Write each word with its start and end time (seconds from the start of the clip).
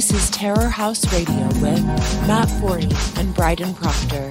This 0.00 0.14
is 0.14 0.30
Terror 0.30 0.70
House 0.70 1.04
Radio 1.12 1.44
with 1.60 1.84
Matt 2.26 2.48
Forney 2.58 2.88
and 3.18 3.34
Bryden 3.34 3.74
Proctor. 3.74 4.30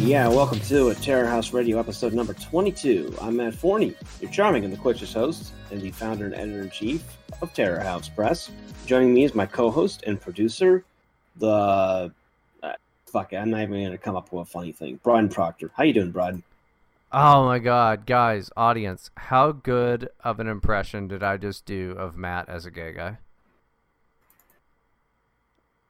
Yeah, 0.00 0.28
welcome 0.28 0.60
to 0.60 0.90
a 0.90 0.94
Terror 0.94 1.26
House 1.26 1.52
Radio 1.52 1.80
episode 1.80 2.12
number 2.12 2.34
22. 2.34 3.16
I'm 3.20 3.34
Matt 3.34 3.56
Forney, 3.56 3.96
your 4.20 4.30
charming 4.30 4.62
and 4.62 4.72
loquacious 4.72 5.12
host, 5.12 5.50
and 5.72 5.82
the 5.82 5.90
founder 5.90 6.26
and 6.26 6.34
editor 6.36 6.62
in 6.62 6.70
chief 6.70 7.02
of 7.42 7.52
Terror 7.52 7.80
House 7.80 8.08
Press. 8.08 8.52
Joining 8.86 9.12
me 9.12 9.24
is 9.24 9.34
my 9.34 9.44
co 9.44 9.72
host 9.72 10.04
and 10.06 10.20
producer, 10.20 10.84
the. 11.34 12.12
Uh, 12.62 12.72
fuck 13.06 13.32
it, 13.32 13.38
I'm 13.38 13.50
not 13.50 13.62
even 13.62 13.72
going 13.72 13.90
to 13.90 13.98
come 13.98 14.14
up 14.14 14.30
with 14.30 14.46
a 14.46 14.48
funny 14.48 14.70
thing. 14.70 15.00
Bryden 15.02 15.30
Proctor. 15.30 15.72
How 15.74 15.82
you 15.82 15.94
doing, 15.94 16.12
Bryden? 16.12 16.44
Oh 17.10 17.46
my 17.46 17.58
god, 17.58 18.04
guys, 18.04 18.50
audience, 18.56 19.10
how 19.16 19.52
good 19.52 20.10
of 20.22 20.40
an 20.40 20.46
impression 20.46 21.08
did 21.08 21.22
I 21.22 21.38
just 21.38 21.64
do 21.64 21.92
of 21.92 22.16
Matt 22.16 22.48
as 22.48 22.66
a 22.66 22.70
gay 22.70 22.92
guy? 22.92 23.18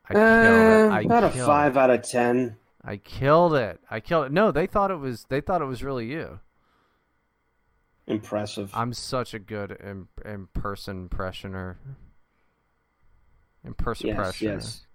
I 0.09 0.15
killed 0.15 0.23
it. 0.23 0.93
I 0.93 1.01
Uh, 1.01 1.05
about 1.05 1.25
a 1.25 1.31
five 1.31 1.77
it. 1.77 1.81
out 1.81 1.91
of 1.91 2.03
ten. 2.03 2.57
I 2.85 2.97
killed 2.97 3.55
it. 3.55 3.81
I 3.91 4.01
killed 4.01 4.27
it. 4.27 4.33
No, 4.33 4.53
they 4.53 4.67
thought 4.67 4.91
it 4.91 4.97
was 5.01 5.25
they 5.29 5.41
thought 5.41 5.61
it 5.61 5.67
was 5.67 5.83
really 5.83 6.07
you. 6.07 6.41
Impressive. 8.07 8.71
I'm 8.73 8.93
such 8.95 9.35
a 9.35 9.39
good 9.39 9.73
impressioner. 10.25 11.77
In-person 13.65 14.07
yes, 14.07 14.17
impressioner. 14.17 14.55
yes. 14.55 14.87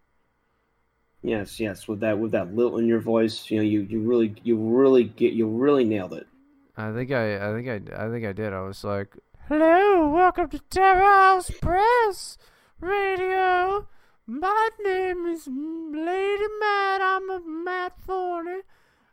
Yes, 1.24 1.58
yes. 1.58 1.88
With 1.88 2.02
that, 2.02 2.20
with 2.20 2.32
that 2.32 2.54
lilt 2.54 2.80
in 2.80 2.86
your 2.86 3.00
voice, 3.00 3.50
you 3.50 3.58
know, 3.58 3.64
you, 3.64 3.82
you 3.82 4.02
really, 4.02 4.36
you 4.44 4.58
really 4.58 5.06
get, 5.06 5.32
you 5.32 5.48
really 5.48 5.86
nailed 5.86 6.14
it. 6.14 6.28
I 6.76 6.92
think 6.92 7.12
I, 7.12 7.38
I 7.38 7.54
think 7.54 7.68
I, 7.70 8.06
I 8.06 8.10
think 8.10 8.26
I 8.26 8.34
did. 8.34 8.52
I 8.52 8.62
was 8.62 8.84
like, 8.84 9.16
"Hello, 9.48 10.10
welcome 10.10 10.50
to 10.50 10.60
Terror 10.70 11.00
House 11.00 11.50
Press 11.50 12.38
Radio. 12.82 13.88
My 14.26 14.70
name 14.84 15.26
is 15.28 15.48
Lady 15.48 16.46
Matt. 16.60 17.02
I'm 17.02 17.30
a 17.30 17.40
Matt 17.46 17.94
Forney. 18.00 18.62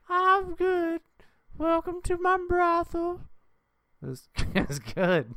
I'm 0.09 0.55
good. 0.55 1.03
Welcome 1.59 2.01
to 2.05 2.17
my 2.17 2.39
brothel." 2.49 3.21
That's 4.01 4.29
it's 4.55 4.79
good. 4.79 5.35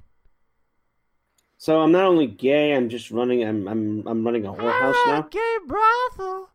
So 1.58 1.82
I'm 1.82 1.92
not 1.92 2.06
only 2.06 2.28
gay, 2.28 2.74
I'm 2.74 2.90
just 2.90 3.12
running. 3.12 3.44
I'm, 3.44 3.68
I'm, 3.68 4.08
I'm 4.08 4.26
running 4.26 4.46
a 4.46 4.54
whorehouse 4.54 4.96
I'm 5.06 5.10
ah, 5.10 5.20
now. 5.20 5.28
gay 5.30 5.58
brothel 5.68 6.53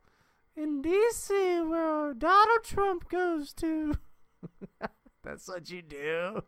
in 0.58 0.82
D.C. 0.82 1.60
where 1.62 2.12
Donald 2.14 2.64
Trump 2.64 3.08
goes 3.08 3.52
to. 3.54 3.94
That's 5.24 5.46
what 5.46 5.70
you 5.70 5.82
do. 5.82 6.42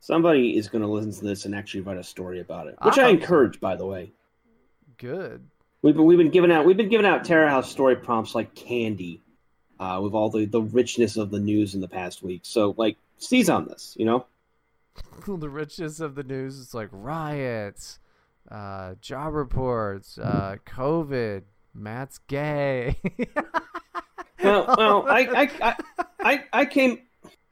Somebody 0.00 0.56
is 0.56 0.68
going 0.68 0.82
to 0.82 0.88
listen 0.88 1.12
to 1.12 1.24
this 1.24 1.44
and 1.44 1.54
actually 1.54 1.80
write 1.80 1.96
a 1.96 2.02
story 2.02 2.40
about 2.40 2.66
it, 2.66 2.76
which 2.82 2.98
I 2.98 3.06
I 3.06 3.08
encourage, 3.10 3.60
by 3.60 3.76
the 3.76 3.86
way. 3.86 4.12
Good. 4.98 5.46
We've 5.80 5.94
been, 5.94 6.04
we've 6.04 6.18
been 6.18 6.30
giving 6.30 6.52
out 6.52 6.66
we've 6.66 6.76
been 6.76 6.88
giving 6.88 7.06
out 7.06 7.24
Terror 7.24 7.48
House 7.48 7.70
story 7.70 7.96
prompts 7.96 8.34
like 8.34 8.54
candy, 8.54 9.20
uh, 9.80 10.00
with 10.02 10.12
all 10.12 10.28
the, 10.28 10.44
the 10.44 10.60
richness 10.60 11.16
of 11.16 11.30
the 11.30 11.40
news 11.40 11.74
in 11.74 11.80
the 11.80 11.88
past 11.88 12.22
week. 12.22 12.42
So 12.44 12.74
like 12.76 12.96
seize 13.18 13.48
on 13.48 13.66
this, 13.66 13.94
you 13.98 14.04
know. 14.04 14.26
the 15.26 15.48
richness 15.48 16.00
of 16.00 16.16
the 16.16 16.22
news 16.22 16.58
is 16.58 16.74
like 16.74 16.88
riots, 16.92 17.98
uh, 18.50 18.94
job 19.00 19.34
reports, 19.34 20.18
uh, 20.18 20.56
COVID, 20.66 21.42
Matt's 21.74 22.18
gay. 22.18 22.96
Well, 24.42 24.74
well, 24.76 25.06
I 25.08 25.48
I, 25.62 25.76
I 26.24 26.44
I 26.52 26.64
came 26.64 26.98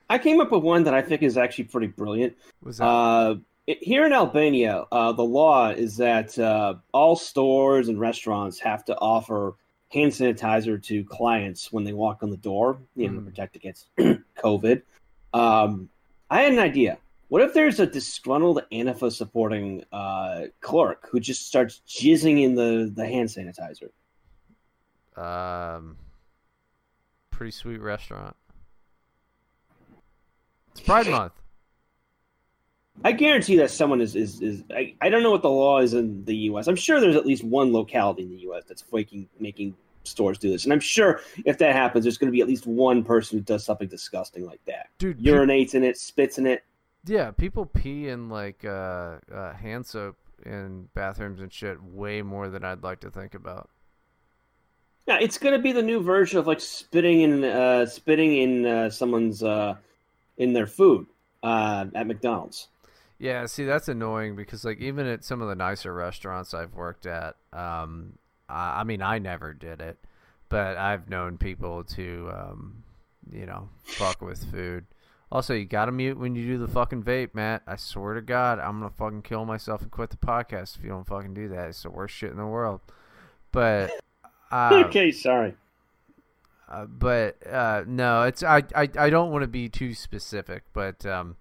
I 0.08 0.19
came 0.19 0.41
up 0.41 0.50
with 0.50 0.64
one 0.64 0.82
that 0.84 0.94
I 0.94 1.03
think 1.03 1.22
is 1.22 1.36
actually 1.38 1.64
pretty 1.64 1.86
brilliant. 1.86 2.34
was 2.64 2.78
that? 2.78 2.84
Uh, 2.84 3.34
it- 3.69 3.78
here 3.81 4.04
in 4.06 4.12
Albania, 4.12 4.86
uh, 4.91 5.12
the 5.12 5.22
law 5.22 5.69
is 5.70 5.97
that 5.98 6.36
uh, 6.36 6.75
all 6.92 7.14
stores 7.14 7.88
and 7.88 8.00
restaurants 8.00 8.58
have 8.58 8.84
to 8.86 8.98
offer 8.98 9.54
hand 9.92 10.10
sanitizer 10.10 10.82
to 10.82 11.04
clients 11.04 11.70
when 11.72 11.84
they 11.84 11.92
walk 11.92 12.25
on 12.25 12.31
the 12.31 12.37
door, 12.37 12.81
you 12.97 13.08
know, 13.08 13.14
to 13.16 13.20
Mhm. 13.20 13.25
protect 13.26 13.54
against 13.54 13.88
COVID. 14.37 14.82
Um, 15.32 15.88
I 16.28 16.42
had 16.42 16.52
an 16.52 16.58
idea. 16.58 16.98
What 17.28 17.42
if 17.42 17.54
there's 17.54 17.78
a 17.78 17.87
disgruntled 17.87 18.62
Antifa 18.72 19.12
supporting 19.12 19.84
uh, 19.92 20.47
clerk 20.60 21.06
who 21.12 21.20
just 21.20 21.47
starts 21.47 21.82
jizzing 21.87 22.42
in 22.42 22.56
the, 22.56 22.91
the 22.92 23.06
hand 23.06 23.28
sanitizer? 23.28 23.91
Um, 25.20 25.97
pretty 27.31 27.50
sweet 27.53 27.81
restaurant. 27.81 28.36
It's 30.72 30.81
Pride 30.81 31.08
Month. 31.08 31.32
I 33.03 33.12
guarantee 33.12 33.56
that 33.56 33.70
someone 33.70 34.00
is 34.00 34.14
is, 34.14 34.41
is 34.42 34.62
I, 34.70 34.94
I 35.00 35.08
don't 35.08 35.22
know 35.22 35.31
what 35.31 35.42
the 35.42 35.50
law 35.50 35.78
is 35.81 35.94
in 35.94 36.25
the 36.25 36.36
U.S. 36.36 36.66
I'm 36.66 36.76
sure 36.76 37.00
there's 37.00 37.16
at 37.16 37.25
least 37.26 37.42
one 37.44 37.72
locality 37.72 38.22
in 38.22 38.31
the 38.31 38.36
U.S. 38.42 38.64
that's 38.69 38.84
making 38.92 39.28
making 39.38 39.75
stores 40.04 40.38
do 40.38 40.50
this, 40.50 40.64
and 40.64 40.72
I'm 40.72 40.81
sure 40.81 41.20
if 41.44 41.58
that 41.58 41.72
happens, 41.75 42.04
there's 42.04 42.19
going 42.19 42.28
to 42.28 42.32
be 42.32 42.41
at 42.42 42.48
least 42.48 42.66
one 42.66 43.02
person 43.02 43.38
who 43.38 43.44
does 43.44 43.64
something 43.64 43.88
disgusting 43.88 44.44
like 44.44 44.60
that, 44.66 44.88
Dude, 44.98 45.19
urinates 45.19 45.75
in 45.75 45.82
it, 45.84 45.97
spits 45.98 46.38
in 46.38 46.47
it. 46.47 46.62
yeah, 47.06 47.31
people 47.31 47.64
pee 47.66 48.08
in 48.08 48.28
like 48.28 48.64
uh, 48.64 49.16
uh, 49.32 49.52
hand 49.54 49.87
soap 49.87 50.16
in 50.44 50.88
bathrooms 50.94 51.41
and 51.41 51.52
shit 51.52 51.82
way 51.82 52.22
more 52.22 52.48
than 52.48 52.64
I'd 52.64 52.82
like 52.82 53.00
to 53.00 53.10
think 53.10 53.34
about. 53.34 53.70
Yeah, 55.06 55.19
it's 55.21 55.38
going 55.38 55.55
to 55.55 55.62
be 55.62 55.72
the 55.72 55.83
new 55.83 56.03
version 56.03 56.38
of 56.38 56.47
like 56.47 56.61
spitting 56.61 57.22
in 57.22 57.44
uh, 57.44 57.87
spitting 57.87 58.37
in 58.37 58.66
uh, 58.66 58.91
someone's 58.91 59.43
uh, 59.43 59.77
in 60.37 60.53
their 60.53 60.66
food 60.66 61.06
uh, 61.43 61.87
at 61.94 62.06
McDonald's. 62.06 62.69
Yeah, 63.19 63.44
see 63.47 63.65
that's 63.65 63.88
annoying 63.88 64.34
because 64.34 64.65
like 64.65 64.78
even 64.78 65.06
at 65.06 65.25
some 65.25 65.43
of 65.43 65.49
the 65.49 65.55
nicer 65.55 65.93
restaurants 65.93 66.55
I've 66.55 66.75
worked 66.75 67.05
at, 67.06 67.37
um, 67.53 68.15
I, 68.49 68.81
I 68.81 68.84
mean 68.84 69.03
I 69.03 69.19
never 69.19 69.53
did 69.53 69.83
it, 69.83 69.99
but 70.49 70.78
I've 70.78 71.11
known 71.11 71.37
people 71.37 71.84
to, 71.84 72.31
um, 72.32 72.82
you 73.31 73.44
know, 73.44 73.69
fuck 73.82 74.22
with 74.22 74.50
food. 74.50 74.87
Also, 75.32 75.55
you 75.55 75.65
gotta 75.65 75.93
mute 75.93 76.19
when 76.19 76.34
you 76.34 76.47
do 76.47 76.59
the 76.59 76.67
fucking 76.67 77.05
vape, 77.05 77.34
Matt. 77.34 77.62
I 77.67 77.77
swear 77.77 78.15
to 78.15 78.22
God, 78.22 78.59
I'm 78.59 78.81
gonna 78.81 78.91
fucking 78.91 79.22
kill 79.22 79.44
myself 79.44 79.82
and 79.82 79.91
quit 79.91 80.11
the 80.11 80.17
podcast 80.17 80.77
if 80.77 80.82
you 80.82 80.88
don't 80.88 81.06
fucking 81.06 81.34
do 81.34 81.49
that. 81.49 81.69
It's 81.69 81.82
the 81.82 81.91
worst 81.91 82.15
shit 82.15 82.31
in 82.31 82.37
the 82.37 82.47
world. 82.47 82.81
But, 83.53 83.91
uh, 84.50 84.84
okay, 84.87 85.11
sorry. 85.12 85.55
uh, 86.69 86.87
but 86.87 87.37
uh, 87.47 87.84
no, 87.87 88.22
it's 88.22 88.43
I 88.43 88.62
I, 88.75 88.88
I 88.99 89.11
don't 89.11 89.31
want 89.31 89.43
to 89.43 89.49
be 89.49 89.69
too 89.69 89.94
specific, 89.94 90.65
but 90.72 91.05
um, 91.06 91.37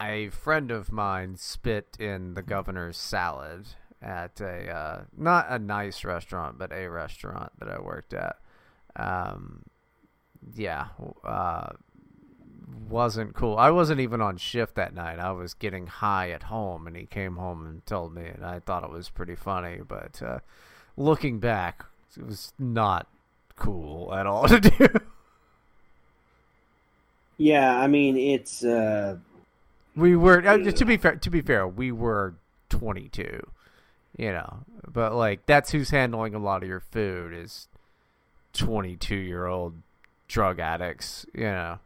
a 0.00 0.28
friend 0.30 0.70
of 0.70 0.90
mine 0.90 1.36
spit 1.36 1.96
in 1.98 2.34
the 2.34 2.42
governor's 2.42 2.96
salad 2.96 3.68
at 4.02 4.40
a 4.40 4.70
uh, 4.70 5.02
not 5.16 5.46
a 5.48 5.58
nice 5.58 6.04
restaurant, 6.04 6.58
but 6.58 6.72
a 6.72 6.88
restaurant 6.88 7.52
that 7.58 7.68
I 7.68 7.80
worked 7.80 8.14
at. 8.14 8.36
Um, 8.96 9.64
yeah, 10.54 10.86
uh, 11.22 11.70
wasn't 12.88 13.34
cool. 13.34 13.56
I 13.56 13.70
wasn't 13.70 14.00
even 14.00 14.20
on 14.20 14.36
shift 14.36 14.74
that 14.76 14.94
night. 14.94 15.18
I 15.18 15.32
was 15.32 15.54
getting 15.54 15.86
high 15.86 16.30
at 16.30 16.44
home, 16.44 16.86
and 16.86 16.96
he 16.96 17.06
came 17.06 17.36
home 17.36 17.66
and 17.66 17.84
told 17.86 18.14
me, 18.14 18.26
and 18.26 18.44
I 18.44 18.60
thought 18.60 18.84
it 18.84 18.90
was 18.90 19.10
pretty 19.10 19.34
funny. 19.34 19.80
But 19.86 20.22
uh, 20.22 20.38
looking 21.00 21.38
back, 21.40 21.84
it 22.16 22.26
was 22.26 22.52
not 22.58 23.06
cool 23.56 24.12
at 24.14 24.26
all 24.26 24.46
to 24.48 24.60
do. 24.60 24.88
Yeah, 27.38 27.78
I 27.78 27.86
mean 27.86 28.16
it's 28.16 28.62
uh, 28.62 29.16
We 29.96 30.14
were 30.14 30.46
uh, 30.46 30.58
to 30.58 30.84
be 30.84 30.96
fair. 30.96 31.16
To 31.16 31.30
be 31.30 31.40
fair, 31.40 31.66
we 31.66 31.90
were 31.90 32.34
22, 32.68 33.46
you 34.18 34.32
know. 34.32 34.58
But 34.92 35.14
like, 35.14 35.46
that's 35.46 35.70
who's 35.72 35.90
handling 35.90 36.34
a 36.34 36.38
lot 36.38 36.62
of 36.62 36.68
your 36.68 36.80
food 36.80 37.32
is 37.32 37.68
22 38.52 39.14
year 39.14 39.46
old 39.46 39.74
drug 40.28 40.58
addicts, 40.60 41.24
you 41.34 41.44
know. 41.44 41.78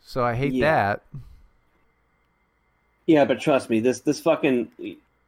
So 0.00 0.24
I 0.24 0.34
hate 0.34 0.54
Yeah. 0.54 0.66
that. 0.66 1.02
Yeah, 3.06 3.24
but 3.24 3.40
trust 3.40 3.68
me, 3.70 3.80
this 3.80 4.00
this 4.00 4.20
fucking 4.20 4.70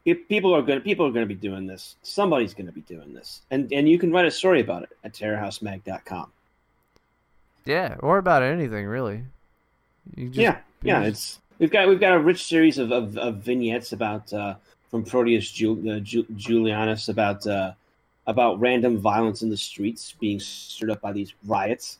if 0.04 0.26
people 0.28 0.54
are 0.54 0.62
gonna 0.62 0.80
people 0.80 1.06
are 1.06 1.10
gonna 1.12 1.26
be 1.26 1.34
doing 1.34 1.66
this. 1.66 1.96
Somebody's 2.02 2.54
gonna 2.54 2.72
be 2.72 2.82
doing 2.82 3.12
this, 3.14 3.42
and 3.50 3.72
and 3.72 3.88
you 3.88 3.98
can 3.98 4.10
write 4.12 4.26
a 4.26 4.30
story 4.30 4.60
about 4.60 4.82
it 4.84 4.90
at 5.04 5.12
terrorhousemag.com. 5.12 6.30
Yeah, 7.66 7.96
or 8.00 8.18
about 8.18 8.42
anything 8.42 8.86
really. 8.86 9.24
You 10.16 10.28
just, 10.28 10.38
yeah, 10.38 10.58
yeah, 10.82 11.04
just- 11.04 11.08
it's 11.08 11.40
we've 11.58 11.70
got 11.70 11.88
we've 11.88 12.00
got 12.00 12.14
a 12.14 12.18
rich 12.18 12.44
series 12.44 12.78
of 12.78 12.90
of, 12.92 13.16
of 13.18 13.36
vignettes 13.36 13.92
about 13.92 14.32
uh, 14.32 14.54
from 14.90 15.04
Proteus 15.04 15.50
Ju- 15.50 15.90
uh, 15.90 16.00
Ju- 16.00 16.26
Julianus 16.34 17.08
about 17.08 17.46
uh, 17.46 17.72
about 18.26 18.58
random 18.60 18.98
violence 18.98 19.42
in 19.42 19.50
the 19.50 19.56
streets 19.56 20.14
being 20.18 20.40
stirred 20.40 20.90
up 20.90 21.00
by 21.00 21.12
these 21.12 21.34
riots. 21.46 21.98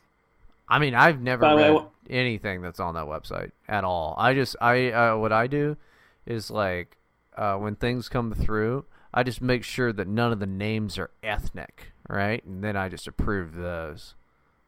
I 0.67 0.79
mean, 0.79 0.95
I've 0.95 1.21
never 1.21 1.41
By 1.41 1.51
the 1.51 1.57
way, 1.57 1.69
read 1.71 1.85
anything 2.09 2.61
that's 2.61 2.79
on 2.79 2.95
that 2.95 3.05
website 3.05 3.51
at 3.67 3.83
all. 3.83 4.15
I 4.17 4.33
just 4.33 4.55
I 4.59 4.91
uh, 4.91 5.17
what 5.17 5.31
I 5.31 5.47
do 5.47 5.77
is 6.25 6.49
like 6.49 6.97
uh, 7.35 7.55
when 7.55 7.75
things 7.75 8.09
come 8.09 8.33
through, 8.33 8.85
I 9.13 9.23
just 9.23 9.41
make 9.41 9.63
sure 9.63 9.91
that 9.93 10.07
none 10.07 10.31
of 10.31 10.39
the 10.39 10.47
names 10.47 10.97
are 10.97 11.11
ethnic, 11.23 11.91
right? 12.07 12.43
And 12.45 12.63
then 12.63 12.75
I 12.75 12.89
just 12.89 13.07
approve 13.07 13.55
those. 13.55 14.15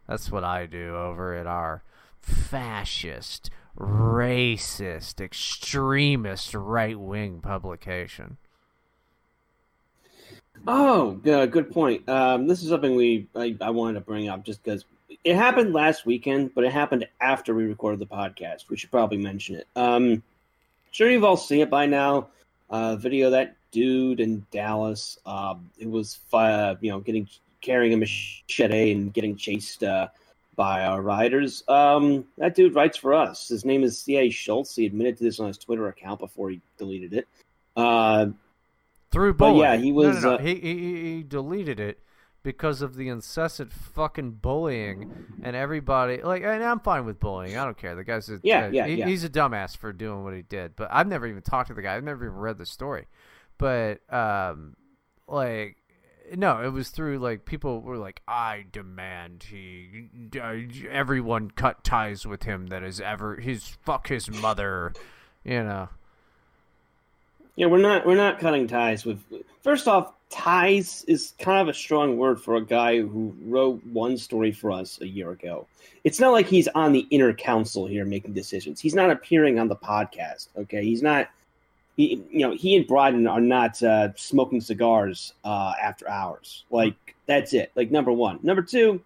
That's 0.07 0.31
what 0.31 0.43
I 0.43 0.65
do 0.65 0.95
over 0.95 1.33
at 1.33 1.47
our 1.47 1.83
fascist, 2.21 3.49
racist, 3.77 5.21
extremist 5.21 6.53
right 6.53 6.99
wing 6.99 7.39
publication. 7.41 8.37
Oh, 10.67 11.11
good, 11.11 11.71
point. 11.71 12.07
Um, 12.07 12.47
this 12.47 12.63
is 12.63 12.69
something 12.69 12.95
we 12.95 13.27
I, 13.35 13.55
I 13.59 13.69
wanted 13.71 13.95
to 13.95 14.01
bring 14.01 14.29
up 14.29 14.45
just 14.45 14.63
because 14.63 14.85
it 15.23 15.35
happened 15.35 15.73
last 15.73 16.05
weekend, 16.05 16.53
but 16.55 16.63
it 16.63 16.71
happened 16.71 17.07
after 17.19 17.53
we 17.53 17.65
recorded 17.65 17.99
the 17.99 18.05
podcast. 18.05 18.69
We 18.69 18.77
should 18.77 18.91
probably 18.91 19.17
mention 19.17 19.55
it. 19.55 19.67
Um, 19.75 20.23
sure, 20.91 21.09
you've 21.09 21.23
all 21.23 21.37
seen 21.37 21.61
it 21.61 21.69
by 21.69 21.85
now. 21.85 22.27
Uh, 22.73 22.95
video 22.95 23.29
that 23.29 23.55
dude 23.71 24.19
in 24.19 24.43
Dallas. 24.49 25.19
Um, 25.27 25.69
it 25.77 25.87
was 25.87 26.19
uh, 26.33 26.73
you 26.81 26.89
know 26.89 26.99
getting 27.01 27.27
carrying 27.61 27.93
a 27.93 27.97
machete 27.97 28.91
and 28.91 29.13
getting 29.13 29.35
chased 29.35 29.83
uh, 29.83 30.07
by 30.55 30.83
our 30.83 31.03
riders. 31.03 31.63
Um, 31.67 32.25
that 32.39 32.55
dude 32.55 32.73
writes 32.73 32.97
for 32.97 33.13
us. 33.13 33.47
His 33.47 33.63
name 33.63 33.83
is 33.83 33.99
C.A. 33.99 34.31
Shoultz. 34.31 34.75
He 34.75 34.87
admitted 34.87 35.17
to 35.17 35.23
this 35.23 35.39
on 35.39 35.49
his 35.49 35.59
Twitter 35.59 35.87
account 35.87 36.19
before 36.19 36.49
he 36.49 36.61
deleted 36.79 37.13
it. 37.13 37.27
Uh, 37.75 38.29
Through 39.11 39.35
bullying. 39.35 39.59
yeah, 39.59 39.75
he 39.77 39.91
was, 39.91 40.15
No, 40.15 40.21
no, 40.21 40.29
no. 40.29 40.35
uh, 40.37 40.37
he, 40.39 40.55
he 40.55 41.15
he 41.17 41.23
deleted 41.23 41.79
it 41.79 41.99
because 42.43 42.81
of 42.81 42.95
the 42.95 43.07
incessant 43.07 43.71
fucking 43.71 44.31
bullying 44.31 45.11
and 45.41 45.55
everybody 45.55 46.21
like. 46.21 46.43
And 46.43 46.63
I'm 46.63 46.79
fine 46.81 47.05
with 47.05 47.19
bullying. 47.19 47.57
I 47.57 47.63
don't 47.65 47.77
care. 47.77 47.95
The 47.95 48.03
guy's 48.03 48.29
a 48.29 48.39
Yeah, 48.43 48.65
uh, 48.65 48.69
yeah, 48.69 48.85
he- 48.87 48.95
yeah. 48.95 49.07
He's 49.07 49.23
a 49.23 49.29
dumbass 49.29 49.75
for 49.77 49.91
doing 49.93 50.23
what 50.23 50.33
he 50.33 50.41
did. 50.43 50.75
But 50.75 50.89
I've 50.91 51.07
never 51.07 51.25
even 51.25 51.41
talked 51.41 51.69
to 51.69 51.73
the 51.73 51.81
guy. 51.81 51.95
I've 51.95 52.03
never 52.03 52.25
even 52.25 52.37
read 52.37 52.57
the 52.57 52.65
story. 52.65 53.07
But 53.57 54.01
um, 54.13 54.75
like 55.27 55.77
no, 56.35 56.61
it 56.63 56.69
was 56.69 56.89
through 56.89 57.19
like 57.19 57.45
people 57.45 57.81
were 57.81 57.97
like, 57.97 58.21
I 58.27 58.65
demand 58.71 59.43
he, 59.43 60.09
uh, 60.41 60.55
everyone 60.89 61.51
cut 61.51 61.83
ties 61.83 62.25
with 62.25 62.43
him 62.43 62.67
that 62.67 62.81
is 62.83 62.99
ever 63.01 63.35
his 63.35 63.67
fuck 63.83 64.07
his 64.07 64.29
mother, 64.31 64.93
you 65.43 65.63
know. 65.63 65.89
Yeah, 67.55 67.67
we're 67.67 67.81
not 67.81 68.05
we're 68.05 68.15
not 68.15 68.39
cutting 68.39 68.67
ties 68.67 69.05
with. 69.05 69.21
First 69.61 69.87
off, 69.87 70.13
ties 70.33 71.05
is 71.07 71.33
kind 71.37 71.61
of 71.61 71.67
a 71.67 71.73
strong 71.73 72.17
word 72.17 72.41
for 72.41 72.55
a 72.55 72.65
guy 72.65 72.99
who 72.99 73.35
wrote 73.45 73.85
one 73.85 74.17
story 74.17 74.51
for 74.51 74.71
us 74.71 74.99
a 75.01 75.07
year 75.07 75.29
ago. 75.29 75.67
It's 76.03 76.19
not 76.19 76.31
like 76.31 76.47
he's 76.47 76.67
on 76.69 76.91
the 76.91 77.05
inner 77.11 77.33
council 77.33 77.85
here 77.85 78.03
making 78.03 78.33
decisions. 78.33 78.81
He's 78.81 78.95
not 78.95 79.11
appearing 79.11 79.59
on 79.59 79.67
the 79.67 79.75
podcast. 79.75 80.47
Okay, 80.57 80.83
he's 80.83 81.03
not. 81.03 81.29
He, 81.95 82.23
you 82.31 82.39
know, 82.39 82.55
he 82.55 82.75
and 82.75 82.87
Bryden 82.87 83.27
are 83.27 83.39
not 83.39 83.81
uh, 83.83 84.09
smoking 84.15 84.59
cigars 84.59 85.35
uh, 85.45 85.73
after 85.79 86.09
hours. 86.09 86.65
Like 86.71 87.15
that's 87.27 87.53
it. 87.53 87.71
Like 87.75 87.91
number 87.91 88.11
one. 88.11 88.39
Number 88.41 88.63
two, 88.63 88.99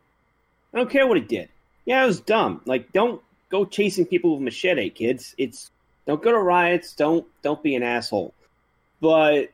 I 0.74 0.78
don't 0.78 0.90
care 0.90 1.06
what 1.06 1.18
he 1.18 1.24
did. 1.24 1.50
Yeah, 1.86 2.04
it 2.04 2.08
was 2.08 2.22
dumb. 2.22 2.62
Like 2.66 2.94
don't 2.94 3.22
go 3.50 3.66
chasing 3.66 4.06
people 4.06 4.34
with 4.34 4.42
machete, 4.44 4.90
kids. 4.90 5.36
It's 5.38 5.72
don't 6.06 6.24
go 6.24 6.32
to 6.32 6.40
riots. 6.40 6.94
Don't 6.94 7.28
don't 7.42 7.62
be 7.62 7.76
an 7.76 7.84
asshole. 7.84 8.34
But 9.02 9.52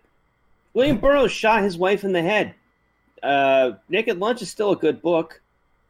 William 0.74 0.98
Burroughs 0.98 1.32
shot 1.32 1.64
his 1.64 1.78
wife 1.78 2.04
in 2.04 2.14
the 2.14 2.22
head. 2.22 2.54
Uh, 3.22 3.74
Naked 3.90 4.20
Lunch 4.20 4.42
is 4.42 4.50
still 4.50 4.72
a 4.72 4.76
good 4.76 5.02
book. 5.02 5.40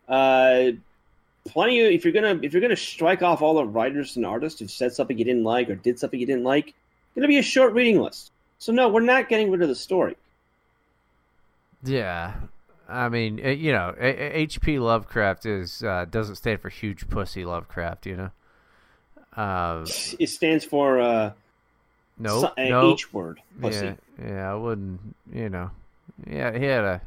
Uh, 0.07 0.71
plenty 1.45 1.80
of 1.81 1.91
if 1.91 2.03
you're 2.03 2.13
gonna 2.13 2.39
if 2.44 2.53
you're 2.53 2.62
gonna 2.62 2.75
strike 2.75 3.21
off 3.21 3.41
all 3.41 3.56
the 3.56 3.65
writers 3.65 4.15
and 4.18 4.25
artists 4.25 4.59
who 4.59 4.68
said 4.68 4.94
something 4.94 5.18
you 5.18 5.25
didn't 5.25 5.44
like 5.44 5.69
or 5.69 5.75
did 5.75 5.97
something 6.00 6.19
you 6.19 6.25
didn't 6.25 6.44
like, 6.44 6.74
gonna 7.15 7.27
be 7.27 7.38
a 7.39 7.44
short 7.44 7.74
reading 7.74 8.01
list. 8.01 8.31
So 8.59 8.71
no, 8.71 8.89
we're 8.89 9.01
not 9.01 9.30
getting 9.30 9.50
rid 9.51 9.62
of 9.62 9.69
the 9.69 9.75
story. 9.75 10.15
Yeah, 11.83 12.33
I 12.88 13.09
mean, 13.09 13.45
uh, 13.45 13.50
you 13.50 13.71
know, 13.74 13.94
H.P. 14.00 14.79
Lovecraft 14.79 15.45
is 15.45 15.83
uh, 15.83 16.06
doesn't 16.09 16.36
stand 16.36 16.62
for 16.62 16.69
huge 16.69 17.09
pussy 17.09 17.44
Lovecraft, 17.45 18.06
you 18.06 18.15
know. 18.15 18.31
Uh, 19.36 19.86
It 20.19 20.27
stands 20.29 20.63
for 20.63 21.01
uh, 21.01 21.31
no, 22.19 22.41
so- 22.41 22.53
a 22.57 22.69
no, 22.69 22.94
H 22.94 23.12
word. 23.12 23.41
Pussy. 23.59 23.86
yeah, 23.86 23.94
yeah, 24.21 24.51
I 24.51 24.56
wouldn't, 24.56 25.15
you 25.31 25.50
know, 25.50 25.71
yeah, 26.30 26.57
he 26.57 26.65
had 26.65 26.83
a 26.83 27.01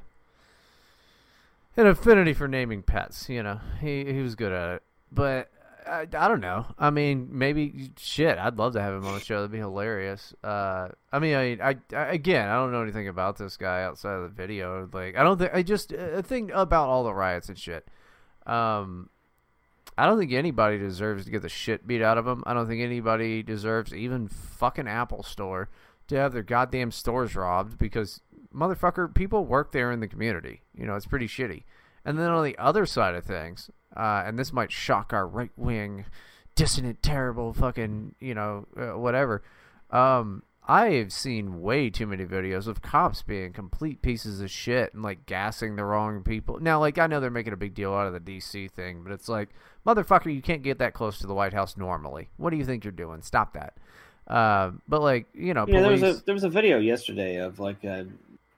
an 1.76 1.86
affinity 1.86 2.32
for 2.32 2.48
naming 2.48 2.82
pets, 2.82 3.28
you 3.28 3.42
know. 3.42 3.60
He 3.80 4.04
he 4.04 4.20
was 4.20 4.34
good 4.34 4.52
at 4.52 4.76
it, 4.76 4.82
but 5.12 5.50
I, 5.86 6.00
I 6.00 6.28
don't 6.28 6.40
know. 6.40 6.66
I 6.78 6.90
mean, 6.90 7.28
maybe 7.30 7.90
shit. 7.98 8.38
I'd 8.38 8.58
love 8.58 8.72
to 8.72 8.82
have 8.82 8.94
him 8.94 9.06
on 9.06 9.14
the 9.14 9.20
show. 9.20 9.36
That'd 9.36 9.52
be 9.52 9.58
hilarious. 9.58 10.34
Uh, 10.42 10.88
I 11.12 11.18
mean, 11.18 11.34
I, 11.34 11.70
I, 11.70 11.76
I 11.92 12.06
again, 12.06 12.48
I 12.48 12.54
don't 12.54 12.72
know 12.72 12.82
anything 12.82 13.08
about 13.08 13.36
this 13.38 13.56
guy 13.56 13.84
outside 13.84 14.14
of 14.14 14.22
the 14.22 14.28
video. 14.28 14.88
Like, 14.92 15.16
I 15.16 15.22
don't 15.22 15.38
think 15.38 15.52
I 15.54 15.62
just 15.62 15.92
a 15.92 16.22
thing 16.22 16.50
about 16.52 16.88
all 16.88 17.04
the 17.04 17.14
riots 17.14 17.48
and 17.48 17.58
shit. 17.58 17.86
Um, 18.46 19.10
I 19.98 20.06
don't 20.06 20.18
think 20.18 20.32
anybody 20.32 20.78
deserves 20.78 21.24
to 21.24 21.30
get 21.30 21.42
the 21.42 21.48
shit 21.48 21.86
beat 21.86 22.02
out 22.02 22.18
of 22.18 22.24
them. 22.24 22.42
I 22.46 22.52
don't 22.52 22.66
think 22.66 22.82
anybody 22.82 23.42
deserves, 23.42 23.94
even 23.94 24.28
fucking 24.28 24.88
Apple 24.88 25.22
Store, 25.22 25.68
to 26.08 26.16
have 26.16 26.32
their 26.32 26.42
goddamn 26.42 26.90
stores 26.90 27.34
robbed 27.34 27.78
because 27.78 28.20
motherfucker, 28.54 29.12
people 29.12 29.44
work 29.44 29.72
there 29.72 29.92
in 29.92 30.00
the 30.00 30.08
community. 30.08 30.62
You 30.74 30.86
know, 30.86 30.96
it's 30.96 31.06
pretty 31.06 31.28
shitty. 31.28 31.64
And 32.04 32.18
then 32.18 32.30
on 32.30 32.44
the 32.44 32.56
other 32.58 32.86
side 32.86 33.14
of 33.14 33.24
things, 33.24 33.70
uh, 33.96 34.22
and 34.24 34.38
this 34.38 34.52
might 34.52 34.72
shock 34.72 35.12
our 35.12 35.26
right 35.26 35.50
wing, 35.56 36.04
dissonant, 36.54 37.02
terrible, 37.02 37.52
fucking, 37.52 38.14
you 38.20 38.34
know, 38.34 38.66
uh, 38.76 38.98
whatever. 38.98 39.42
Um, 39.90 40.42
I've 40.68 41.12
seen 41.12 41.62
way 41.62 41.90
too 41.90 42.06
many 42.06 42.24
videos 42.24 42.66
of 42.66 42.82
cops 42.82 43.22
being 43.22 43.52
complete 43.52 44.02
pieces 44.02 44.40
of 44.40 44.50
shit 44.50 44.92
and 44.94 45.02
like 45.02 45.24
gassing 45.26 45.76
the 45.76 45.84
wrong 45.84 46.22
people. 46.22 46.58
Now, 46.60 46.80
like 46.80 46.98
I 46.98 47.06
know 47.06 47.20
they're 47.20 47.30
making 47.30 47.52
a 47.52 47.56
big 47.56 47.74
deal 47.74 47.94
out 47.94 48.08
of 48.08 48.12
the 48.12 48.20
DC 48.20 48.70
thing, 48.72 49.02
but 49.04 49.12
it's 49.12 49.28
like, 49.28 49.50
motherfucker, 49.86 50.34
you 50.34 50.42
can't 50.42 50.62
get 50.62 50.78
that 50.78 50.94
close 50.94 51.18
to 51.18 51.26
the 51.26 51.34
White 51.34 51.52
House 51.52 51.76
normally. 51.76 52.30
What 52.36 52.50
do 52.50 52.56
you 52.56 52.64
think 52.64 52.84
you're 52.84 52.92
doing? 52.92 53.22
Stop 53.22 53.52
that. 53.54 53.74
Uh, 54.26 54.72
but 54.88 55.00
like, 55.02 55.26
you 55.34 55.54
know, 55.54 55.64
Yeah, 55.68 55.80
there 55.82 55.90
was 55.90 56.02
a 56.02 56.14
there 56.24 56.34
was 56.34 56.44
a 56.44 56.48
video 56.48 56.78
yesterday 56.78 57.36
of 57.36 57.58
like 57.60 57.82
a 57.84 58.06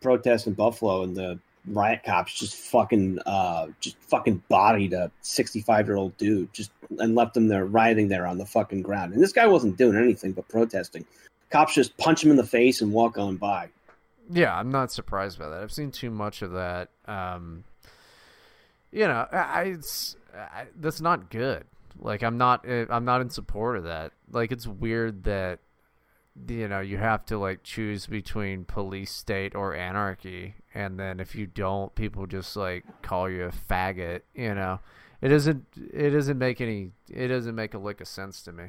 protest 0.00 0.46
in 0.46 0.54
Buffalo 0.54 1.02
and 1.02 1.16
the 1.16 1.38
riot 1.66 2.00
cops 2.04 2.32
just 2.38 2.54
fucking 2.56 3.18
uh 3.26 3.66
just 3.80 3.96
fucking 3.98 4.42
bodied 4.48 4.94
a 4.94 5.10
65 5.20 5.86
year 5.86 5.96
old 5.96 6.16
dude 6.16 6.50
just 6.54 6.70
and 6.98 7.14
left 7.14 7.36
him 7.36 7.48
there 7.48 7.66
rioting 7.66 8.08
there 8.08 8.26
on 8.26 8.38
the 8.38 8.46
fucking 8.46 8.80
ground 8.80 9.12
and 9.12 9.22
this 9.22 9.32
guy 9.32 9.46
wasn't 9.46 9.76
doing 9.76 9.94
anything 9.94 10.32
but 10.32 10.48
protesting 10.48 11.04
cops 11.50 11.74
just 11.74 11.94
punch 11.98 12.24
him 12.24 12.30
in 12.30 12.36
the 12.38 12.46
face 12.46 12.80
and 12.80 12.90
walk 12.90 13.18
on 13.18 13.36
by 13.36 13.68
Yeah, 14.30 14.56
I'm 14.56 14.70
not 14.70 14.90
surprised 14.92 15.38
by 15.38 15.48
that. 15.50 15.62
I've 15.62 15.72
seen 15.72 15.90
too 15.90 16.10
much 16.10 16.40
of 16.40 16.52
that. 16.52 16.88
Um, 17.06 17.64
you 18.90 19.06
know, 19.06 19.26
I, 19.30 19.76
I- 20.34 20.66
that's 20.80 21.00
not 21.02 21.28
good. 21.30 21.64
Like, 21.98 22.22
I'm 22.22 22.38
not 22.38 22.66
uh, 22.68 22.86
I'm 22.90 23.04
not 23.04 23.20
in 23.20 23.28
support 23.30 23.76
of 23.76 23.84
that. 23.84 24.12
Like, 24.30 24.52
it's 24.52 24.66
weird 24.66 25.24
that 25.24 25.58
you 26.46 26.68
know 26.68 26.80
you 26.80 26.98
have 26.98 27.24
to 27.26 27.38
like 27.38 27.62
choose 27.62 28.06
between 28.06 28.64
police 28.64 29.10
state 29.10 29.54
or 29.54 29.74
anarchy, 29.74 30.54
and 30.74 30.98
then 30.98 31.20
if 31.20 31.34
you 31.34 31.46
don't, 31.46 31.94
people 31.94 32.26
just 32.26 32.56
like 32.56 32.84
call 33.02 33.28
you 33.28 33.44
a 33.44 33.50
faggot. 33.50 34.20
You 34.34 34.54
know, 34.54 34.80
it 35.20 35.28
doesn't 35.28 35.64
it 35.92 36.10
doesn't 36.10 36.38
make 36.38 36.60
any 36.60 36.92
it 37.08 37.28
doesn't 37.28 37.54
make 37.54 37.74
a 37.74 37.78
lick 37.78 38.00
of 38.00 38.08
sense 38.08 38.42
to 38.42 38.52
me. 38.52 38.64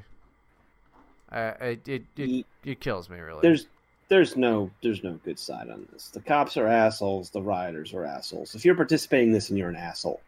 I 1.31 1.39
it 1.39 1.88
it 1.88 2.03
it, 2.17 2.45
it 2.65 2.79
kills 2.79 3.09
me 3.09 3.19
really. 3.19 3.41
there's 3.41 3.67
there's 4.07 4.35
no 4.35 4.71
there's 4.81 5.03
no 5.03 5.19
good 5.23 5.38
side 5.38 5.69
on 5.69 5.88
this 5.93 6.07
the 6.09 6.19
cops 6.19 6.57
are 6.57 6.65
assholes 6.67 7.29
the 7.29 7.41
rioters 7.41 7.93
are 7.93 8.03
assholes 8.03 8.55
if 8.55 8.65
you're 8.65 8.73
participating 8.73 9.27
in 9.27 9.33
this 9.33 9.49
and 9.49 9.57
you're 9.59 9.69
an 9.69 9.75
asshole 9.75 10.19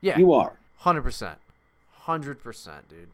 yeah, 0.00 0.16
you 0.16 0.32
are 0.32 0.52
Hundred 0.78 1.02
percent, 1.02 1.38
hundred 1.90 2.42
percent, 2.42 2.88
dude. 2.88 3.08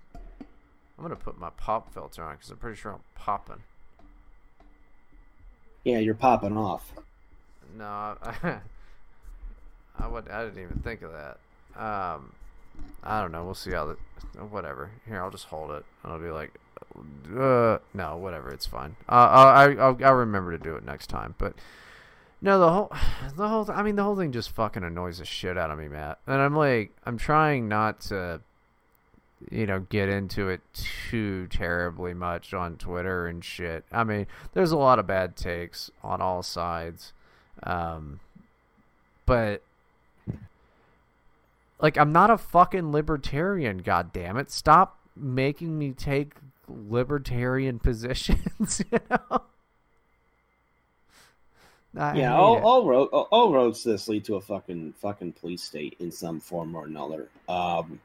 I'm 0.98 1.04
gonna 1.04 1.16
put 1.16 1.38
my 1.38 1.50
pop 1.50 1.92
filter 1.92 2.22
on 2.24 2.36
because 2.36 2.50
I'm 2.50 2.56
pretty 2.56 2.76
sure 2.78 2.92
I'm 2.92 3.00
popping. 3.14 3.62
yeah 5.84 5.98
you're 5.98 6.14
popping 6.14 6.56
off 6.56 6.92
No, 7.76 7.84
I, 7.84 8.58
I 9.98 10.06
would. 10.08 10.28
I 10.28 10.44
didn't 10.44 10.62
even 10.62 10.78
think 10.78 11.02
of 11.02 11.12
that. 11.12 11.38
Um, 11.80 12.32
I 13.02 13.20
don't 13.20 13.32
know. 13.32 13.44
We'll 13.44 13.54
see 13.54 13.72
how 13.72 13.86
the 13.86 13.96
whatever. 14.44 14.90
Here, 15.06 15.20
I'll 15.22 15.30
just 15.30 15.46
hold 15.46 15.70
it. 15.70 15.84
and 16.02 16.12
I'll 16.12 16.18
be 16.18 16.28
like, 16.30 16.52
uh, 17.38 17.78
no, 17.94 18.16
whatever. 18.16 18.50
It's 18.52 18.66
fine. 18.66 18.96
Uh, 19.08 19.12
I, 19.12 19.74
I'll, 19.76 19.98
I'll 20.04 20.14
remember 20.14 20.56
to 20.56 20.62
do 20.62 20.76
it 20.76 20.84
next 20.84 21.06
time. 21.08 21.34
But 21.38 21.54
no, 22.42 22.58
the 22.58 22.70
whole, 22.70 22.92
the 23.36 23.48
whole. 23.48 23.70
I 23.70 23.82
mean, 23.82 23.96
the 23.96 24.02
whole 24.04 24.16
thing 24.16 24.32
just 24.32 24.50
fucking 24.50 24.84
annoys 24.84 25.18
the 25.18 25.24
shit 25.24 25.56
out 25.56 25.70
of 25.70 25.78
me, 25.78 25.88
Matt. 25.88 26.18
And 26.26 26.40
I'm 26.40 26.54
like, 26.56 26.94
I'm 27.04 27.16
trying 27.18 27.68
not 27.68 28.00
to, 28.02 28.40
you 29.50 29.66
know, 29.66 29.80
get 29.80 30.08
into 30.08 30.48
it 30.48 30.60
too 30.72 31.46
terribly 31.48 32.14
much 32.14 32.52
on 32.52 32.76
Twitter 32.76 33.26
and 33.26 33.44
shit. 33.44 33.84
I 33.92 34.04
mean, 34.04 34.26
there's 34.52 34.72
a 34.72 34.76
lot 34.76 34.98
of 34.98 35.06
bad 35.06 35.36
takes 35.36 35.90
on 36.02 36.20
all 36.20 36.42
sides. 36.42 37.12
Um, 37.62 38.20
but 39.24 39.62
like, 41.80 41.96
I'm 41.96 42.12
not 42.12 42.30
a 42.30 42.38
fucking 42.38 42.92
libertarian. 42.92 43.78
God 43.78 44.12
damn 44.12 44.36
it! 44.36 44.50
Stop 44.50 44.98
making 45.14 45.78
me 45.78 45.92
take 45.92 46.34
libertarian 46.68 47.78
positions. 47.80 48.82
You 48.92 48.98
know. 49.10 49.42
I 51.98 52.14
yeah, 52.14 52.36
all 52.36 52.58
all, 52.58 52.84
road, 52.84 53.06
all 53.06 53.52
roads 53.54 53.82
to 53.84 53.88
this 53.88 54.06
lead 54.06 54.24
to 54.26 54.34
a 54.34 54.40
fucking 54.40 54.92
fucking 55.00 55.32
police 55.32 55.62
state 55.62 55.96
in 55.98 56.12
some 56.12 56.40
form 56.40 56.74
or 56.74 56.84
another. 56.84 57.28
Um, 57.48 58.00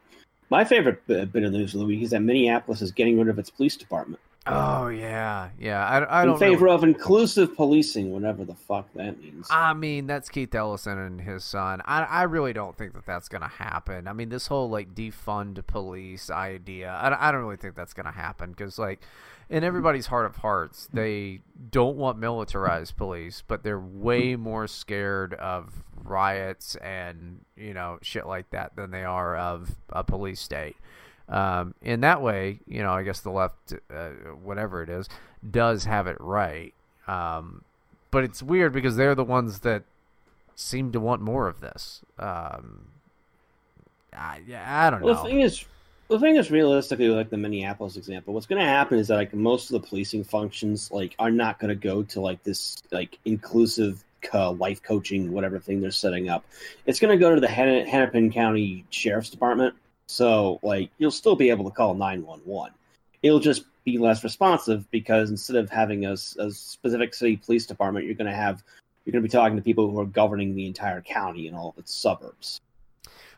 my 0.51 0.65
favorite 0.65 1.07
bit, 1.07 1.33
of 1.33 1.51
news 1.51 1.73
of 1.73 1.79
the 1.79 1.85
week 1.85 2.03
is 2.03 2.11
that 2.11 2.21
Minneapolis 2.21 2.81
is 2.81 2.91
getting 2.91 3.17
rid 3.17 3.29
of 3.29 3.39
its 3.39 3.49
police 3.49 3.77
department 3.77 4.21
Oh 4.47 4.87
yeah, 4.87 5.49
yeah. 5.59 5.85
I, 5.85 5.99
I 5.99 6.21
in 6.23 6.29
don't 6.29 6.39
favor 6.39 6.65
know. 6.65 6.73
of 6.73 6.83
inclusive 6.83 7.55
policing, 7.55 8.11
whatever 8.11 8.43
the 8.43 8.55
fuck 8.55 8.91
that 8.95 9.21
means. 9.21 9.47
I 9.51 9.73
mean, 9.73 10.07
that's 10.07 10.29
Keith 10.29 10.55
Ellison 10.55 10.97
and 10.97 11.21
his 11.21 11.43
son. 11.43 11.81
I, 11.85 12.03
I 12.03 12.23
really 12.23 12.51
don't 12.51 12.75
think 12.75 12.93
that 12.93 13.05
that's 13.05 13.29
going 13.29 13.43
to 13.43 13.47
happen. 13.47 14.07
I 14.07 14.13
mean, 14.13 14.29
this 14.29 14.47
whole 14.47 14.67
like 14.67 14.95
defund 14.95 15.65
police 15.67 16.31
idea, 16.31 16.89
I, 16.89 17.29
I 17.29 17.31
don't 17.31 17.41
really 17.41 17.57
think 17.57 17.75
that's 17.75 17.93
going 17.93 18.07
to 18.07 18.11
happen 18.11 18.49
because, 18.49 18.79
like, 18.79 19.01
in 19.47 19.63
everybody's 19.63 20.07
heart 20.07 20.25
of 20.25 20.37
hearts, 20.37 20.89
they 20.91 21.41
don't 21.69 21.97
want 21.97 22.17
militarized 22.17 22.97
police, 22.97 23.43
but 23.47 23.63
they're 23.63 23.79
way 23.79 24.35
more 24.35 24.65
scared 24.65 25.35
of 25.35 25.83
riots 26.03 26.75
and, 26.77 27.41
you 27.55 27.75
know, 27.75 27.99
shit 28.01 28.25
like 28.25 28.49
that 28.49 28.75
than 28.75 28.89
they 28.89 29.03
are 29.03 29.35
of 29.37 29.75
a 29.89 30.03
police 30.03 30.39
state. 30.39 30.77
Um, 31.31 31.73
in 31.81 32.01
that 32.01 32.21
way, 32.21 32.59
you 32.67 32.83
know, 32.83 32.91
I 32.91 33.03
guess 33.03 33.21
the 33.21 33.31
left, 33.31 33.73
uh, 33.93 34.09
whatever 34.43 34.83
it 34.83 34.89
is, 34.89 35.07
does 35.49 35.85
have 35.85 36.05
it 36.07 36.17
right. 36.19 36.73
Um, 37.07 37.63
but 38.11 38.23
it's 38.25 38.43
weird 38.43 38.73
because 38.73 38.97
they're 38.97 39.15
the 39.15 39.23
ones 39.23 39.59
that 39.61 39.83
seem 40.55 40.91
to 40.91 40.99
want 40.99 41.21
more 41.21 41.47
of 41.47 41.61
this. 41.61 42.01
Um, 42.19 42.87
I, 44.13 44.41
yeah, 44.45 44.85
I 44.85 44.89
don't 44.89 45.01
Well, 45.01 45.15
know. 45.15 45.23
the 45.23 45.29
thing 45.29 45.41
is, 45.41 45.63
the 46.09 46.19
thing 46.19 46.35
is, 46.35 46.51
realistically, 46.51 47.07
like 47.07 47.29
the 47.29 47.37
Minneapolis 47.37 47.95
example, 47.95 48.33
what's 48.33 48.45
going 48.45 48.59
to 48.59 48.67
happen 48.67 48.99
is 48.99 49.07
that 49.07 49.15
like 49.15 49.33
most 49.33 49.71
of 49.71 49.81
the 49.81 49.87
policing 49.87 50.25
functions 50.25 50.91
like 50.91 51.15
are 51.17 51.31
not 51.31 51.59
going 51.59 51.69
to 51.69 51.75
go 51.75 52.03
to 52.03 52.19
like 52.19 52.43
this 52.43 52.83
like 52.91 53.17
inclusive 53.23 54.03
uh, 54.33 54.51
life 54.51 54.83
coaching 54.83 55.31
whatever 55.31 55.57
thing 55.57 55.79
they're 55.79 55.91
setting 55.91 56.27
up. 56.27 56.43
It's 56.85 56.99
going 56.99 57.17
to 57.17 57.19
go 57.19 57.33
to 57.33 57.39
the 57.39 57.47
Hen- 57.47 57.87
Hennepin 57.87 58.31
County 58.33 58.83
Sheriff's 58.89 59.29
Department. 59.29 59.73
So 60.11 60.59
like 60.61 60.89
you'll 60.97 61.11
still 61.11 61.35
be 61.35 61.49
able 61.49 61.65
to 61.65 61.71
call 61.71 61.93
nine 61.93 62.25
one 62.25 62.39
one. 62.43 62.71
It'll 63.23 63.39
just 63.39 63.63
be 63.85 63.97
less 63.97 64.23
responsive 64.23 64.89
because 64.91 65.29
instead 65.29 65.55
of 65.55 65.69
having 65.69 66.05
a 66.05 66.17
specific 66.17 67.13
city 67.13 67.37
police 67.37 67.65
department, 67.65 68.05
you're 68.05 68.15
going 68.15 68.29
to 68.29 68.35
have 68.35 68.63
you're 69.05 69.11
going 69.13 69.23
to 69.23 69.27
be 69.27 69.31
talking 69.31 69.55
to 69.55 69.63
people 69.63 69.89
who 69.89 69.99
are 69.99 70.05
governing 70.05 70.53
the 70.53 70.67
entire 70.67 71.01
county 71.01 71.47
and 71.47 71.55
all 71.55 71.69
of 71.69 71.77
its 71.77 71.93
suburbs. 71.93 72.59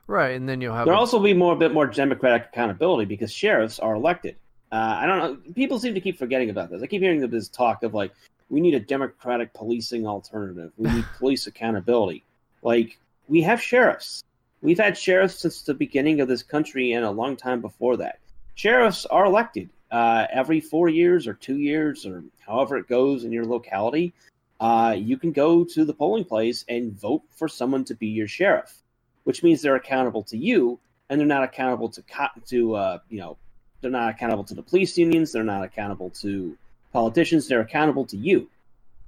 right, 0.07 0.35
and 0.35 0.49
then 0.49 0.59
you'll 0.59 0.73
have 0.73 0.85
There'll 0.85 0.99
a- 0.99 1.01
also 1.01 1.19
be 1.19 1.33
more, 1.33 1.53
a 1.53 1.55
bit 1.55 1.73
more 1.73 1.87
democratic 1.87 2.47
accountability 2.47 3.05
because 3.05 3.31
sheriffs 3.31 3.79
are 3.79 3.95
elected. 3.95 4.35
Uh, 4.73 4.97
I 5.01 5.05
don't 5.05 5.19
know. 5.19 5.53
People 5.53 5.79
seem 5.79 5.93
to 5.93 6.01
keep 6.01 6.17
forgetting 6.17 6.49
about 6.49 6.69
this. 6.69 6.81
I 6.81 6.87
keep 6.87 7.01
hearing 7.01 7.25
this 7.29 7.47
talk 7.47 7.83
of 7.83 7.93
like, 7.93 8.11
we 8.49 8.59
need 8.59 8.73
a 8.73 8.79
democratic 8.79 9.53
policing 9.53 10.05
alternative. 10.05 10.71
We 10.77 10.91
need 10.91 11.05
police 11.17 11.47
accountability. 11.47 12.23
Like, 12.61 12.97
we 13.29 13.41
have 13.43 13.61
sheriffs. 13.61 14.23
We've 14.63 14.79
had 14.79 14.97
sheriffs 14.97 15.39
since 15.39 15.61
the 15.61 15.75
beginning 15.75 16.21
of 16.21 16.27
this 16.27 16.41
country 16.41 16.93
and 16.93 17.05
a 17.05 17.11
long 17.11 17.35
time 17.35 17.61
before 17.61 17.97
that. 17.97 18.17
Sheriffs 18.55 19.05
are 19.05 19.25
elected 19.25 19.69
uh, 19.91 20.25
every 20.31 20.59
four 20.59 20.89
years 20.89 21.27
or 21.27 21.35
two 21.35 21.57
years 21.57 22.05
or 22.05 22.23
however 22.39 22.77
it 22.77 22.87
goes 22.87 23.23
in 23.23 23.31
your 23.31 23.45
locality. 23.45 24.13
Uh, 24.59 24.95
you 24.97 25.17
can 25.17 25.31
go 25.31 25.63
to 25.63 25.85
the 25.85 25.93
polling 25.93 26.23
place 26.23 26.65
and 26.67 26.99
vote 26.99 27.21
for 27.35 27.47
someone 27.47 27.83
to 27.83 27.93
be 27.93 28.07
your 28.07 28.27
sheriff 28.27 28.83
which 29.23 29.43
means 29.43 29.61
they're 29.61 29.75
accountable 29.75 30.23
to 30.23 30.37
you 30.37 30.79
and 31.09 31.19
they're 31.19 31.27
not 31.27 31.43
accountable 31.43 31.89
to 31.89 32.01
co- 32.03 32.41
to 32.45 32.75
uh, 32.75 32.99
you 33.09 33.19
know 33.19 33.37
they're 33.81 33.91
not 33.91 34.09
accountable 34.09 34.43
to 34.43 34.53
the 34.53 34.61
police 34.61 34.97
unions 34.97 35.31
they're 35.31 35.43
not 35.43 35.63
accountable 35.63 36.09
to 36.09 36.57
politicians 36.91 37.47
they're 37.47 37.61
accountable 37.61 38.05
to 38.05 38.17
you 38.17 38.49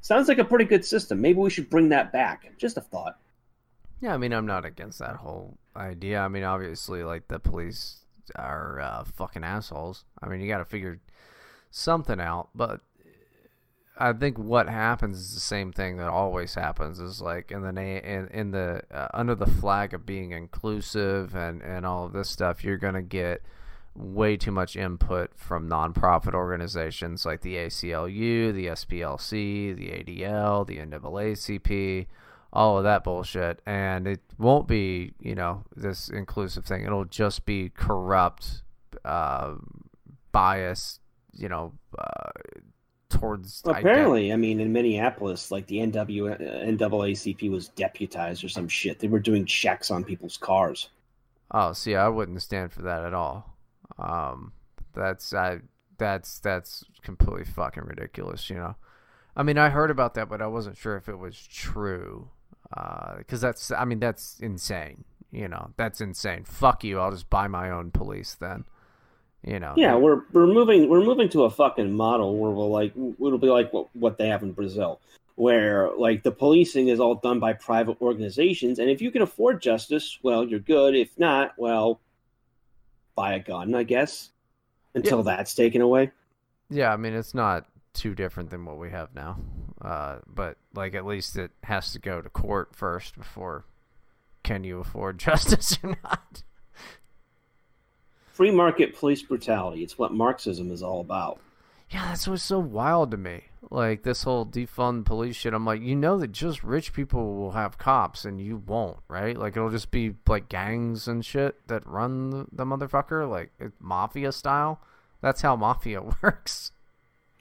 sounds 0.01 0.27
like 0.27 0.39
a 0.39 0.45
pretty 0.45 0.65
good 0.65 0.85
system 0.85 1.21
maybe 1.21 1.39
we 1.39 1.49
should 1.49 1.69
bring 1.69 1.89
that 1.89 2.11
back 2.11 2.51
just 2.57 2.77
a 2.77 2.81
thought 2.81 3.17
Yeah, 4.01 4.13
I 4.13 4.17
mean, 4.17 4.33
I'm 4.33 4.45
not 4.45 4.65
against 4.65 4.99
that 4.99 5.17
whole 5.17 5.57
idea. 5.75 6.19
I 6.19 6.27
mean, 6.27 6.43
obviously, 6.43 7.03
like 7.03 7.27
the 7.27 7.39
police 7.39 8.05
are 8.35 8.79
uh, 8.79 9.03
fucking 9.03 9.43
assholes. 9.43 10.05
I 10.21 10.27
mean, 10.27 10.41
you 10.41 10.47
got 10.47 10.59
to 10.59 10.65
figure 10.65 10.99
something 11.71 12.19
out. 12.19 12.49
But 12.53 12.81
I 13.97 14.11
think 14.13 14.37
what 14.37 14.67
happens 14.67 15.19
is 15.19 15.33
the 15.33 15.39
same 15.39 15.71
thing 15.71 15.97
that 15.97 16.09
always 16.09 16.55
happens. 16.55 16.99
Is 16.99 17.21
like 17.21 17.51
in 17.51 17.61
the 17.61 17.71
na- 17.71 17.81
in, 17.81 18.27
in 18.27 18.51
the 18.51 18.81
uh, 18.91 19.07
under 19.13 19.35
the 19.35 19.45
flag 19.45 19.93
of 19.93 20.05
being 20.05 20.31
inclusive 20.31 21.35
and 21.35 21.61
and 21.61 21.85
all 21.85 22.05
of 22.05 22.13
this 22.13 22.29
stuff, 22.29 22.63
you're 22.63 22.77
gonna 22.77 23.01
get 23.01 23.41
way 23.95 24.35
too 24.35 24.51
much 24.51 24.75
input 24.75 25.31
from 25.37 25.69
nonprofit 25.69 26.33
organizations 26.33 27.25
like 27.25 27.41
the 27.41 27.55
ACLU, 27.55 28.53
the 28.53 28.67
SPLC, 28.67 29.73
the 29.73 29.87
ADL, 29.87 30.67
the 30.67 30.77
NAACP, 30.77 32.05
all 32.55 32.77
of 32.77 32.83
that 32.85 33.03
bullshit. 33.03 33.61
And 33.65 34.07
it 34.07 34.21
won't 34.37 34.67
be, 34.67 35.13
you 35.19 35.35
know, 35.35 35.63
this 35.75 36.09
inclusive 36.09 36.65
thing. 36.65 36.83
It'll 36.83 37.05
just 37.05 37.45
be 37.45 37.69
corrupt, 37.69 38.63
uh, 39.03 39.55
bias, 40.31 40.99
you 41.33 41.49
know, 41.49 41.73
uh, 41.97 42.31
towards. 43.07 43.61
well, 43.63 43.75
apparently 43.75 44.33
i 44.33 44.35
mean 44.35 44.59
in 44.59 44.73
minneapolis 44.73 45.51
like 45.51 45.67
the 45.67 45.77
NW, 45.77 46.33
uh, 46.33 46.37
naacp 46.65 47.49
was 47.49 47.69
deputized 47.69 48.43
or 48.43 48.49
some 48.49 48.67
shit 48.67 48.99
they 48.99 49.07
were 49.07 49.19
doing 49.19 49.45
checks 49.45 49.91
on 49.91 50.03
people's 50.03 50.37
cars 50.37 50.89
Oh, 51.51 51.73
see, 51.73 51.95
I 51.95 52.07
wouldn't 52.07 52.41
stand 52.41 52.71
for 52.71 52.81
that 52.83 53.03
at 53.03 53.13
all. 53.13 53.55
Um, 53.97 54.53
that's 54.93 55.33
I 55.33 55.59
that's 55.97 56.39
that's 56.39 56.83
completely 57.03 57.45
fucking 57.45 57.83
ridiculous. 57.83 58.49
You 58.49 58.57
know, 58.57 58.75
I 59.35 59.43
mean, 59.43 59.57
I 59.57 59.69
heard 59.69 59.91
about 59.91 60.15
that, 60.15 60.27
but 60.27 60.41
I 60.41 60.47
wasn't 60.47 60.77
sure 60.77 60.97
if 60.97 61.07
it 61.07 61.17
was 61.17 61.39
true. 61.39 62.29
Uh, 62.75 63.17
because 63.17 63.41
that's 63.41 63.71
I 63.71 63.85
mean 63.85 63.99
that's 63.99 64.39
insane. 64.39 65.03
You 65.31 65.47
know, 65.47 65.71
that's 65.77 66.01
insane. 66.01 66.43
Fuck 66.43 66.83
you. 66.83 66.99
I'll 66.99 67.11
just 67.11 67.29
buy 67.29 67.47
my 67.47 67.71
own 67.71 67.91
police 67.91 68.35
then. 68.35 68.65
You 69.43 69.59
know. 69.59 69.75
yeah 69.77 69.95
we're 69.95 70.23
we're 70.33 70.47
moving 70.47 70.89
we're 70.89 71.03
moving 71.03 71.29
to 71.29 71.43
a 71.43 71.51
fucking 71.51 71.93
model 71.93 72.35
where 72.39 72.49
we'll 72.49 72.71
like 72.71 72.95
it'll 72.95 73.37
be 73.37 73.45
like 73.49 73.71
what, 73.71 73.87
what 73.95 74.17
they 74.17 74.27
have 74.27 74.41
in 74.41 74.53
brazil 74.53 74.99
where 75.35 75.91
like 75.95 76.23
the 76.23 76.31
policing 76.31 76.87
is 76.87 76.99
all 76.99 77.13
done 77.13 77.39
by 77.39 77.53
private 77.53 77.95
organizations 78.01 78.79
and 78.79 78.89
if 78.89 79.03
you 79.03 79.11
can 79.11 79.21
afford 79.21 79.61
justice 79.61 80.17
well 80.23 80.43
you're 80.43 80.59
good 80.59 80.95
if 80.95 81.11
not 81.19 81.53
well 81.59 81.99
buy 83.13 83.33
a 83.35 83.39
gun 83.39 83.75
i 83.75 83.83
guess 83.83 84.31
until 84.95 85.21
that's 85.21 85.53
taken 85.53 85.81
away 85.81 86.11
Yeah, 86.69 86.91
I 86.91 86.97
mean 86.97 87.13
it's 87.13 87.35
not 87.35 87.65
too 87.93 88.15
different 88.15 88.49
than 88.49 88.65
what 88.65 88.77
we 88.77 88.89
have 88.89 89.13
now, 89.13 89.37
uh, 89.81 90.17
but 90.27 90.57
like 90.73 90.95
at 90.95 91.05
least 91.05 91.35
it 91.37 91.51
has 91.63 91.91
to 91.91 91.99
go 91.99 92.21
to 92.21 92.29
court 92.29 92.75
first 92.75 93.17
before 93.17 93.65
can 94.43 94.63
you 94.63 94.79
afford 94.79 95.17
justice 95.27 95.77
or 95.83 95.97
not. 96.03 96.43
free 98.31 98.51
market 98.51 98.95
police 98.95 99.21
brutality 99.21 99.83
it's 99.83 99.97
what 99.97 100.13
marxism 100.13 100.71
is 100.71 100.81
all 100.83 101.01
about 101.01 101.39
Yeah, 101.89 102.05
that's 102.09 102.27
what's 102.27 102.43
so 102.43 102.59
wild 102.59 103.11
to 103.11 103.17
me. 103.17 103.43
Like 103.69 104.03
this 104.03 104.23
whole 104.23 104.45
defund 104.45 105.05
police 105.05 105.35
shit. 105.35 105.53
I'm 105.53 105.65
like, 105.65 105.81
you 105.81 105.95
know 105.95 106.17
that 106.19 106.31
just 106.31 106.63
rich 106.63 106.93
people 106.93 107.35
will 107.35 107.51
have 107.51 107.77
cops 107.77 108.25
and 108.25 108.39
you 108.39 108.57
won't, 108.57 108.97
right? 109.07 109.37
Like 109.37 109.55
it'll 109.55 109.69
just 109.69 109.91
be 109.91 110.15
like 110.27 110.49
gangs 110.49 111.07
and 111.07 111.25
shit 111.25 111.67
that 111.67 111.85
run 111.87 112.29
the, 112.31 112.47
the 112.51 112.65
motherfucker, 112.65 113.29
like 113.29 113.51
mafia 113.79 114.31
style. 114.31 114.81
That's 115.21 115.41
how 115.41 115.55
mafia 115.55 116.01
works. 116.23 116.71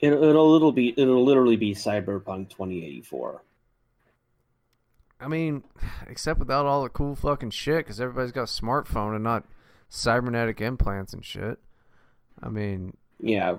It, 0.04 0.12
it'll 0.12 0.50
little 0.50 0.73
be 0.73 0.94
it'll 0.96 1.25
literally 1.25 1.56
be 1.56 1.75
cyberpunk 1.75 2.50
2084 2.50 3.42
I 5.20 5.28
mean, 5.28 5.62
except 6.06 6.38
without 6.38 6.66
all 6.66 6.82
the 6.82 6.88
cool 6.88 7.16
fucking 7.16 7.50
shit, 7.50 7.78
because 7.78 8.00
everybody's 8.00 8.32
got 8.32 8.42
a 8.42 8.44
smartphone 8.44 9.14
and 9.14 9.25
not 9.25 9.44
cybernetic 9.88 10.61
implants 10.61 11.12
and 11.12 11.25
shit. 11.25 11.58
I 12.42 12.49
mean, 12.49 12.96
yeah 13.20 13.56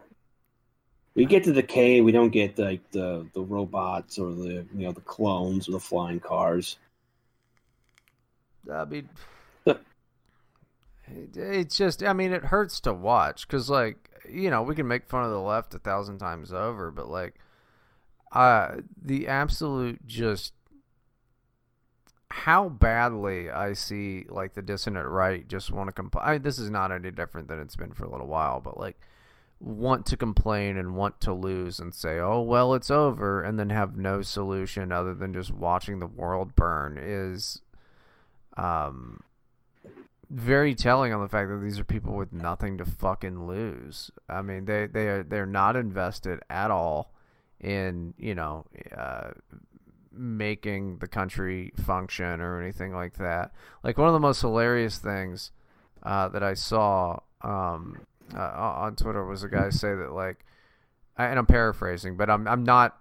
we 1.15 1.25
get 1.25 1.45
to 1.45 1.53
the 1.53 1.63
K, 1.63 2.01
we 2.01 2.11
don't 2.11 2.29
get 2.29 2.59
like 2.59 2.91
the 2.91 3.25
the 3.33 3.41
robots 3.41 4.19
or 4.19 4.33
the 4.33 4.65
you 4.75 4.85
know 4.85 4.91
the 4.91 5.01
clones 5.01 5.67
or 5.67 5.71
the 5.71 5.79
flying 5.79 6.19
cars. 6.19 6.77
I 8.71 8.85
mean, 8.85 9.09
it, 9.65 9.77
it's 11.35 11.77
just, 11.77 12.03
I 12.03 12.13
mean, 12.13 12.33
it 12.33 12.45
hurts 12.45 12.79
to 12.81 12.93
watch 12.93 13.47
because, 13.47 13.69
like, 13.69 14.09
you 14.29 14.49
know, 14.49 14.63
we 14.63 14.75
can 14.75 14.87
make 14.87 15.07
fun 15.07 15.23
of 15.23 15.31
the 15.31 15.39
left 15.39 15.73
a 15.73 15.79
thousand 15.79 16.19
times 16.19 16.51
over, 16.53 16.91
but 16.91 17.09
like, 17.09 17.35
uh, 18.31 18.77
the 19.01 19.27
absolute 19.27 20.05
just 20.05 20.53
how 22.29 22.67
badly 22.67 23.49
I 23.49 23.73
see 23.73 24.25
like 24.27 24.55
the 24.55 24.61
dissonant 24.61 25.07
right 25.07 25.47
just 25.47 25.71
want 25.71 25.87
to 25.87 25.93
complain. 25.93 26.41
This 26.41 26.59
is 26.59 26.69
not 26.69 26.91
any 26.91 27.11
different 27.11 27.47
than 27.47 27.59
it's 27.59 27.75
been 27.77 27.93
for 27.93 28.03
a 28.03 28.09
little 28.09 28.27
while, 28.27 28.59
but 28.59 28.77
like 28.77 28.99
want 29.61 30.05
to 30.07 30.17
complain 30.17 30.75
and 30.75 30.95
want 30.95 31.21
to 31.21 31.33
lose 31.33 31.79
and 31.79 31.93
say, 31.93 32.19
"Oh 32.19 32.41
well, 32.41 32.73
it's 32.73 32.91
over," 32.91 33.41
and 33.41 33.57
then 33.57 33.69
have 33.69 33.95
no 33.95 34.21
solution 34.21 34.91
other 34.91 35.13
than 35.13 35.33
just 35.33 35.51
watching 35.51 35.99
the 35.99 36.07
world 36.07 36.55
burn 36.55 36.97
is 37.01 37.61
um 38.57 39.21
very 40.29 40.75
telling 40.75 41.13
on 41.13 41.21
the 41.21 41.29
fact 41.29 41.49
that 41.49 41.57
these 41.57 41.79
are 41.79 41.83
people 41.83 42.15
with 42.15 42.33
nothing 42.33 42.77
to 42.77 42.85
fucking 42.85 43.47
lose. 43.47 44.11
I 44.29 44.41
mean, 44.41 44.65
they 44.65 44.87
they 44.87 45.07
are 45.07 45.23
they're 45.23 45.45
not 45.45 45.75
invested 45.75 46.39
at 46.49 46.71
all 46.71 47.13
in 47.59 48.13
you 48.17 48.35
know 48.35 48.65
uh, 48.95 49.31
making 50.11 50.99
the 50.99 51.07
country 51.07 51.71
function 51.75 52.41
or 52.41 52.61
anything 52.61 52.93
like 52.93 53.17
that. 53.17 53.51
Like 53.83 53.97
one 53.97 54.07
of 54.07 54.13
the 54.13 54.19
most 54.19 54.41
hilarious 54.41 54.97
things 54.97 55.51
uh, 56.03 56.29
that 56.29 56.43
I 56.43 56.53
saw 56.53 57.19
um, 57.41 58.01
uh, 58.33 58.39
on 58.39 58.95
Twitter 58.95 59.25
was 59.25 59.43
a 59.43 59.49
guy 59.49 59.69
say 59.69 59.93
that 59.93 60.13
like, 60.13 60.45
and 61.17 61.39
I'm 61.39 61.45
paraphrasing, 61.45 62.17
but 62.17 62.29
I'm 62.29 62.47
I'm 62.47 62.63
not 62.63 62.97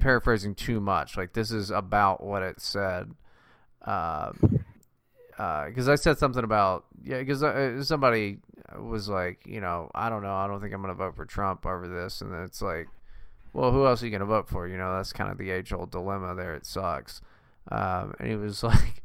paraphrasing 0.00 0.54
too 0.54 0.80
much. 0.80 1.16
Like 1.16 1.32
this 1.32 1.50
is 1.50 1.70
about 1.70 2.22
what 2.22 2.42
it 2.42 2.60
said. 2.60 3.12
Because 5.36 5.88
uh, 5.88 5.92
I 5.92 5.94
said 5.96 6.18
something 6.18 6.44
about 6.44 6.84
yeah, 7.04 7.18
because 7.18 7.42
uh, 7.42 7.82
somebody 7.84 8.38
was 8.78 9.08
like, 9.08 9.46
you 9.46 9.60
know, 9.60 9.90
I 9.94 10.08
don't 10.08 10.22
know, 10.22 10.34
I 10.34 10.46
don't 10.46 10.60
think 10.60 10.72
I'm 10.72 10.80
gonna 10.80 10.94
vote 10.94 11.16
for 11.16 11.26
Trump 11.26 11.66
over 11.66 11.86
this, 11.86 12.20
and 12.20 12.34
it's 12.44 12.62
like, 12.62 12.88
well, 13.52 13.70
who 13.70 13.86
else 13.86 14.02
are 14.02 14.06
you 14.06 14.12
gonna 14.12 14.24
vote 14.24 14.48
for? 14.48 14.66
You 14.66 14.78
know, 14.78 14.96
that's 14.96 15.12
kind 15.12 15.30
of 15.30 15.38
the 15.38 15.50
age 15.50 15.72
old 15.72 15.90
dilemma 15.90 16.34
there. 16.34 16.54
It 16.54 16.64
sucks. 16.66 17.20
Um, 17.70 18.14
and 18.18 18.28
he 18.28 18.36
was 18.36 18.62
like, 18.62 19.02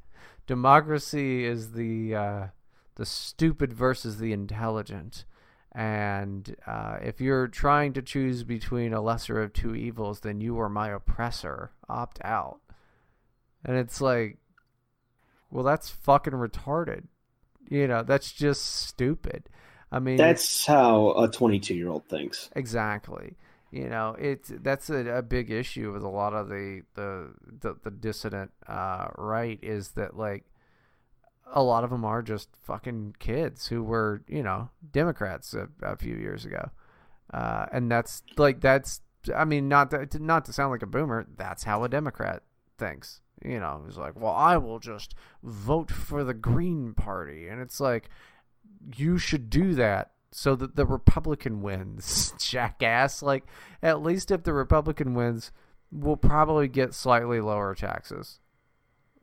democracy 0.47 1.45
is 1.45 1.73
the 1.73 2.15
uh, 2.15 2.47
the 2.95 3.05
stupid 3.05 3.73
versus 3.73 4.17
the 4.17 4.33
intelligent. 4.33 5.25
And 5.73 6.55
uh, 6.67 6.97
if 7.01 7.21
you're 7.21 7.47
trying 7.47 7.93
to 7.93 8.01
choose 8.01 8.43
between 8.43 8.93
a 8.93 9.01
lesser 9.01 9.41
of 9.41 9.53
two 9.53 9.73
evils, 9.73 10.19
then 10.19 10.41
you 10.41 10.59
are 10.59 10.69
my 10.69 10.89
oppressor. 10.89 11.71
Opt 11.87 12.19
out. 12.25 12.59
And 13.63 13.77
it's 13.77 14.01
like, 14.01 14.37
well, 15.51 15.63
that's 15.63 15.89
fucking 15.89 16.33
retarded. 16.33 17.03
You 17.69 17.87
know, 17.87 18.03
that's 18.03 18.31
just 18.31 18.65
stupid. 18.65 19.49
I 19.91 19.99
mean, 19.99 20.17
that's 20.17 20.65
how 20.65 21.11
a 21.11 21.27
22 21.27 21.75
year 21.75 21.89
old 21.89 22.05
thinks. 22.05 22.49
Exactly. 22.55 23.35
You 23.71 23.87
know, 23.87 24.15
it's 24.19 24.51
that's 24.61 24.89
a, 24.89 25.17
a 25.17 25.21
big 25.21 25.49
issue 25.49 25.93
with 25.93 26.03
a 26.03 26.09
lot 26.09 26.33
of 26.33 26.49
the 26.49 26.81
the 26.95 27.33
the, 27.61 27.75
the 27.83 27.91
dissident 27.91 28.51
uh, 28.67 29.07
right 29.17 29.59
is 29.61 29.91
that 29.91 30.17
like 30.17 30.45
a 31.53 31.63
lot 31.63 31.83
of 31.83 31.89
them 31.89 32.05
are 32.05 32.21
just 32.21 32.49
fucking 32.63 33.15
kids 33.19 33.67
who 33.67 33.83
were 33.83 34.23
you 34.27 34.43
know 34.43 34.69
Democrats 34.91 35.53
a, 35.53 35.69
a 35.81 35.95
few 35.95 36.15
years 36.15 36.45
ago, 36.45 36.69
uh, 37.33 37.65
and 37.71 37.89
that's 37.89 38.23
like 38.37 38.59
that's 38.59 39.01
I 39.33 39.45
mean 39.45 39.69
not 39.69 39.91
to, 39.91 40.19
not 40.19 40.45
to 40.45 40.53
sound 40.53 40.71
like 40.71 40.83
a 40.83 40.87
boomer, 40.87 41.27
that's 41.37 41.63
how 41.63 41.83
a 41.85 41.89
Democrat 41.89 42.43
thinks. 42.77 43.21
You 43.43 43.59
know, 43.59 43.81
he's 43.85 43.97
like, 43.97 44.19
well, 44.19 44.33
I 44.33 44.57
will 44.57 44.79
just 44.79 45.15
vote 45.43 45.89
for 45.89 46.23
the 46.23 46.33
Green 46.33 46.93
Party. 46.93 47.47
And 47.47 47.61
it's 47.61 47.79
like, 47.79 48.09
you 48.95 49.17
should 49.17 49.49
do 49.49 49.73
that 49.75 50.11
so 50.31 50.55
that 50.55 50.75
the 50.75 50.85
Republican 50.85 51.61
wins, 51.61 52.33
jackass. 52.39 53.21
Like, 53.21 53.45
at 53.81 54.01
least 54.01 54.31
if 54.31 54.43
the 54.43 54.53
Republican 54.53 55.13
wins, 55.13 55.51
we'll 55.91 56.17
probably 56.17 56.67
get 56.67 56.93
slightly 56.93 57.41
lower 57.41 57.75
taxes. 57.75 58.39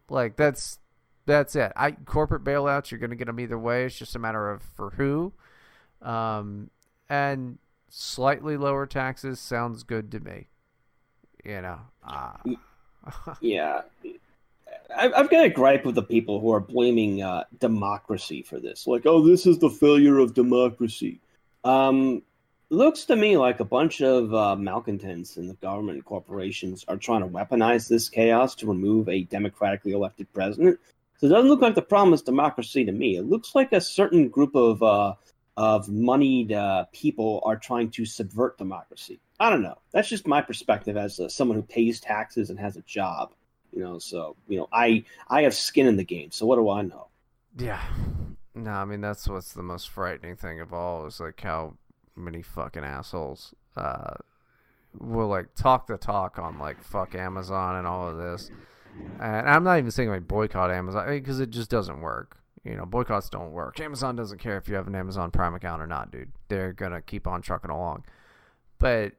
Like, 0.08 0.36
that's 0.36 0.78
that's 1.26 1.54
it. 1.54 1.72
I 1.76 1.92
corporate 1.92 2.42
bailouts, 2.42 2.90
you're 2.90 3.00
going 3.00 3.10
to 3.10 3.16
get 3.16 3.26
them 3.26 3.38
either 3.38 3.58
way. 3.58 3.84
It's 3.84 3.98
just 3.98 4.16
a 4.16 4.18
matter 4.18 4.50
of 4.50 4.62
for 4.62 4.90
who. 4.90 5.32
Um, 6.00 6.70
and 7.08 7.58
slightly 7.90 8.56
lower 8.56 8.86
taxes 8.86 9.38
sounds 9.38 9.82
good 9.82 10.10
to 10.12 10.20
me. 10.20 10.48
You 11.44 11.60
know. 11.62 11.80
Uh, 12.06 12.32
yeah, 13.40 13.82
I've 14.96 15.30
got 15.30 15.44
a 15.44 15.50
gripe 15.50 15.84
with 15.84 15.94
the 15.94 16.02
people 16.02 16.40
who 16.40 16.52
are 16.52 16.60
blaming 16.60 17.22
uh, 17.22 17.44
democracy 17.58 18.42
for 18.42 18.58
this. 18.58 18.86
Like, 18.86 19.06
oh, 19.06 19.26
this 19.26 19.46
is 19.46 19.58
the 19.58 19.70
failure 19.70 20.18
of 20.18 20.34
democracy. 20.34 21.20
Um, 21.64 22.22
looks 22.70 23.04
to 23.06 23.16
me 23.16 23.36
like 23.36 23.60
a 23.60 23.64
bunch 23.64 24.00
of 24.00 24.32
uh, 24.34 24.56
malcontents 24.56 25.36
in 25.36 25.46
the 25.46 25.54
government 25.54 25.96
and 25.96 26.04
corporations 26.04 26.84
are 26.88 26.96
trying 26.96 27.20
to 27.20 27.28
weaponize 27.28 27.88
this 27.88 28.08
chaos 28.08 28.54
to 28.56 28.66
remove 28.66 29.08
a 29.08 29.24
democratically 29.24 29.92
elected 29.92 30.32
president. 30.32 30.78
So 31.18 31.26
it 31.26 31.30
doesn't 31.30 31.48
look 31.48 31.60
like 31.60 31.74
the 31.74 31.82
problem 31.82 32.14
is 32.14 32.22
democracy 32.22 32.84
to 32.84 32.92
me. 32.92 33.16
It 33.16 33.24
looks 33.24 33.54
like 33.54 33.72
a 33.72 33.80
certain 33.80 34.28
group 34.28 34.54
of 34.54 34.82
uh, 34.82 35.14
of 35.58 35.88
moneyed 35.88 36.52
uh, 36.52 36.84
people 36.92 37.42
are 37.44 37.56
trying 37.56 37.90
to 37.90 38.04
subvert 38.06 38.56
democracy. 38.56 39.18
I 39.40 39.50
don't 39.50 39.60
know. 39.60 39.76
That's 39.92 40.08
just 40.08 40.24
my 40.24 40.40
perspective 40.40 40.96
as 40.96 41.18
uh, 41.18 41.28
someone 41.28 41.56
who 41.56 41.64
pays 41.64 41.98
taxes 41.98 42.50
and 42.50 42.58
has 42.60 42.76
a 42.76 42.82
job. 42.82 43.32
You 43.72 43.80
know, 43.80 43.98
so 43.98 44.36
you 44.46 44.56
know, 44.56 44.68
I 44.72 45.04
I 45.28 45.42
have 45.42 45.54
skin 45.54 45.88
in 45.88 45.96
the 45.96 46.04
game. 46.04 46.30
So 46.30 46.46
what 46.46 46.56
do 46.56 46.70
I 46.70 46.82
know? 46.82 47.08
Yeah. 47.58 47.82
No, 48.54 48.70
I 48.70 48.84
mean 48.84 49.00
that's 49.00 49.26
what's 49.28 49.52
the 49.52 49.64
most 49.64 49.88
frightening 49.88 50.36
thing 50.36 50.60
of 50.60 50.72
all 50.72 51.06
is 51.06 51.18
like 51.18 51.40
how 51.40 51.74
many 52.14 52.40
fucking 52.40 52.84
assholes 52.84 53.52
uh, 53.76 54.14
will 54.96 55.26
like 55.26 55.56
talk 55.56 55.88
the 55.88 55.98
talk 55.98 56.38
on 56.38 56.60
like 56.60 56.80
fuck 56.84 57.16
Amazon 57.16 57.74
and 57.74 57.86
all 57.86 58.08
of 58.08 58.16
this. 58.16 58.48
And 59.20 59.48
I'm 59.48 59.64
not 59.64 59.78
even 59.78 59.90
saying 59.90 60.08
like 60.08 60.28
boycott 60.28 60.70
Amazon 60.70 61.04
because 61.08 61.38
I 61.38 61.40
mean, 61.40 61.48
it 61.48 61.52
just 61.52 61.68
doesn't 61.68 62.00
work. 62.00 62.36
You 62.68 62.76
know, 62.76 62.84
boycotts 62.84 63.30
don't 63.30 63.52
work. 63.52 63.80
Amazon 63.80 64.14
doesn't 64.14 64.38
care 64.38 64.58
if 64.58 64.68
you 64.68 64.74
have 64.74 64.86
an 64.86 64.94
Amazon 64.94 65.30
Prime 65.30 65.54
account 65.54 65.80
or 65.80 65.86
not, 65.86 66.10
dude. 66.10 66.32
They're 66.48 66.74
gonna 66.74 67.00
keep 67.00 67.26
on 67.26 67.40
trucking 67.40 67.70
along. 67.70 68.04
But 68.78 69.14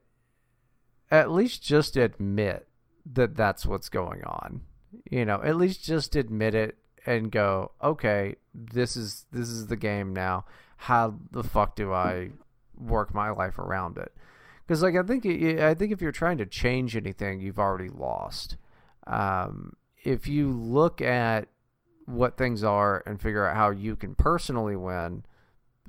at 1.10 1.32
least 1.32 1.64
just 1.64 1.98
admit 1.98 2.68
that 3.14 3.36
that's 3.36 3.66
what's 3.66 3.90
going 3.90 4.24
on. 4.24 4.62
You 5.10 5.26
know, 5.26 5.42
at 5.44 5.56
least 5.56 5.84
just 5.84 6.16
admit 6.16 6.54
it 6.54 6.78
and 7.08 7.32
go, 7.32 7.72
okay, 7.84 8.36
this 8.54 8.96
is 8.96 9.26
this 9.32 9.50
is 9.50 9.66
the 9.68 9.76
game 9.76 10.14
now. 10.14 10.46
How 10.78 11.16
the 11.32 11.44
fuck 11.44 11.76
do 11.76 11.92
I 11.92 12.30
work 12.78 13.14
my 13.16 13.32
life 13.32 13.58
around 13.58 13.98
it? 13.98 14.14
Because 14.66 14.84
like 14.84 14.96
I 14.96 15.02
think 15.02 15.26
I 15.26 15.74
think 15.74 15.92
if 15.92 16.02
you're 16.02 16.12
trying 16.12 16.38
to 16.38 16.46
change 16.46 16.96
anything, 16.96 17.42
you've 17.42 17.58
already 17.58 17.90
lost. 17.90 18.58
Um, 19.08 19.74
if 20.04 20.28
you 20.28 20.52
look 20.52 21.02
at 21.02 21.48
what 22.10 22.38
things 22.38 22.64
are 22.64 23.04
and 23.06 23.22
figure 23.22 23.46
out 23.46 23.56
how 23.56 23.70
you 23.70 23.96
can 23.96 24.16
personally 24.16 24.76
win, 24.76 25.24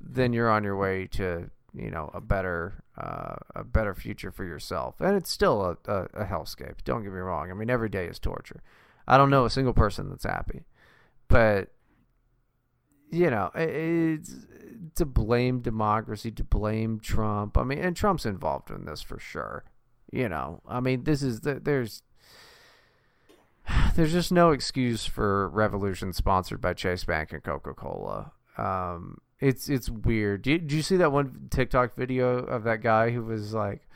then 0.00 0.32
you're 0.32 0.50
on 0.50 0.64
your 0.64 0.76
way 0.76 1.06
to 1.06 1.50
you 1.74 1.90
know 1.90 2.10
a 2.12 2.20
better 2.20 2.82
uh, 2.98 3.36
a 3.54 3.64
better 3.64 3.94
future 3.94 4.30
for 4.30 4.44
yourself. 4.44 5.00
And 5.00 5.16
it's 5.16 5.30
still 5.30 5.62
a, 5.62 5.90
a, 5.90 6.02
a 6.14 6.24
hellscape. 6.24 6.84
Don't 6.84 7.02
get 7.02 7.12
me 7.12 7.18
wrong. 7.18 7.50
I 7.50 7.54
mean, 7.54 7.70
every 7.70 7.88
day 7.88 8.06
is 8.06 8.18
torture. 8.18 8.62
I 9.08 9.16
don't 9.16 9.30
know 9.30 9.44
a 9.44 9.50
single 9.50 9.72
person 9.72 10.10
that's 10.10 10.24
happy, 10.24 10.64
but 11.28 11.68
you 13.10 13.30
know, 13.30 13.50
it's 13.54 14.34
to 14.94 15.04
blame 15.04 15.60
democracy, 15.60 16.30
to 16.32 16.44
blame 16.44 17.00
Trump. 17.00 17.58
I 17.58 17.64
mean, 17.64 17.78
and 17.78 17.96
Trump's 17.96 18.26
involved 18.26 18.70
in 18.70 18.84
this 18.84 19.02
for 19.02 19.18
sure. 19.18 19.64
You 20.12 20.28
know, 20.28 20.60
I 20.66 20.80
mean, 20.80 21.04
this 21.04 21.22
is 21.22 21.40
the, 21.40 21.60
there's 21.60 22.02
there's 23.96 24.12
just 24.12 24.32
no 24.32 24.50
excuse 24.50 25.06
for 25.06 25.48
revolution 25.50 26.12
sponsored 26.12 26.60
by 26.60 26.74
Chase 26.74 27.04
Bank 27.04 27.32
and 27.32 27.42
Coca 27.42 27.74
Cola. 27.74 28.32
Um, 28.58 29.18
it's 29.40 29.68
it's 29.68 29.88
weird. 29.88 30.42
Did, 30.42 30.66
did 30.68 30.76
you 30.76 30.82
see 30.82 30.96
that 30.98 31.12
one 31.12 31.48
TikTok 31.50 31.94
video 31.94 32.38
of 32.38 32.64
that 32.64 32.82
guy 32.82 33.10
who 33.10 33.22
was 33.22 33.54
like, 33.54 33.86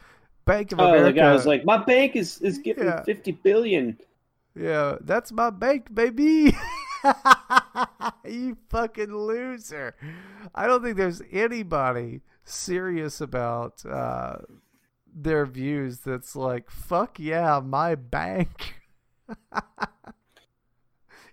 Bank 0.45 0.73
of 0.73 0.81
oh, 0.81 0.89
America? 0.89 1.05
the 1.07 1.13
guy 1.13 1.33
was 1.33 1.47
like, 1.47 1.65
my 1.65 1.79
bank 1.79 2.17
is 2.17 2.41
is 2.41 2.59
giving 2.59 2.85
yeah. 2.85 3.03
fifty 3.03 3.33
billion. 3.33 3.99
Yeah, 4.55 4.97
that's 5.01 5.33
my 5.33 5.51
bank, 5.51 5.93
baby. 5.95 6.57
you 8.25 8.57
fucking 8.69 9.13
loser. 9.13 9.97
I 10.55 10.67
don't 10.67 10.83
think 10.83 10.97
there's 10.97 11.23
anybody 11.33 12.21
serious 12.45 13.21
about 13.21 13.85
uh, 13.85 14.37
their 15.15 15.45
views 15.47 16.01
that's 16.01 16.37
like, 16.37 16.71
fuck 16.71 17.19
yeah, 17.19 17.61
my 17.65 17.95
bank. 17.95 18.77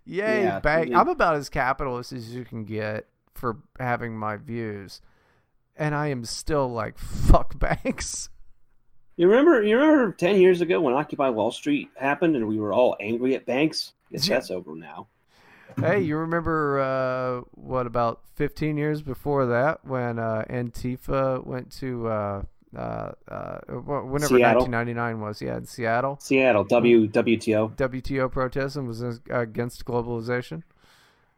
Yay, 0.06 0.44
yeah, 0.44 0.60
bank. 0.60 0.94
I'm 0.96 1.08
about 1.08 1.36
as 1.36 1.50
capitalist 1.50 2.12
as 2.12 2.34
you 2.34 2.44
can 2.44 2.66
get 2.66 3.08
for 3.34 3.58
having 3.80 4.18
my 4.18 4.38
views, 4.38 5.02
and 5.76 5.94
I 5.94 6.08
am 6.08 6.26
still 6.26 6.68
like 6.68 6.98
fuck 7.00 7.58
banks. 7.58 8.30
You 9.16 9.28
remember? 9.28 9.62
You 9.62 9.78
remember 9.78 10.12
ten 10.14 10.42
years 10.42 10.62
ago 10.62 10.82
when 10.82 10.94
Occupy 10.96 11.30
Wall 11.30 11.52
Street 11.52 11.90
happened, 11.96 12.36
and 12.36 12.48
we 12.48 12.60
were 12.60 12.74
all 12.74 12.96
angry 13.00 13.36
at 13.36 13.46
banks. 13.46 13.94
Guess 14.12 14.28
yeah. 14.28 14.36
that's 14.36 14.52
over 14.52 14.76
now. 14.76 15.08
hey, 15.80 16.00
you 16.04 16.18
remember 16.18 16.80
uh, 16.80 17.42
what 17.52 17.88
about 17.88 18.22
15 18.36 18.78
years 18.78 19.02
before 19.02 19.46
that 19.46 19.86
when 19.86 20.20
uh, 20.20 20.44
Antifa 20.50 21.46
went 21.46 21.72
to 21.74 22.08
uh, 22.08 22.42
uh, 22.76 23.12
uh, 23.28 23.60
whenever 23.68 24.38
Seattle. 24.38 24.68
1999 24.68 25.20
was, 25.20 25.42
yeah, 25.42 25.58
in 25.58 25.66
Seattle. 25.66 26.18
Seattle, 26.22 26.64
W 26.66 27.08
WTO. 27.08 27.76
WTO 27.76 28.32
protest 28.32 28.76
and 28.76 28.88
was 28.88 29.02
against 29.30 29.86
globalization. 29.86 30.64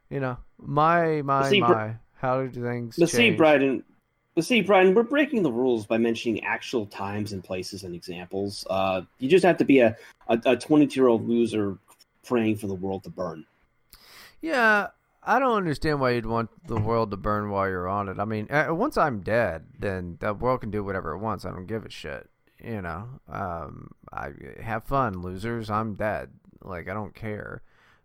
You 0.10 0.20
know, 0.20 0.38
my 0.60 1.22
my 1.24 1.50
see, 1.50 1.62
my. 1.62 1.96
How 2.16 2.46
do 2.46 2.62
things? 2.62 2.96
But 2.98 3.10
see, 3.10 3.32
Bryden. 3.32 3.84
But 4.36 4.46
see, 4.46 4.62
Bryden, 4.62 4.96
we're 4.96 5.04
breaking 5.04 5.44
the 5.44 5.52
rules 5.52 5.86
by 5.86 5.98
mentioning 5.98 6.44
actual 6.44 6.86
times 6.86 7.34
and 7.34 7.44
places 7.44 7.84
and 7.84 7.94
examples. 7.94 8.66
Uh, 8.70 9.02
you 9.20 9.30
just 9.30 9.46
have 9.46 9.58
to 9.58 9.66
be 9.66 9.80
a 9.80 9.96
a 10.28 10.56
22 10.56 11.00
year 11.00 11.08
old 11.08 11.28
loser 11.28 11.78
praying 12.26 12.58
for 12.58 12.68
the 12.68 12.76
world 12.76 13.04
to 13.04 13.10
burn. 13.10 13.46
Yeah, 14.42 14.88
I 15.26 15.40
don't 15.40 15.58
understand 15.58 16.00
why 16.00 16.12
you'd 16.12 16.26
want 16.26 16.50
the 16.68 16.80
world 16.80 17.12
to 17.12 17.18
burn 17.18 17.50
while 17.50 17.68
you're 17.68 17.88
on 17.88 18.10
it. 18.10 18.20
I 18.20 18.26
mean, 18.26 18.48
once 18.52 18.98
I'm 18.98 19.22
dead, 19.22 19.66
then 19.80 20.18
the 20.20 20.34
world 20.34 20.62
can 20.62 20.72
do 20.72 20.84
whatever 20.84 21.14
it 21.14 21.20
wants. 21.20 21.46
I 21.46 21.52
don't 21.52 21.66
give 21.66 21.86
a 21.86 21.90
shit. 21.90 22.30
You 22.64 22.82
know, 22.82 23.08
um, 23.30 23.92
I 24.12 24.32
have 24.62 24.86
fun, 24.86 25.22
losers. 25.22 25.70
I'm 25.70 25.96
dead. 25.96 26.30
Like 26.62 26.88
I 26.88 26.94
don't 26.94 27.14
care. 27.14 27.62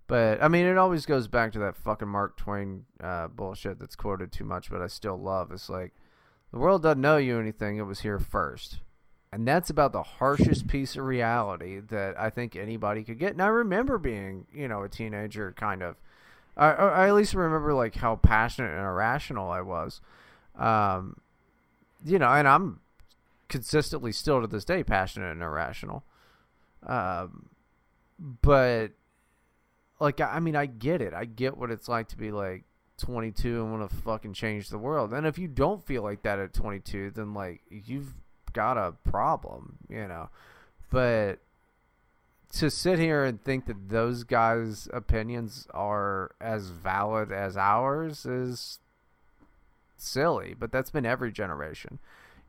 But 0.09 0.43
I 0.43 0.49
mean, 0.49 0.67
it 0.67 0.79
always 0.79 1.07
goes 1.07 1.29
back 1.29 1.53
to 1.53 1.59
that 1.61 1.77
fucking 1.77 2.09
Mark 2.09 2.37
Twain 2.37 2.87
uh, 3.01 3.29
bullshit 3.29 3.79
that's 3.79 3.95
quoted 3.95 4.33
too 4.33 4.45
much, 4.45 4.71
but 4.71 4.81
I 4.81 4.87
still 4.89 5.17
love. 5.17 5.53
It's 5.53 5.69
like 5.69 5.93
the 6.51 6.59
world 6.59 6.83
doesn't 6.83 7.01
know 7.01 7.19
you 7.19 7.39
anything; 7.39 7.77
it 7.77 7.83
was 7.83 8.01
here 8.01 8.19
first, 8.19 8.81
and 9.31 9.47
that's 9.47 9.71
about 9.71 9.93
the 9.93 10.03
harshest 10.03 10.67
piece 10.67 10.97
of 10.97 11.05
reality 11.05 11.79
that 11.79 12.19
I 12.19 12.31
think 12.31 12.57
anybody 12.57 13.05
could 13.05 13.19
get. 13.19 13.33
And 13.33 13.43
I 13.43 13.49
remember 13.49 13.99
being, 13.99 14.47
you 14.53 14.67
know, 14.67 14.83
a 14.83 14.89
teenager, 14.89 15.53
kind 15.57 15.83
of. 15.83 15.97
I, 16.59 16.71
I 16.73 17.09
at 17.09 17.15
least 17.15 17.35
remember 17.35 17.73
like 17.73 17.95
how 17.95 18.17
passionate 18.17 18.73
and 18.73 18.81
irrational 18.81 19.51
I 19.51 19.61
was. 19.61 20.01
Um, 20.57 21.21
you 22.05 22.19
know, 22.19 22.29
and 22.29 22.49
I'm 22.49 22.81
consistently 23.49 24.13
still 24.13 24.41
to 24.41 24.47
this 24.47 24.65
day 24.65 24.83
passionate 24.83 25.31
and 25.33 25.43
irrational. 25.43 26.05
Um, 26.87 27.49
but 28.43 28.89
like 30.01 30.21
I 30.21 30.41
mean, 30.41 30.57
I 30.57 30.67
get 30.67 31.01
it. 31.01 31.15
I 31.15 31.25
get 31.25 31.57
what 31.57 31.71
it's 31.71 31.89
like 31.89 32.09
to 32.09 32.17
be 32.17 32.31
like 32.31 32.65
22 32.99 33.63
and 33.63 33.73
want 33.73 33.91
to 33.91 33.97
fucking 33.97 34.33
change 34.33 34.69
the 34.69 34.79
world. 34.79 35.13
And 35.13 35.27
if 35.27 35.39
you 35.39 35.49
don't 35.49 35.85
feel 35.87 36.03
like 36.03 36.23
that 36.23 36.39
at 36.39 36.53
22, 36.53 37.13
then 37.13 37.35
like 37.35 37.63
you've 37.71 38.15
got 38.53 38.77
a 38.77 38.93
problem, 39.09 39.79
you 39.89 40.07
know. 40.07 40.29
But 40.91 41.39
to 42.53 42.71
sit 42.71 42.99
here 42.99 43.25
and 43.25 43.43
think 43.43 43.67
that 43.67 43.89
those 43.89 44.25
guys' 44.25 44.89
opinions 44.93 45.67
are 45.73 46.33
as 46.41 46.71
valid 46.71 47.31
as 47.31 47.57
ours 47.57 48.25
is 48.25 48.81
silly. 49.97 50.55
But 50.59 50.73
that's 50.73 50.91
been 50.91 51.07
every 51.07 51.31
generation. 51.31 51.99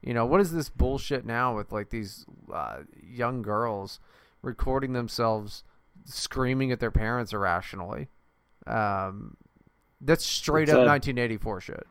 You 0.01 0.13
know, 0.13 0.25
what 0.25 0.39
is 0.39 0.53
this 0.53 0.69
bullshit 0.69 1.25
now 1.25 1.55
with 1.55 1.71
like 1.71 1.89
these 1.89 2.25
uh, 2.53 2.79
young 3.01 3.41
girls 3.41 3.99
recording 4.41 4.93
themselves 4.93 5.63
screaming 6.05 6.71
at 6.71 6.79
their 6.79 6.91
parents 6.91 7.33
irrationally? 7.33 8.07
Um, 8.65 9.35
that's 9.99 10.25
straight 10.25 10.69
It's, 10.69 10.71
up 10.71 10.83
uh, 10.83 10.85
1984 10.85 11.61
shit. 11.61 11.87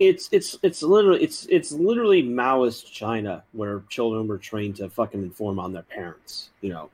It's 0.00 0.28
it's 0.30 0.56
it's 0.62 0.82
literally 0.82 1.22
it's 1.22 1.46
it's 1.46 1.72
literally 1.72 2.22
Maoist 2.22 2.90
China 2.90 3.42
where 3.52 3.82
children 3.88 4.28
were 4.28 4.38
trained 4.38 4.76
to 4.76 4.88
fucking 4.88 5.22
inform 5.22 5.58
on 5.58 5.72
their 5.72 5.82
parents. 5.82 6.50
You 6.60 6.70
know, 6.70 6.90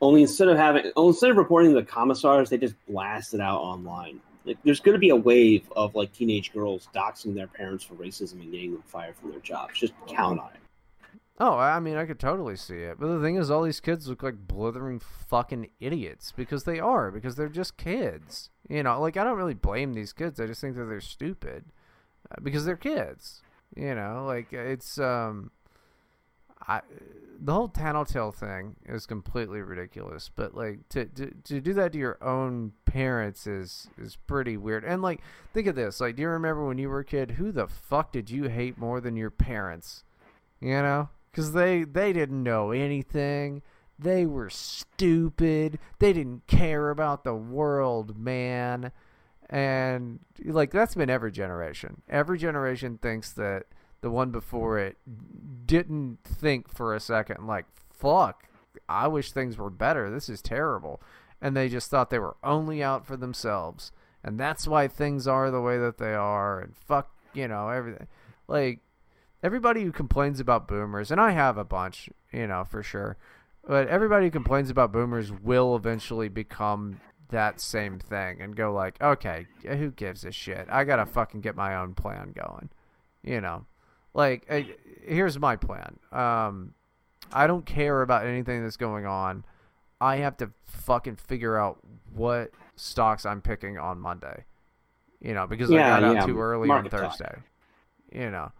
only 0.00 0.22
instead 0.22 0.48
of 0.48 0.56
having 0.56 0.90
instead 0.96 1.30
of 1.30 1.36
reporting 1.36 1.70
to 1.70 1.76
the 1.76 1.86
commissars, 1.86 2.50
they 2.50 2.58
just 2.58 2.74
blast 2.88 3.34
it 3.34 3.40
out 3.40 3.60
online. 3.60 4.20
Like, 4.44 4.58
there's 4.64 4.80
going 4.80 4.94
to 4.94 4.98
be 4.98 5.10
a 5.10 5.16
wave 5.16 5.70
of 5.76 5.94
like 5.94 6.12
teenage 6.12 6.52
girls 6.52 6.88
doxing 6.94 7.34
their 7.34 7.46
parents 7.46 7.84
for 7.84 7.94
racism 7.94 8.40
and 8.40 8.50
getting 8.50 8.72
them 8.72 8.82
fired 8.86 9.14
from 9.16 9.30
their 9.30 9.40
jobs. 9.40 9.78
Just 9.78 9.92
count 10.06 10.40
on 10.40 10.50
it. 10.54 10.60
Oh, 11.40 11.56
I 11.56 11.78
mean, 11.78 11.96
I 11.96 12.04
could 12.04 12.18
totally 12.18 12.56
see 12.56 12.78
it. 12.78 12.98
But 12.98 13.08
the 13.08 13.20
thing 13.20 13.36
is, 13.36 13.50
all 13.50 13.62
these 13.62 13.78
kids 13.78 14.08
look 14.08 14.24
like 14.24 14.48
blithering 14.48 14.98
fucking 14.98 15.68
idiots 15.78 16.32
because 16.32 16.64
they 16.64 16.80
are, 16.80 17.12
because 17.12 17.36
they're 17.36 17.48
just 17.48 17.76
kids. 17.76 18.50
You 18.68 18.82
know, 18.82 19.00
like, 19.00 19.16
I 19.16 19.22
don't 19.22 19.36
really 19.36 19.54
blame 19.54 19.92
these 19.92 20.12
kids. 20.12 20.40
I 20.40 20.46
just 20.46 20.60
think 20.60 20.74
that 20.74 20.86
they're 20.86 21.00
stupid 21.00 21.66
because 22.42 22.64
they're 22.64 22.76
kids. 22.76 23.42
You 23.76 23.94
know, 23.94 24.24
like, 24.26 24.52
it's, 24.52 24.98
um, 24.98 25.50
I, 26.66 26.80
the 27.38 27.52
whole 27.52 27.68
tattletale 27.68 28.32
thing 28.32 28.76
is 28.86 29.04
completely 29.06 29.60
ridiculous. 29.60 30.30
But, 30.34 30.54
like, 30.54 30.88
to, 30.90 31.04
to, 31.04 31.30
to 31.44 31.60
do 31.60 31.74
that 31.74 31.92
to 31.92 31.98
your 31.98 32.22
own 32.22 32.72
parents 32.86 33.46
is, 33.46 33.88
is 33.98 34.16
pretty 34.16 34.56
weird. 34.56 34.84
And, 34.84 35.02
like, 35.02 35.20
think 35.52 35.66
of 35.66 35.76
this. 35.76 36.00
Like, 36.00 36.16
do 36.16 36.22
you 36.22 36.28
remember 36.28 36.66
when 36.66 36.78
you 36.78 36.88
were 36.88 37.00
a 37.00 37.04
kid, 37.04 37.32
who 37.32 37.52
the 37.52 37.66
fuck 37.66 38.12
did 38.12 38.30
you 38.30 38.44
hate 38.44 38.78
more 38.78 39.00
than 39.00 39.16
your 39.16 39.30
parents? 39.30 40.04
You 40.60 40.82
know? 40.82 41.10
because 41.38 41.52
they 41.52 41.84
they 41.84 42.12
didn't 42.12 42.42
know 42.42 42.72
anything. 42.72 43.62
They 43.96 44.26
were 44.26 44.50
stupid. 44.50 45.78
They 46.00 46.12
didn't 46.12 46.48
care 46.48 46.90
about 46.90 47.22
the 47.22 47.34
world, 47.34 48.18
man. 48.18 48.90
And 49.50 50.20
like 50.44 50.70
that's 50.70 50.94
been 50.94 51.10
every 51.10 51.32
generation. 51.32 52.02
Every 52.08 52.38
generation 52.38 52.98
thinks 52.98 53.32
that 53.32 53.64
the 54.00 54.10
one 54.10 54.30
before 54.30 54.78
it 54.78 54.96
didn't 55.66 56.18
think 56.22 56.72
for 56.72 56.94
a 56.94 57.00
second 57.00 57.46
like 57.46 57.64
fuck, 57.90 58.44
I 58.88 59.08
wish 59.08 59.32
things 59.32 59.56
were 59.56 59.70
better. 59.70 60.10
This 60.10 60.28
is 60.28 60.42
terrible. 60.42 61.00
And 61.40 61.56
they 61.56 61.68
just 61.68 61.90
thought 61.90 62.10
they 62.10 62.18
were 62.18 62.36
only 62.42 62.82
out 62.82 63.06
for 63.06 63.16
themselves. 63.16 63.92
And 64.22 64.38
that's 64.38 64.66
why 64.66 64.88
things 64.88 65.26
are 65.26 65.50
the 65.50 65.60
way 65.60 65.78
that 65.78 65.98
they 65.98 66.14
are 66.14 66.60
and 66.60 66.76
fuck, 66.76 67.10
you 67.32 67.48
know, 67.48 67.68
everything. 67.68 68.08
Like 68.48 68.80
everybody 69.42 69.82
who 69.82 69.92
complains 69.92 70.40
about 70.40 70.68
boomers, 70.68 71.10
and 71.10 71.20
I 71.20 71.30
have 71.30 71.56
a 71.56 71.64
bunch, 71.64 72.10
you 72.32 72.46
know, 72.46 72.64
for 72.64 72.82
sure, 72.82 73.16
but 73.66 73.88
everybody 73.88 74.26
who 74.26 74.30
complains 74.30 74.70
about 74.70 74.92
boomers 74.92 75.30
will 75.30 75.76
eventually 75.76 76.28
become 76.28 77.00
that 77.30 77.60
same 77.60 77.98
thing 77.98 78.40
and 78.40 78.56
go 78.56 78.72
like, 78.72 79.00
okay, 79.00 79.46
who 79.66 79.90
gives 79.90 80.24
a 80.24 80.32
shit? 80.32 80.66
I 80.70 80.84
gotta 80.84 81.06
fucking 81.06 81.40
get 81.40 81.56
my 81.56 81.76
own 81.76 81.94
plan 81.94 82.32
going, 82.32 82.70
you 83.22 83.40
know. 83.40 83.66
Like, 84.14 84.46
uh, 84.50 84.62
here's 85.06 85.38
my 85.38 85.56
plan. 85.56 85.98
Um, 86.10 86.74
I 87.32 87.46
don't 87.46 87.66
care 87.66 88.02
about 88.02 88.26
anything 88.26 88.62
that's 88.62 88.76
going 88.76 89.06
on. 89.06 89.44
I 90.00 90.16
have 90.16 90.36
to 90.38 90.50
fucking 90.64 91.16
figure 91.16 91.56
out 91.56 91.78
what 92.12 92.50
stocks 92.76 93.26
I'm 93.26 93.42
picking 93.42 93.78
on 93.78 93.98
Monday. 94.00 94.44
You 95.20 95.34
know, 95.34 95.46
because 95.46 95.70
Yeah, 95.70 95.96
I 95.96 96.00
got 96.00 96.14
yeah, 96.14 96.22
out 96.22 96.26
too 96.26 96.40
early 96.40 96.62
on 96.62 96.68
market 96.68 96.90
time. 96.90 97.10
Thursday. 97.10 97.34
You 98.12 98.30
know. 98.30 98.52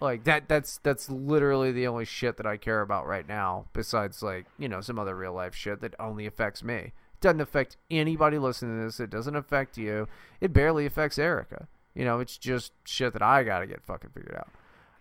Like 0.00 0.24
that 0.24 0.48
that's 0.48 0.78
that's 0.78 1.08
literally 1.08 1.70
the 1.70 1.86
only 1.86 2.04
shit 2.04 2.36
that 2.38 2.46
I 2.46 2.56
care 2.56 2.80
about 2.80 3.06
right 3.06 3.26
now, 3.26 3.66
besides 3.72 4.20
like, 4.20 4.46
you 4.58 4.68
know, 4.68 4.80
some 4.80 4.98
other 4.98 5.14
real 5.14 5.32
life 5.32 5.54
shit 5.54 5.80
that 5.80 5.94
only 6.00 6.26
affects 6.26 6.64
me. 6.64 6.92
Doesn't 7.22 7.40
affect 7.40 7.76
anybody 7.90 8.36
listening 8.36 8.78
to 8.78 8.84
this. 8.84 9.00
It 9.00 9.08
doesn't 9.08 9.36
affect 9.36 9.78
you. 9.78 10.08
It 10.40 10.52
barely 10.52 10.84
affects 10.84 11.18
Erica. 11.18 11.68
You 11.94 12.04
know, 12.04 12.20
it's 12.20 12.36
just 12.36 12.72
shit 12.84 13.12
that 13.14 13.22
I 13.22 13.44
gotta 13.44 13.66
get 13.66 13.82
fucking 13.82 14.10
figured 14.10 14.36
out. 14.36 14.50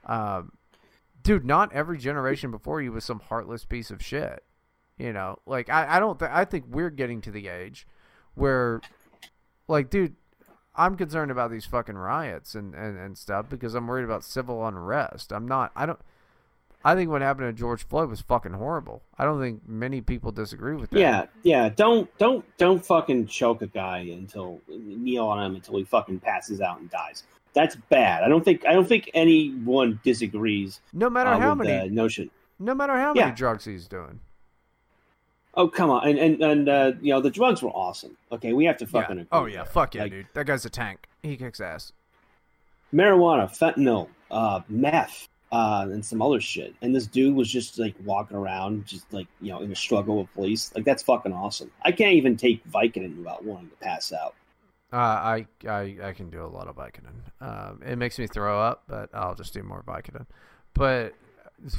Um, 0.06 0.52
dude, 1.24 1.46
not 1.46 1.74
every 1.74 1.98
generation 1.98 2.52
before 2.52 2.82
you 2.82 2.92
was 2.92 3.04
some 3.04 3.20
heartless 3.20 3.66
piece 3.66 3.92
of 3.92 4.04
shit. 4.04 4.44
You 4.98 5.12
know, 5.14 5.40
like 5.46 5.70
I, 5.70 5.98
I 5.98 6.00
don't 6.00 6.20
th- 6.20 6.32
I 6.32 6.46
think 6.46 6.66
we're 6.70 6.92
getting 6.92 7.22
to 7.22 7.32
the 7.32 7.48
age 7.48 7.88
where, 8.36 8.82
like, 9.68 9.90
dude, 9.90 10.16
I'm 10.76 10.96
concerned 10.96 11.32
about 11.32 11.50
these 11.50 11.66
fucking 11.66 11.98
riots 11.98 12.54
and, 12.54 12.76
and, 12.76 12.98
and 12.98 13.18
stuff 13.18 13.50
because 13.50 13.74
I'm 13.74 13.88
worried 13.88 14.06
about 14.06 14.24
civil 14.24 14.66
unrest. 14.66 15.34
I'm 15.34 15.48
not. 15.48 15.72
I 15.76 15.88
don't. 15.88 16.00
I 16.84 16.96
think 16.96 17.10
what 17.12 17.22
happened 17.22 17.48
to 17.56 17.60
George 17.60 17.86
Floyd 17.88 18.10
was 18.10 18.22
fucking 18.22 18.54
horrible. 18.54 19.04
I 19.18 19.24
don't 19.24 19.40
think 19.40 19.62
many 19.68 20.02
people 20.02 20.32
disagree 20.32 20.76
with 20.76 20.90
that. 20.90 21.00
Yeah, 21.00 21.26
yeah. 21.44 21.70
Don't 21.70 22.10
don't 22.18 22.44
don't 22.58 22.84
fucking 22.84 23.28
choke 23.28 23.62
a 23.62 23.68
guy 23.68 24.00
until 24.00 24.60
kneel 24.68 25.26
on 25.28 25.44
him 25.46 25.56
until 25.56 25.78
he 25.78 25.84
fucking 25.84 26.20
passes 26.22 26.60
out 26.62 26.80
and 26.80 26.90
dies. 26.90 27.24
That's 27.54 27.76
bad. 27.90 28.24
I 28.24 28.30
don't 28.30 28.44
think 28.44 28.66
I 28.66 28.74
don't 28.74 28.88
think 28.88 29.12
anyone 29.14 30.00
disagrees 30.04 30.80
No 30.94 31.10
matter 31.10 31.30
uh, 31.32 31.40
how 31.40 31.54
with 31.54 31.68
many, 31.68 31.90
the 31.90 31.94
notion. 31.94 32.32
no 32.60 32.74
matter 32.74 32.94
how 32.94 33.14
Yeah. 33.16 33.26
many 33.26 33.36
drugs 33.36 33.66
he's 33.66 33.88
doing. 33.88 34.20
Oh 35.54 35.68
come 35.68 35.90
on, 35.90 36.08
and 36.08 36.18
and 36.18 36.42
and 36.42 36.70
uh, 36.70 36.92
you 37.02 37.14
know 37.14 37.20
the 37.22 37.30
drugs 37.30 37.62
were 37.62 37.70
awesome. 37.72 38.16
Okay, 38.32 38.54
we 38.54 38.64
have 38.66 38.78
to 38.78 38.88
fucking. 38.88 39.18
Yeah. 39.18 39.24
agree 39.24 39.38
Oh 39.40 39.46
yeah, 39.46 39.66
fuck 39.66 39.94
yeah, 39.94 40.04
Like, 40.04 40.12
dude. 40.14 40.28
That 40.34 40.46
guy's 40.48 40.64
a 40.66 40.70
tank. 40.70 41.08
He 41.22 41.36
kicks 41.38 41.60
ass. 41.60 41.92
marijuana, 42.94 43.50
fentanyl, 43.56 44.08
uh, 44.32 44.62
meth, 44.70 45.28
uh, 45.52 45.88
and 45.92 46.04
some 46.04 46.22
other 46.22 46.40
shit. 46.40 46.74
And 46.82 46.96
this 46.96 47.08
dude 47.08 47.36
was 47.36 47.50
just 47.50 47.78
like 47.78 47.96
walking 48.04 48.38
around, 48.38 48.86
just 48.86 49.12
like 49.14 49.28
you 49.42 49.52
know, 49.52 49.62
in 49.62 49.72
a 49.72 49.76
struggle 49.76 50.18
with 50.20 50.34
police. 50.34 50.72
Like 50.76 50.86
that's 50.86 51.04
fucking 51.04 51.34
awesome. 51.34 51.72
I 51.84 51.92
can't 51.92 52.14
even 52.14 52.38
take 52.38 52.64
Vicodin 52.70 53.18
without 53.18 53.44
wanting 53.44 53.70
to 53.70 53.76
pass 53.78 54.14
out. 54.14 54.36
Uh, 54.94 54.96
I, 54.98 55.48
I 55.68 55.98
I 56.04 56.14
can 56.14 56.30
do 56.30 56.44
a 56.44 56.48
lot 56.48 56.68
of 56.68 56.76
Vicodin. 56.76 57.16
Um, 57.40 57.82
it 57.86 57.98
makes 57.98 58.20
me 58.20 58.28
throw 58.28 58.62
up, 58.62 58.84
but 58.88 59.10
I'll 59.14 59.36
just 59.36 59.54
do 59.54 59.64
more 59.64 59.84
Vicodin. 59.84 60.26
But 60.74 61.14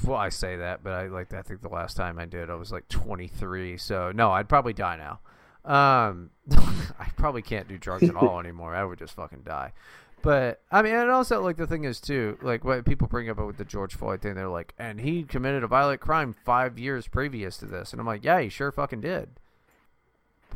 well, 0.04 0.16
I 0.16 0.28
say 0.28 0.56
that, 0.56 0.84
but 0.84 0.92
I 0.92 1.08
like 1.08 1.32
I 1.32 1.42
think 1.42 1.62
the 1.62 1.68
last 1.68 1.96
time 1.96 2.18
I 2.18 2.26
did, 2.26 2.50
I 2.50 2.54
was 2.54 2.72
like 2.72 2.88
23. 2.88 3.78
So 3.78 4.12
no, 4.12 4.30
I'd 4.30 4.48
probably 4.48 4.72
die 4.72 4.96
now. 4.96 5.20
Um, 5.64 6.30
I 6.50 7.08
probably 7.16 7.42
can't 7.42 7.68
do 7.68 7.78
drugs 7.78 8.04
at 8.04 8.16
all 8.16 8.38
anymore. 8.40 8.74
I 8.74 8.84
would 8.84 8.98
just 8.98 9.14
fucking 9.14 9.42
die. 9.42 9.72
But 10.22 10.62
I 10.70 10.82
mean, 10.82 10.94
and 10.94 11.10
also 11.10 11.42
like 11.42 11.56
the 11.56 11.66
thing 11.66 11.84
is 11.84 12.00
too, 12.00 12.38
like 12.42 12.64
what 12.64 12.84
people 12.84 13.08
bring 13.08 13.28
up 13.28 13.38
with 13.38 13.56
the 13.56 13.64
George 13.64 13.94
Floyd 13.94 14.22
thing, 14.22 14.34
they're 14.34 14.48
like, 14.48 14.72
and 14.78 15.00
he 15.00 15.24
committed 15.24 15.64
a 15.64 15.66
violent 15.66 16.00
crime 16.00 16.34
five 16.44 16.78
years 16.78 17.08
previous 17.08 17.56
to 17.58 17.66
this, 17.66 17.92
and 17.92 18.00
I'm 18.00 18.06
like, 18.06 18.24
yeah, 18.24 18.40
he 18.40 18.48
sure 18.48 18.70
fucking 18.70 19.00
did. 19.00 19.30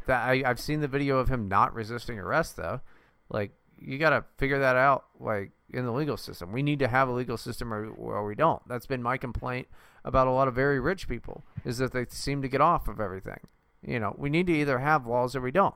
That 0.06 0.28
I, 0.28 0.42
I've 0.46 0.60
seen 0.60 0.80
the 0.80 0.88
video 0.88 1.18
of 1.18 1.28
him 1.28 1.48
not 1.48 1.74
resisting 1.74 2.18
arrest 2.18 2.56
though. 2.56 2.80
Like 3.28 3.52
you 3.78 3.98
got 3.98 4.10
to 4.10 4.24
figure 4.38 4.60
that 4.60 4.76
out 4.76 5.06
like 5.18 5.50
in 5.70 5.84
the 5.84 5.92
legal 5.92 6.16
system. 6.16 6.52
We 6.52 6.62
need 6.62 6.78
to 6.78 6.88
have 6.88 7.08
a 7.08 7.12
legal 7.12 7.36
system 7.36 7.72
or, 7.72 7.88
or 7.88 8.24
we 8.24 8.36
don't. 8.36 8.62
That's 8.68 8.86
been 8.86 9.02
my 9.02 9.16
complaint 9.16 9.66
about 10.04 10.28
a 10.28 10.30
lot 10.30 10.46
of 10.46 10.54
very 10.54 10.78
rich 10.78 11.08
people 11.08 11.44
is 11.64 11.78
that 11.78 11.92
they 11.92 12.06
seem 12.08 12.40
to 12.42 12.48
get 12.48 12.60
off 12.60 12.86
of 12.86 13.00
everything. 13.00 13.40
You 13.82 13.98
know, 13.98 14.14
we 14.16 14.30
need 14.30 14.46
to 14.46 14.52
either 14.52 14.78
have 14.78 15.06
laws 15.06 15.34
or 15.34 15.40
we 15.40 15.50
don't. 15.50 15.74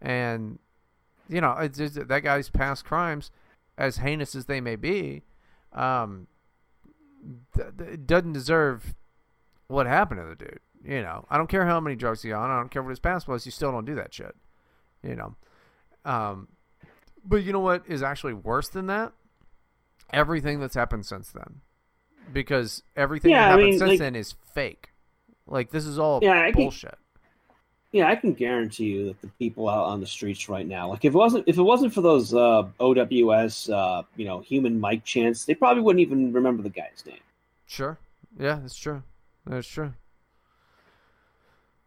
And 0.00 0.58
you 1.28 1.40
know, 1.40 1.52
it's 1.58 1.78
just, 1.78 2.08
that 2.08 2.20
guy's 2.22 2.48
past 2.50 2.84
crimes, 2.84 3.30
as 3.76 3.98
heinous 3.98 4.34
as 4.34 4.46
they 4.46 4.60
may 4.60 4.76
be, 4.76 5.22
um, 5.72 6.26
th- 7.54 7.68
th- 7.78 8.00
doesn't 8.06 8.32
deserve 8.32 8.94
what 9.68 9.86
happened 9.86 10.20
to 10.20 10.26
the 10.26 10.34
dude. 10.34 10.60
You 10.84 11.02
know, 11.02 11.26
I 11.28 11.36
don't 11.36 11.48
care 11.48 11.66
how 11.66 11.80
many 11.80 11.96
drugs 11.96 12.22
he's 12.22 12.32
on. 12.32 12.50
I 12.50 12.56
don't 12.56 12.70
care 12.70 12.82
what 12.82 12.90
his 12.90 13.00
past 13.00 13.26
was. 13.28 13.44
You 13.44 13.52
still 13.52 13.72
don't 13.72 13.84
do 13.84 13.94
that 13.96 14.14
shit. 14.14 14.34
You 15.02 15.16
know, 15.16 15.36
um, 16.04 16.48
but 17.24 17.42
you 17.44 17.52
know 17.52 17.60
what 17.60 17.82
is 17.86 18.02
actually 18.02 18.32
worse 18.34 18.68
than 18.68 18.86
that? 18.86 19.12
Everything 20.12 20.58
that's 20.60 20.74
happened 20.74 21.04
since 21.06 21.30
then, 21.30 21.60
because 22.32 22.82
everything 22.96 23.30
Yeah, 23.32 23.38
that 23.40 23.44
I 23.44 23.50
happened 23.50 23.66
mean, 23.70 23.78
since 23.78 23.88
like- 23.90 23.98
then 23.98 24.16
is 24.16 24.34
fake. 24.54 24.90
Like 25.46 25.70
this 25.70 25.84
is 25.84 25.98
all 25.98 26.20
Yeah, 26.22 26.40
I 26.40 26.52
bullshit. 26.52 26.96
Yeah, 27.90 28.08
I 28.08 28.16
can 28.16 28.34
guarantee 28.34 28.84
you 28.84 29.06
that 29.06 29.20
the 29.22 29.28
people 29.38 29.68
out 29.68 29.86
on 29.86 30.00
the 30.00 30.06
streets 30.06 30.48
right 30.48 30.66
now, 30.66 30.88
like 30.88 31.06
if 31.06 31.14
it 31.14 31.16
wasn't 31.16 31.44
if 31.46 31.56
it 31.56 31.62
wasn't 31.62 31.94
for 31.94 32.02
those 32.02 32.34
uh, 32.34 32.64
OWS, 32.80 33.70
uh, 33.70 34.02
you 34.16 34.26
know, 34.26 34.40
human 34.40 34.78
mic 34.78 35.04
chants, 35.04 35.46
they 35.46 35.54
probably 35.54 35.82
wouldn't 35.82 36.02
even 36.02 36.32
remember 36.32 36.62
the 36.62 36.68
guy's 36.68 37.02
name. 37.06 37.20
Sure. 37.66 37.98
Yeah, 38.38 38.58
that's 38.60 38.76
true. 38.76 39.02
That's 39.46 39.66
true. 39.66 39.94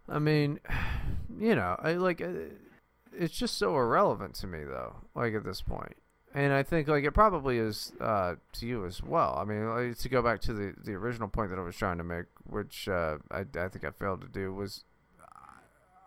I 0.09 0.19
mean, 0.19 0.59
you 1.39 1.55
know, 1.55 1.75
I 1.79 1.93
like 1.93 2.21
uh, 2.21 2.49
it's 3.17 3.37
just 3.37 3.57
so 3.57 3.75
irrelevant 3.75 4.35
to 4.35 4.47
me 4.47 4.63
though. 4.63 4.95
Like 5.15 5.33
at 5.35 5.43
this 5.43 5.61
point, 5.61 5.95
and 6.33 6.53
I 6.53 6.63
think 6.63 6.87
like 6.87 7.03
it 7.03 7.11
probably 7.11 7.57
is 7.57 7.93
uh, 8.01 8.35
to 8.53 8.65
you 8.65 8.85
as 8.85 9.03
well. 9.03 9.37
I 9.37 9.45
mean, 9.45 9.67
like, 9.69 9.97
to 9.99 10.09
go 10.09 10.21
back 10.21 10.41
to 10.41 10.53
the 10.53 10.73
the 10.83 10.93
original 10.93 11.27
point 11.27 11.49
that 11.51 11.59
I 11.59 11.63
was 11.63 11.75
trying 11.75 11.97
to 11.97 12.03
make, 12.03 12.25
which 12.43 12.87
uh, 12.87 13.17
I 13.29 13.41
I 13.41 13.67
think 13.67 13.85
I 13.85 13.91
failed 13.91 14.21
to 14.21 14.27
do 14.27 14.53
was. 14.53 14.83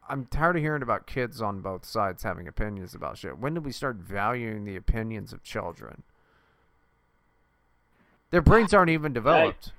I'm 0.09 0.27
tired 0.27 0.57
of 0.57 0.62
hearing 0.62 0.83
about 0.83 1.07
kids 1.07 1.40
on 1.40 1.61
both 1.61 1.85
sides 1.85 2.23
having 2.23 2.47
opinions 2.47 2.95
about 2.95 3.19
shit. 3.19 3.38
When 3.38 3.55
did 3.55 3.64
we 3.64 3.73
start 3.73 3.97
valuing 3.97 4.64
the 4.64 4.77
opinions 4.77 5.33
of 5.33 5.43
children? 5.43 6.03
Their 8.31 8.43
brains 8.43 8.75
aren't 8.75 8.90
even 8.90 9.12
developed. 9.12 9.73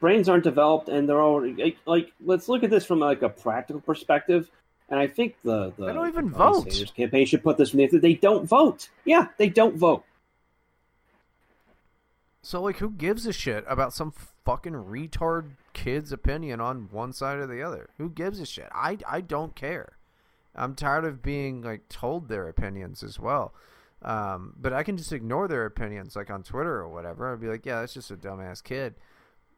Brains 0.00 0.28
aren't 0.28 0.44
developed, 0.44 0.88
and 0.88 1.08
they're 1.08 1.22
already 1.22 1.62
like, 1.62 1.76
like 1.86 2.12
let's 2.24 2.48
look 2.48 2.64
at 2.64 2.70
this 2.70 2.84
from 2.84 2.98
like 2.98 3.22
a 3.22 3.28
practical 3.28 3.80
perspective. 3.80 4.50
And 4.88 5.00
I 5.00 5.06
think 5.06 5.36
the 5.42 5.72
the 5.76 5.86
They 5.86 5.92
don't 5.92 6.08
even 6.08 6.30
vote. 6.30 6.62
Sanders 6.62 6.90
campaign 6.90 7.26
should 7.26 7.42
put 7.42 7.56
this 7.56 7.70
the 7.72 7.98
they 7.98 8.14
don't 8.14 8.46
vote. 8.46 8.88
Yeah, 9.04 9.28
they 9.36 9.48
don't 9.48 9.76
vote. 9.76 10.04
So 12.46 12.62
like, 12.62 12.76
who 12.76 12.90
gives 12.90 13.26
a 13.26 13.32
shit 13.32 13.64
about 13.66 13.92
some 13.92 14.12
fucking 14.44 14.72
retard 14.72 15.56
kid's 15.72 16.12
opinion 16.12 16.60
on 16.60 16.88
one 16.92 17.12
side 17.12 17.38
or 17.38 17.46
the 17.48 17.60
other? 17.60 17.90
Who 17.98 18.08
gives 18.08 18.38
a 18.38 18.46
shit? 18.46 18.68
I 18.72 18.98
I 19.04 19.20
don't 19.20 19.56
care. 19.56 19.96
I'm 20.54 20.76
tired 20.76 21.04
of 21.04 21.24
being 21.24 21.62
like 21.62 21.88
told 21.88 22.28
their 22.28 22.48
opinions 22.48 23.02
as 23.02 23.18
well. 23.18 23.52
Um, 24.00 24.54
but 24.56 24.72
I 24.72 24.84
can 24.84 24.96
just 24.96 25.12
ignore 25.12 25.48
their 25.48 25.66
opinions, 25.66 26.14
like 26.14 26.30
on 26.30 26.44
Twitter 26.44 26.76
or 26.76 26.88
whatever. 26.88 27.32
I'd 27.32 27.40
be 27.40 27.48
like, 27.48 27.66
yeah, 27.66 27.80
that's 27.80 27.94
just 27.94 28.12
a 28.12 28.16
dumbass 28.16 28.62
kid. 28.62 28.94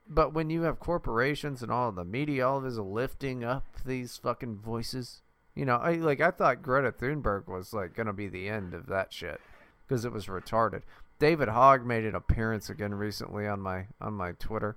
But 0.08 0.32
when 0.32 0.48
you 0.48 0.62
have 0.62 0.80
corporations 0.80 1.62
and 1.62 1.70
all 1.70 1.92
the 1.92 2.06
media, 2.06 2.48
all 2.48 2.56
of 2.56 2.64
it 2.64 2.68
is 2.68 2.78
lifting 2.78 3.44
up 3.44 3.66
these 3.84 4.16
fucking 4.16 4.60
voices. 4.60 5.20
You 5.54 5.66
know, 5.66 5.76
I 5.76 5.96
like 5.96 6.22
I 6.22 6.30
thought 6.30 6.62
Greta 6.62 6.92
Thunberg 6.92 7.48
was 7.48 7.74
like 7.74 7.92
gonna 7.92 8.14
be 8.14 8.28
the 8.28 8.48
end 8.48 8.72
of 8.72 8.86
that 8.86 9.12
shit 9.12 9.42
because 9.86 10.06
it 10.06 10.12
was 10.12 10.24
retarded. 10.24 10.84
David 11.18 11.48
Hogg 11.48 11.84
made 11.84 12.04
an 12.04 12.14
appearance 12.14 12.70
again 12.70 12.94
recently 12.94 13.46
on 13.46 13.60
my 13.60 13.86
on 14.00 14.14
my 14.14 14.32
Twitter, 14.32 14.76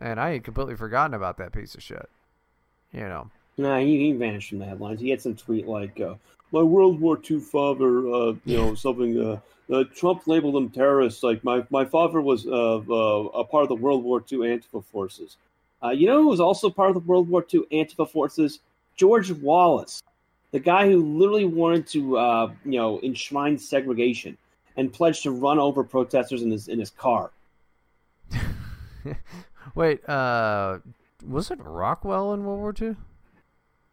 and 0.00 0.20
I 0.20 0.32
had 0.32 0.44
completely 0.44 0.76
forgotten 0.76 1.14
about 1.14 1.36
that 1.38 1.52
piece 1.52 1.74
of 1.74 1.82
shit. 1.82 2.08
You 2.92 3.00
know, 3.00 3.30
Nah, 3.58 3.78
he, 3.80 3.98
he 3.98 4.12
vanished 4.12 4.50
from 4.50 4.60
the 4.60 4.64
headlines. 4.64 5.00
He 5.00 5.10
had 5.10 5.20
some 5.20 5.34
tweet 5.34 5.66
like, 5.66 6.00
uh, 6.00 6.14
"My 6.52 6.62
World 6.62 7.00
War 7.00 7.18
II 7.28 7.40
father, 7.40 8.08
uh, 8.08 8.34
you 8.44 8.56
know, 8.56 8.74
something." 8.86 9.20
Uh, 9.20 9.40
uh, 9.70 9.84
Trump 9.94 10.26
labeled 10.26 10.54
them 10.54 10.70
terrorists. 10.70 11.22
Like 11.22 11.44
my 11.44 11.64
my 11.68 11.84
father 11.84 12.20
was 12.20 12.46
uh, 12.46 12.78
uh, 12.78 13.24
a 13.34 13.44
part 13.44 13.64
of 13.64 13.68
the 13.68 13.74
World 13.74 14.04
War 14.04 14.24
II 14.32 14.38
Antifa 14.38 14.82
forces. 14.84 15.36
Uh, 15.82 15.90
you 15.90 16.06
know 16.06 16.22
who 16.22 16.28
was 16.28 16.40
also 16.40 16.70
part 16.70 16.90
of 16.90 16.94
the 16.94 17.00
World 17.00 17.28
War 17.28 17.44
II 17.52 17.64
Antifa 17.72 18.08
forces? 18.08 18.60
George 18.96 19.30
Wallace, 19.30 20.02
the 20.52 20.58
guy 20.58 20.90
who 20.90 21.04
literally 21.04 21.44
wanted 21.44 21.86
to, 21.88 22.18
uh, 22.18 22.52
you 22.64 22.78
know, 22.78 22.98
enshrine 23.00 23.58
segregation 23.58 24.36
and 24.78 24.92
pledged 24.92 25.24
to 25.24 25.32
run 25.32 25.58
over 25.58 25.84
protesters 25.84 26.40
in 26.40 26.50
his 26.50 26.68
in 26.68 26.78
his 26.78 26.90
car. 26.90 27.32
wait, 29.74 30.08
uh, 30.08 30.78
was 31.26 31.50
it 31.50 31.58
Rockwell 31.60 32.32
in 32.32 32.44
World 32.44 32.60
War 32.60 32.74
II? 32.80 32.96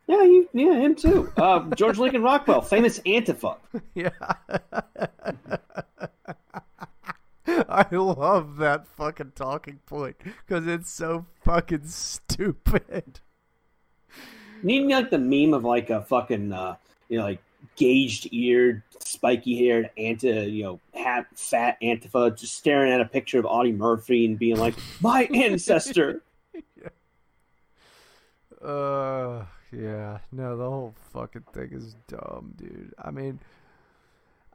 Yeah, 0.08 0.24
he, 0.24 0.46
yeah, 0.54 0.76
him 0.76 0.94
too. 0.96 1.32
Uh, 1.36 1.62
George 1.76 1.98
Lincoln 1.98 2.22
Rockwell, 2.22 2.62
famous 2.66 3.00
Antifa. 3.00 3.58
Yeah. 3.96 4.12
I 7.48 7.88
love 7.92 8.58
that 8.58 8.88
fucking 8.88 9.34
talking 9.36 9.80
point 9.86 10.18
because 10.46 10.68
it's 10.68 10.92
so 10.92 11.26
fucking 11.42 11.86
stupid. 11.88 13.20
Need 14.62 14.86
me 14.86 14.96
like 14.96 15.10
the 15.10 15.18
meme 15.18 15.54
of 15.54 15.64
like 15.64 15.90
a 15.90 16.02
fucking 16.02 16.54
uh, 16.54 16.76
you 17.10 17.18
know 17.18 17.24
like 17.24 17.42
gauged 17.76 18.32
eared, 18.32 18.82
spiky 19.00 19.58
haired 19.58 19.90
anti 19.98 20.46
you 20.46 20.64
know 20.64 20.80
hat 20.94 21.28
fat 21.36 21.78
Antifa 21.82 22.38
just 22.38 22.56
staring 22.56 22.92
at 22.92 23.02
a 23.02 23.06
picture 23.06 23.40
of 23.40 23.46
Audie 23.46 23.72
Murphy 23.72 24.26
and 24.26 24.38
being 24.40 24.58
like, 24.58 24.76
My 25.02 25.24
ancestor. 25.34 26.22
yeah. 26.54 26.90
Uh, 28.68 29.46
yeah. 29.72 30.20
No, 30.32 30.58
the 30.58 30.64
whole 30.70 30.96
fucking 31.14 31.46
thing 31.54 31.70
is 31.72 31.96
dumb, 32.08 32.54
dude. 32.58 32.94
I 32.98 33.12
mean, 33.12 33.40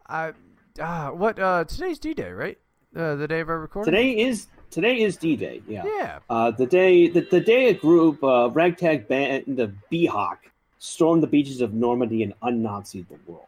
I 0.09 0.33
ah, 0.81 1.11
what? 1.13 1.39
Uh, 1.39 1.65
today's 1.65 1.99
D 1.99 2.15
Day, 2.15 2.31
right? 2.31 2.59
Uh, 2.95 3.15
the 3.15 3.29
day 3.29 3.41
of 3.41 3.49
our 3.49 3.59
recording. 3.59 3.93
Today 3.93 4.19
is 4.19 4.49
today 4.71 5.01
is 5.01 5.17
D 5.17 5.37
Day, 5.37 5.63
yeah. 5.69 5.85
Yeah. 5.85 6.19
Uh, 6.29 6.51
the 6.51 6.67
day 6.67 7.09
the, 7.09 7.21
the 7.21 7.41
day 7.41 7.69
a 7.69 7.75
group 7.75 8.23
uh, 8.25 8.51
ragtag 8.51 9.07
band 9.07 9.45
the 9.47 9.73
Beehawk 9.91 10.50
stormed 10.81 11.23
the 11.23 11.27
beaches 11.29 11.61
of 11.61 11.73
Normandy 11.73 12.25
and 12.25 12.35
unnazied 12.43 13.07
the 13.09 13.19
world. 13.31 13.45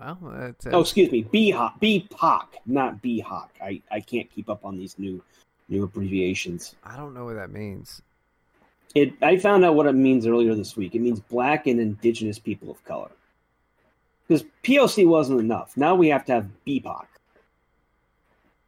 Well, 0.00 0.18
that's, 0.22 0.66
Oh, 0.66 0.80
excuse 0.80 1.12
me, 1.12 1.22
Beehawk, 1.22 1.78
Beepock, 1.78 2.46
not 2.64 3.02
Beehawk. 3.02 3.50
I, 3.62 3.82
I 3.90 4.00
can't 4.00 4.30
keep 4.30 4.48
up 4.48 4.64
on 4.64 4.76
these 4.76 4.98
new 4.98 5.22
new 5.68 5.84
abbreviations. 5.84 6.74
I 6.82 6.96
don't 6.96 7.14
know 7.14 7.26
what 7.26 7.36
that 7.36 7.50
means. 7.50 8.02
It 8.94 9.12
I 9.22 9.36
found 9.36 9.64
out 9.64 9.74
what 9.74 9.86
it 9.86 9.92
means 9.92 10.26
earlier 10.26 10.54
this 10.54 10.76
week. 10.76 10.94
It 10.94 11.00
means 11.00 11.20
black 11.20 11.66
and 11.66 11.78
indigenous 11.78 12.38
people 12.38 12.70
of 12.70 12.82
color. 12.84 13.10
Because 14.26 14.44
POC 14.64 15.06
wasn't 15.06 15.40
enough. 15.40 15.76
Now 15.76 15.94
we 15.94 16.08
have 16.08 16.24
to 16.26 16.32
have 16.32 16.48
BPOC. 16.66 17.06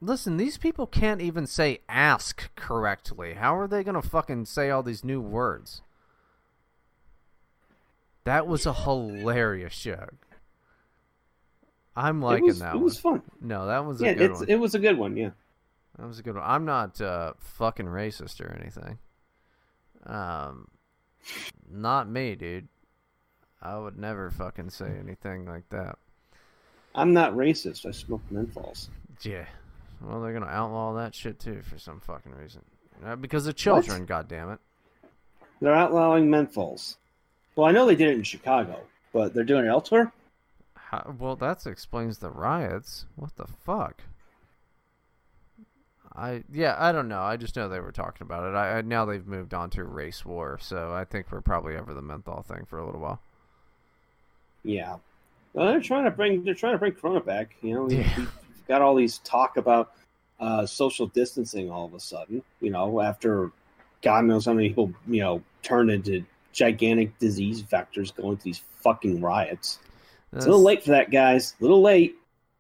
Listen, 0.01 0.37
these 0.37 0.59
people 0.59 0.87
can't 0.87 1.21
even 1.21 1.47
say 1.47 1.79
ask 1.89 2.51
correctly. 2.57 3.35
How 3.35 3.57
are 3.57 3.69
they 3.69 3.85
going 3.85 4.01
to 4.01 4.07
fucking 4.07 4.47
say 4.47 4.69
all 4.71 4.83
these 4.83 5.05
new 5.05 5.21
words? 5.21 5.83
That 8.25 8.47
was 8.47 8.67
a 8.67 8.73
hilarious 8.73 9.79
joke. 9.81 10.15
I'm 11.95 12.23
liking 12.23 12.45
it 12.45 12.49
was, 12.49 12.59
that 12.61 12.75
it 12.75 12.77
one. 12.77 12.85
was 12.85 12.99
fun. 12.99 13.23
No, 13.41 13.67
that 13.67 13.85
was 13.85 14.01
a 14.01 14.07
Yeah, 14.07 14.15
good 14.15 14.31
it's, 14.31 14.41
one. 14.41 14.49
it 14.49 14.55
was 14.59 14.75
a 14.75 14.79
good 14.79 14.97
one. 14.97 15.17
Yeah. 15.17 15.31
That 15.99 16.07
was 16.07 16.19
a 16.19 16.23
good 16.23 16.35
one. 16.37 16.45
I'm 16.47 16.65
not 16.65 17.01
uh, 17.01 17.35
fucking 17.39 17.87
racist 17.87 18.41
or 18.41 18.51
anything. 18.59 18.99
Um, 20.07 20.69
not 21.71 22.09
me, 22.09 22.35
dude. 22.35 22.69
I 23.61 23.79
would 23.79 23.99
never 23.99 24.31
fucking 24.31 24.71
say 24.71 24.91
anything 24.99 25.45
like 25.47 25.69
that. 25.69 25.99
I'm 26.95 27.13
not 27.13 27.35
racist. 27.35 27.87
I 27.87 27.91
smoke 27.91 28.23
menthols. 28.33 28.89
Yeah. 29.23 29.45
Well, 30.01 30.21
they're 30.21 30.33
gonna 30.33 30.47
outlaw 30.47 30.95
that 30.95 31.15
shit 31.15 31.39
too 31.39 31.63
for 31.63 31.79
some 31.79 32.01
fucking 32.01 32.33
reason. 32.33 32.63
Uh, 33.05 33.17
because 33.17 33.47
of 33.47 33.55
children, 33.55 34.05
God 34.05 34.27
damn 34.29 34.51
it. 34.51 34.59
They're 35.61 35.75
outlawing 35.75 36.29
menthols. 36.29 36.97
Well, 37.57 37.67
I 37.67 37.73
know 37.73 37.87
they 37.87 37.97
did 37.97 38.09
it 38.09 38.17
in 38.17 38.23
Chicago, 38.23 38.81
but 39.13 39.35
they're 39.35 39.45
doing 39.45 39.67
it 39.67 39.69
elsewhere. 39.69 40.13
How, 40.75 41.15
well, 41.19 41.37
that 41.37 41.67
explains 41.67 42.19
the 42.19 42.31
riots. 42.31 43.07
What 43.17 43.37
the 43.37 43.47
fuck? 43.47 44.03
I 46.15 46.45
yeah, 46.53 46.77
I 46.79 46.93
don't 46.93 47.09
know. 47.09 47.23
I 47.23 47.37
just 47.39 47.57
know 47.57 47.69
they 47.69 47.81
were 47.81 47.93
talking 47.93 48.27
about 48.27 48.45
it. 48.53 48.55
I, 48.57 48.79
I 48.79 48.83
now 48.83 49.07
they've 49.07 49.27
moved 49.27 49.55
on 49.55 49.71
to 49.71 49.85
race 49.85 50.25
war, 50.27 50.59
so 50.61 50.93
I 50.93 51.05
think 51.05 51.33
we're 51.33 51.41
probably 51.41 51.77
over 51.77 51.95
the 51.95 52.03
menthol 52.03 52.43
thing 52.43 52.67
for 52.67 52.79
a 52.79 52.85
little 52.85 53.01
while. 53.01 53.21
Yeah. 54.63 54.97
Well, 55.55 55.67
they're 55.69 55.81
trying 55.81 56.05
to 56.05 56.11
bring 56.11 56.45
they're 56.45 56.55
trying 56.55 56.75
to 56.75 56.79
bring 56.79 56.93
Corona 56.93 57.21
back. 57.21 57.57
You 57.63 57.75
know, 57.75 57.85
we- 57.85 57.97
Yeah. 57.97 58.15
we've 58.19 58.67
got 58.69 58.83
all 58.83 58.95
these 58.95 59.19
talk 59.19 59.57
about 59.57 59.93
uh, 60.39 60.67
social 60.67 61.07
distancing 61.07 61.71
all 61.71 61.87
of 61.87 61.95
a 61.95 62.01
sudden. 62.01 62.43
You 62.61 62.71
know, 62.71 63.01
after 63.01 63.51
God 64.03 64.25
knows 64.27 64.45
how 64.45 64.53
many 64.53 64.69
people 64.69 64.93
you 65.09 65.21
know 65.23 65.43
turned 65.63 65.91
into 65.91 66.25
gigantic 66.53 67.19
disease 67.19 67.63
vectors 67.63 68.15
going 68.15 68.37
to 68.37 68.45
these 68.45 68.63
fucking 68.81 69.21
riots. 69.21 69.79
It's 70.33 70.47
a 70.47 70.49
little 70.49 70.65
late 70.65 70.83
for 70.83 70.91
that, 70.91 71.11
guys. 71.11 71.55
A 71.61 71.63
little 71.63 71.83
late. 71.83 72.15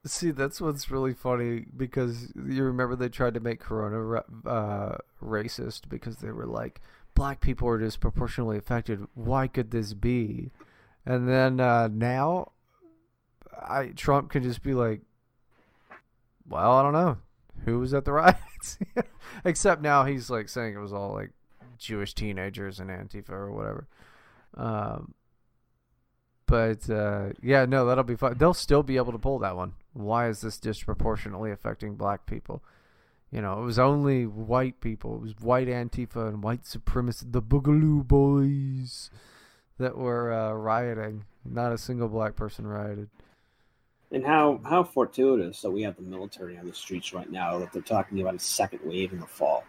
See, 0.05 0.31
that's 0.31 0.61
what's 0.61 0.91
really 0.91 1.15
funny 1.15 1.65
because 1.77 2.33
you 2.35 2.65
remember 2.65 2.97
they 2.97 3.09
tried 3.09 3.35
to 3.35 3.41
make 3.41 3.61
Corona 3.61 4.23
uh, 4.45 4.97
racist 5.23 5.89
because 5.89 6.17
they 6.17 6.33
were 6.33 6.47
like, 6.47 6.81
black 7.15 7.41
people 7.41 7.69
are 7.69 7.79
disproportionately 7.79 8.59
affected. 8.59 9.07
Why 9.15 9.47
could 9.47 9.71
this 9.71 9.95
be? 9.95 10.51
And 11.07 11.29
then 11.29 11.61
uh, 11.61 11.89
now, 11.89 12.53
I 13.67 13.89
Trump 13.97 14.31
can 14.31 14.43
just 14.43 14.63
be 14.63 14.75
like, 14.75 15.03
well, 16.49 16.73
I 16.73 16.83
don't 16.83 16.93
know. 16.93 17.19
who 17.65 17.79
was 17.79 17.95
at 17.95 18.05
the 18.05 18.13
riots. 18.13 18.79
Except 19.45 19.83
now 19.83 20.05
he's 20.05 20.31
like 20.31 20.49
saying 20.49 20.75
it 20.75 20.79
was 20.79 20.93
all 20.93 21.13
like 21.13 21.31
Jewish 21.83 22.15
teenagers 22.15 22.81
and 22.81 22.91
Antifa 22.91 23.31
or 23.31 23.53
whatever. 23.53 23.87
Um, 24.57 25.15
but 26.47 26.89
uh, 26.91 27.31
yeah, 27.43 27.65
no, 27.65 27.87
that'll 27.87 28.05
be 28.05 28.17
fun. 28.17 28.37
They'll 28.37 28.55
still 28.55 28.83
be 28.83 28.97
able 28.97 29.13
to 29.13 29.19
pull 29.19 29.39
that 29.39 29.57
one. 29.57 29.73
Why 29.95 30.29
is 30.29 30.41
this 30.41 30.59
disproportionately 30.59 31.51
affecting 31.51 31.97
black 31.97 32.27
people? 32.27 32.63
You 33.31 33.41
know, 33.41 33.63
it 33.63 33.65
was 33.65 33.79
only 33.79 34.27
white 34.27 34.81
people. 34.81 35.15
It 35.17 35.23
was 35.23 35.35
white 35.41 35.69
Antifa 35.69 36.29
and 36.29 36.43
white 36.43 36.65
supremacists, 36.65 37.33
the 37.33 37.41
Boogaloo 37.41 38.07
Boys, 38.07 39.11
that 39.79 39.97
were 39.97 40.31
uh, 40.31 40.53
rioting. 40.53 41.25
Not 41.43 41.73
a 41.73 41.79
single 41.79 42.09
black 42.09 42.37
person 42.37 42.67
rioted. 42.67 43.09
And 44.11 44.27
how 44.27 44.61
how 44.63 44.85
fortuitous 44.85 45.63
that 45.63 45.71
we 45.71 45.81
have 45.83 45.97
the 45.97 46.03
military 46.03 46.59
on 46.59 46.67
the 46.67 46.75
streets 46.75 47.15
right 47.15 47.31
now 47.31 47.59
that 47.59 47.73
they're 47.73 47.81
talking 47.81 48.21
about 48.21 48.35
a 48.35 48.39
second 48.39 48.81
wave 48.85 49.15
in 49.15 49.21
the 49.21 49.27
fall. 49.27 49.65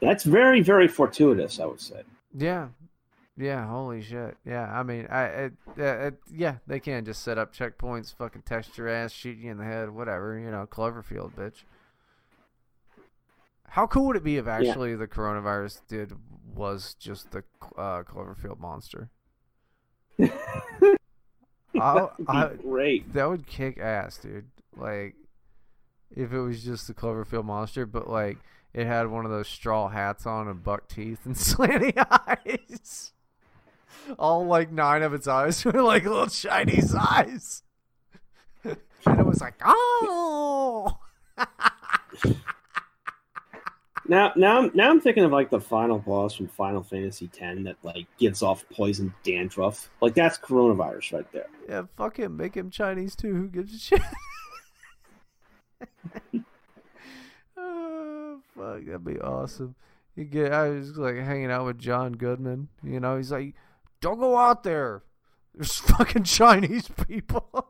That's 0.00 0.24
very 0.24 0.60
very 0.60 0.88
fortuitous, 0.88 1.60
I 1.60 1.66
would 1.66 1.80
say. 1.80 2.02
Yeah, 2.36 2.68
yeah. 3.36 3.66
Holy 3.66 4.02
shit. 4.02 4.36
Yeah. 4.44 4.70
I 4.70 4.82
mean, 4.82 5.06
I 5.10 5.24
it, 5.24 5.52
it, 5.76 6.14
yeah, 6.32 6.56
they 6.66 6.80
can 6.80 7.04
just 7.04 7.22
set 7.22 7.38
up 7.38 7.54
checkpoints, 7.54 8.14
fucking 8.14 8.42
test 8.42 8.76
your 8.76 8.88
ass, 8.88 9.12
shoot 9.12 9.38
you 9.38 9.50
in 9.50 9.58
the 9.58 9.64
head, 9.64 9.90
whatever. 9.90 10.38
You 10.38 10.50
know, 10.50 10.66
Cloverfield, 10.66 11.34
bitch. 11.34 11.62
How 13.70 13.86
cool 13.86 14.06
would 14.06 14.16
it 14.16 14.24
be 14.24 14.38
if 14.38 14.46
actually 14.46 14.90
yeah. 14.90 14.96
the 14.96 15.06
coronavirus 15.06 15.80
did 15.88 16.12
was 16.54 16.94
just 16.98 17.30
the 17.30 17.44
uh, 17.76 18.02
Cloverfield 18.02 18.58
monster? 18.58 19.10
I, 21.78 22.08
I, 22.26 22.50
great. 22.60 23.12
That 23.12 23.28
would 23.28 23.46
kick 23.46 23.78
ass, 23.78 24.18
dude. 24.18 24.46
Like, 24.76 25.14
if 26.14 26.32
it 26.32 26.40
was 26.40 26.64
just 26.64 26.86
the 26.86 26.94
Cloverfield 26.94 27.44
monster, 27.44 27.86
but 27.86 28.08
like 28.08 28.38
it 28.74 28.86
had 28.86 29.08
one 29.08 29.24
of 29.24 29.30
those 29.30 29.48
straw 29.48 29.88
hats 29.88 30.26
on 30.26 30.48
and 30.48 30.62
buck 30.62 30.88
teeth 30.88 31.20
and 31.24 31.34
slanty 31.36 31.92
eyes. 31.96 33.12
All 34.18 34.46
like 34.46 34.70
nine 34.70 35.02
of 35.02 35.12
its 35.14 35.26
eyes 35.26 35.64
were 35.64 35.82
like 35.82 36.04
little 36.04 36.28
Chinese 36.28 36.94
eyes. 36.94 37.62
and 38.64 38.76
it 39.06 39.26
was 39.26 39.40
like, 39.40 39.54
oh. 39.64 40.98
Now, 44.10 44.32
now, 44.36 44.70
now 44.72 44.90
I'm 44.90 45.02
thinking 45.02 45.24
of 45.24 45.32
like 45.32 45.50
the 45.50 45.60
final 45.60 45.98
boss 45.98 46.34
from 46.34 46.48
Final 46.48 46.82
Fantasy 46.82 47.26
X 47.38 47.58
that 47.64 47.76
like 47.82 48.06
gives 48.18 48.42
off 48.42 48.64
poison 48.70 49.12
dandruff. 49.22 49.90
Like 50.00 50.14
that's 50.14 50.38
coronavirus 50.38 51.12
right 51.12 51.30
there. 51.32 51.48
Yeah, 51.68 51.82
fuck 51.94 52.18
him. 52.18 52.38
Make 52.38 52.56
him 52.56 52.70
Chinese 52.70 53.14
too. 53.14 53.34
Who 53.34 53.48
gives 53.48 53.74
a 53.74 53.78
shit? 53.78 54.00
Fuck, 58.58 58.84
that'd 58.84 59.04
be 59.04 59.20
awesome. 59.20 59.74
You 60.16 60.24
get, 60.24 60.52
I 60.52 60.68
was 60.68 60.96
like 60.96 61.16
hanging 61.16 61.50
out 61.50 61.66
with 61.66 61.78
John 61.78 62.12
Goodman. 62.12 62.68
You 62.82 63.00
know, 63.00 63.16
he's 63.16 63.30
like, 63.30 63.54
"Don't 64.00 64.18
go 64.18 64.36
out 64.36 64.64
there. 64.64 65.02
There's 65.54 65.74
fucking 65.76 66.24
Chinese 66.24 66.88
people." 67.06 67.48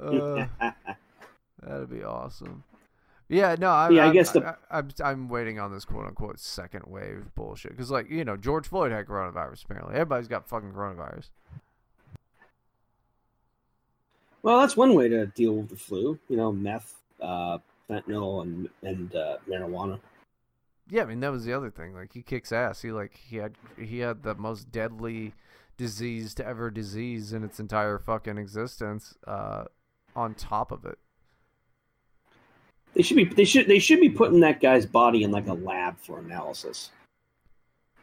uh, 0.00 0.46
that'd 1.62 1.90
be 1.90 2.02
awesome. 2.02 2.64
Yeah, 3.28 3.56
no, 3.58 3.70
I, 3.70 3.90
yeah, 3.90 4.04
I, 4.04 4.08
I 4.08 4.12
guess 4.12 4.30
the 4.30 4.56
I, 4.70 4.78
am 4.78 4.88
I'm 5.02 5.28
waiting 5.28 5.58
on 5.58 5.72
this 5.72 5.84
quote 5.84 6.06
unquote 6.06 6.38
second 6.38 6.84
wave 6.86 7.34
bullshit 7.34 7.72
because 7.72 7.90
like 7.90 8.08
you 8.08 8.24
know 8.24 8.36
George 8.36 8.68
Floyd 8.68 8.92
had 8.92 9.06
coronavirus 9.06 9.64
apparently 9.64 9.94
everybody's 9.94 10.28
got 10.28 10.48
fucking 10.48 10.72
coronavirus. 10.72 11.30
Well, 14.42 14.60
that's 14.60 14.76
one 14.76 14.94
way 14.94 15.08
to 15.08 15.26
deal 15.26 15.54
with 15.54 15.70
the 15.70 15.76
flu. 15.76 16.20
You 16.28 16.36
know, 16.36 16.52
meth, 16.52 16.94
uh, 17.20 17.58
fentanyl, 17.90 18.42
and 18.42 18.68
and 18.82 19.14
uh, 19.14 19.36
marijuana. 19.48 19.98
Yeah, 20.88 21.02
I 21.02 21.06
mean 21.06 21.20
that 21.20 21.32
was 21.32 21.44
the 21.44 21.52
other 21.52 21.70
thing. 21.70 21.94
Like 21.94 22.12
he 22.12 22.22
kicks 22.22 22.52
ass. 22.52 22.82
He 22.82 22.92
like 22.92 23.16
he 23.16 23.36
had 23.36 23.54
he 23.78 24.00
had 24.00 24.22
the 24.22 24.34
most 24.34 24.70
deadly 24.70 25.34
disease 25.76 26.34
to 26.34 26.46
ever 26.46 26.70
disease 26.70 27.32
in 27.32 27.42
its 27.44 27.60
entire 27.60 27.98
fucking 27.98 28.38
existence. 28.38 29.14
Uh, 29.26 29.64
on 30.16 30.34
top 30.34 30.72
of 30.72 30.84
it. 30.84 30.98
They 32.94 33.02
should 33.02 33.18
be 33.18 33.24
they 33.24 33.44
should 33.44 33.68
they 33.68 33.78
should 33.78 34.00
be 34.00 34.08
putting 34.08 34.40
that 34.40 34.60
guy's 34.60 34.86
body 34.86 35.22
in 35.22 35.30
like 35.30 35.46
a 35.46 35.52
lab 35.52 35.98
for 35.98 36.18
analysis. 36.18 36.90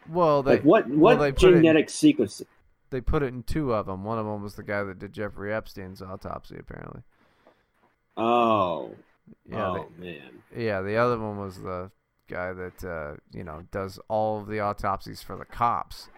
Well, 0.08 0.44
they 0.44 0.52
like 0.52 0.64
what 0.64 0.88
what 0.88 1.18
well, 1.18 1.32
genetic 1.32 1.90
sequence? 1.90 2.44
They 2.92 3.02
put 3.02 3.24
it 3.24 3.34
in 3.34 3.42
two 3.42 3.74
of 3.74 3.88
them. 3.88 4.04
One 4.04 4.20
of 4.20 4.26
them 4.26 4.44
was 4.44 4.54
the 4.54 4.62
guy 4.62 4.84
that 4.84 5.00
did 5.00 5.14
Jeffrey 5.14 5.52
Epstein's 5.52 6.04
autopsy, 6.04 6.58
apparently. 6.60 7.02
Oh, 8.16 8.92
yeah, 9.50 9.70
oh 9.70 9.88
they, 10.00 10.06
man. 10.06 10.32
Yeah, 10.56 10.82
the 10.82 10.98
other 10.98 11.20
one 11.20 11.38
was 11.38 11.62
the 11.62 11.92
guy 12.30 12.54
that 12.54 12.84
uh, 12.84 13.16
you 13.32 13.44
know 13.44 13.64
does 13.72 14.00
all 14.08 14.40
of 14.40 14.48
the 14.48 14.60
autopsies 14.60 15.22
for 15.22 15.36
the 15.36 15.46
cops. 15.46 16.10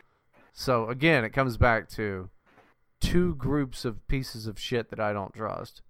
So 0.54 0.90
again, 0.90 1.24
it 1.26 1.32
comes 1.32 1.58
back 1.58 1.90
to 1.90 2.30
two 3.00 3.36
groups 3.36 3.86
of 3.86 4.08
pieces 4.08 4.48
of 4.48 4.60
shit 4.60 4.90
that 4.90 5.00
I 5.00 5.14
don't 5.14 5.34
trust. 5.34 5.82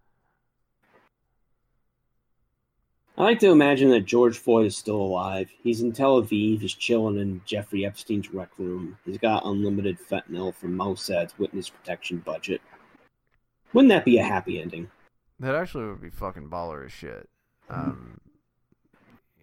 I 3.17 3.23
like 3.23 3.39
to 3.39 3.51
imagine 3.51 3.91
that 3.91 4.01
George 4.01 4.37
Floyd 4.37 4.65
is 4.65 4.75
still 4.75 4.97
alive. 4.97 5.49
He's 5.63 5.81
in 5.81 5.93
Tel 5.93 6.21
Aviv. 6.21 6.59
He's 6.59 6.73
chilling 6.73 7.17
in 7.17 7.39
Jeffrey 7.45 7.85
Epstein's 7.85 8.33
rec 8.33 8.49
room. 8.57 8.97
He's 9.05 9.17
got 9.17 9.45
unlimited 9.45 9.97
fentanyl 9.97 10.53
from 10.53 10.75
Mossad's 10.75 11.37
witness 11.39 11.69
protection 11.69 12.17
budget. 12.17 12.61
Wouldn't 13.71 13.89
that 13.89 14.03
be 14.03 14.17
a 14.17 14.23
happy 14.23 14.61
ending? 14.61 14.89
That 15.39 15.55
actually 15.55 15.85
would 15.87 16.01
be 16.01 16.09
fucking 16.09 16.49
baller 16.49 16.85
as 16.85 16.91
shit. 16.91 17.29
Um, 17.67 18.19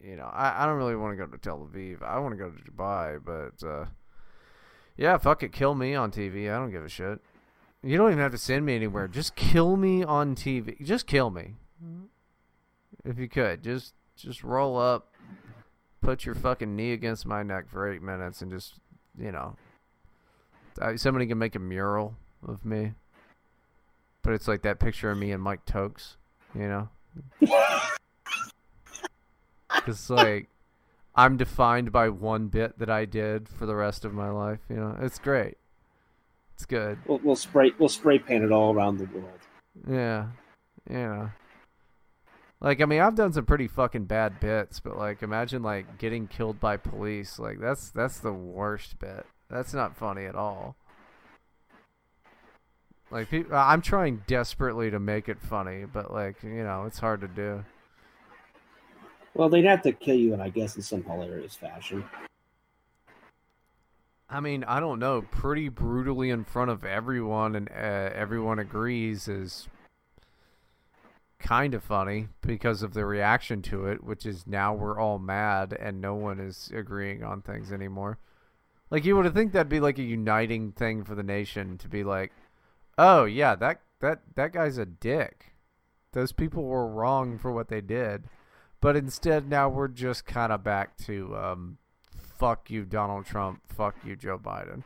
you 0.00 0.14
know, 0.14 0.30
I, 0.32 0.62
I 0.62 0.66
don't 0.66 0.76
really 0.76 0.94
want 0.94 1.12
to 1.12 1.16
go 1.16 1.28
to 1.28 1.38
Tel 1.38 1.68
Aviv. 1.68 2.04
I 2.04 2.20
want 2.20 2.32
to 2.32 2.36
go 2.36 2.50
to 2.50 2.70
Dubai, 2.70 3.18
but 3.20 3.66
uh, 3.66 3.86
yeah, 4.96 5.18
fuck 5.18 5.42
it, 5.42 5.50
kill 5.50 5.74
me 5.74 5.96
on 5.96 6.12
TV. 6.12 6.48
I 6.48 6.56
don't 6.56 6.70
give 6.70 6.84
a 6.84 6.88
shit. 6.88 7.20
You 7.82 7.96
don't 7.96 8.12
even 8.12 8.22
have 8.22 8.30
to 8.30 8.38
send 8.38 8.64
me 8.64 8.76
anywhere. 8.76 9.08
Just 9.08 9.34
kill 9.34 9.76
me 9.76 10.04
on 10.04 10.36
TV. 10.36 10.80
Just 10.84 11.08
kill 11.08 11.30
me 11.30 11.56
if 13.04 13.18
you 13.18 13.28
could, 13.28 13.62
just 13.62 13.94
just 14.16 14.42
roll 14.42 14.78
up, 14.78 15.14
put 16.00 16.24
your 16.24 16.34
fucking 16.34 16.74
knee 16.76 16.92
against 16.92 17.26
my 17.26 17.42
neck 17.42 17.68
for 17.68 17.90
eight 17.90 18.02
minutes, 18.02 18.42
and 18.42 18.50
just 18.50 18.74
you 19.18 19.32
know, 19.32 19.56
somebody 20.96 21.26
can 21.26 21.38
make 21.38 21.54
a 21.54 21.58
mural 21.58 22.16
of 22.46 22.64
me, 22.64 22.94
but 24.22 24.32
it's 24.32 24.48
like 24.48 24.62
that 24.62 24.78
picture 24.78 25.10
of 25.10 25.18
me 25.18 25.32
and 25.32 25.42
Mike 25.42 25.64
Tokes, 25.64 26.16
you 26.54 26.68
know, 26.68 26.88
because 29.74 30.10
like 30.10 30.48
I'm 31.14 31.36
defined 31.36 31.92
by 31.92 32.08
one 32.08 32.48
bit 32.48 32.78
that 32.78 32.90
I 32.90 33.04
did 33.04 33.48
for 33.48 33.66
the 33.66 33.74
rest 33.74 34.04
of 34.04 34.14
my 34.14 34.30
life. 34.30 34.60
You 34.68 34.76
know, 34.76 34.96
it's 35.00 35.18
great. 35.18 35.58
It's 36.54 36.64
good. 36.64 36.98
We'll, 37.06 37.20
we'll 37.22 37.36
spray 37.36 37.72
we'll 37.78 37.88
spray 37.88 38.18
paint 38.18 38.44
it 38.44 38.52
all 38.52 38.74
around 38.74 38.98
the 38.98 39.06
world. 39.06 39.28
Yeah, 39.88 40.28
yeah. 40.90 41.30
Like, 42.60 42.80
I 42.80 42.84
mean, 42.84 43.00
I've 43.00 43.16
done 43.16 43.32
some 43.32 43.44
pretty 43.44 43.66
fucking 43.66 44.04
bad 44.04 44.38
bits, 44.38 44.78
but 44.78 44.96
like, 44.96 45.22
imagine 45.22 45.62
like 45.64 45.98
getting 45.98 46.28
killed 46.28 46.60
by 46.60 46.76
police. 46.76 47.38
Like, 47.38 47.58
that's 47.58 47.90
that's 47.90 48.20
the 48.20 48.32
worst 48.32 48.98
bit. 48.98 49.26
That's 49.50 49.74
not 49.74 49.96
funny 49.96 50.24
at 50.24 50.36
all. 50.36 50.76
Like, 53.12 53.28
people, 53.28 53.54
I'm 53.54 53.82
trying 53.82 54.22
desperately 54.26 54.90
to 54.90 54.98
make 54.98 55.28
it 55.28 55.38
funny, 55.38 55.84
but 55.84 56.10
like, 56.10 56.42
you 56.42 56.64
know, 56.64 56.86
it's 56.86 56.98
hard 56.98 57.20
to 57.20 57.28
do. 57.28 57.62
Well, 59.34 59.50
they'd 59.50 59.66
have 59.66 59.82
to 59.82 59.92
kill 59.92 60.16
you, 60.16 60.32
and 60.32 60.42
I 60.42 60.48
guess 60.48 60.76
in 60.76 60.82
some 60.82 61.04
hilarious 61.04 61.54
fashion. 61.54 62.04
I 64.30 64.40
mean, 64.40 64.64
I 64.64 64.80
don't 64.80 64.98
know. 64.98 65.22
Pretty 65.30 65.68
brutally 65.68 66.30
in 66.30 66.44
front 66.44 66.70
of 66.70 66.86
everyone, 66.86 67.54
and 67.54 67.68
uh, 67.68 68.10
everyone 68.14 68.58
agrees 68.58 69.28
is 69.28 69.68
kind 71.38 71.74
of 71.74 71.82
funny 71.82 72.28
because 72.40 72.82
of 72.82 72.94
the 72.94 73.04
reaction 73.04 73.60
to 73.60 73.86
it, 73.86 74.02
which 74.02 74.24
is 74.24 74.46
now 74.46 74.72
we're 74.72 74.98
all 74.98 75.18
mad 75.18 75.76
and 75.78 76.00
no 76.00 76.14
one 76.14 76.38
is 76.38 76.70
agreeing 76.74 77.22
on 77.22 77.42
things 77.42 77.72
anymore. 77.72 78.16
Like 78.90 79.04
you 79.04 79.16
would 79.16 79.24
have 79.24 79.34
think 79.34 79.52
that'd 79.52 79.68
be 79.68 79.80
like 79.80 79.98
a 79.98 80.02
uniting 80.02 80.72
thing 80.72 81.04
for 81.04 81.14
the 81.14 81.22
nation 81.22 81.76
to 81.78 81.88
be 81.88 82.04
like, 82.04 82.32
"Oh 82.98 83.24
yeah, 83.24 83.54
that 83.56 83.80
that 84.00 84.22
that 84.34 84.52
guy's 84.52 84.78
a 84.78 84.86
dick. 84.86 85.52
Those 86.12 86.32
people 86.32 86.64
were 86.64 86.86
wrong 86.86 87.38
for 87.38 87.52
what 87.52 87.68
they 87.68 87.80
did." 87.80 88.24
But 88.80 88.96
instead 88.96 89.48
now 89.48 89.68
we're 89.68 89.88
just 89.88 90.26
kind 90.26 90.52
of 90.52 90.64
back 90.64 90.96
to 91.06 91.36
um 91.36 91.78
fuck 92.38 92.70
you 92.70 92.84
Donald 92.84 93.24
Trump, 93.24 93.60
fuck 93.66 93.94
you 94.04 94.16
Joe 94.16 94.38
Biden. 94.38 94.82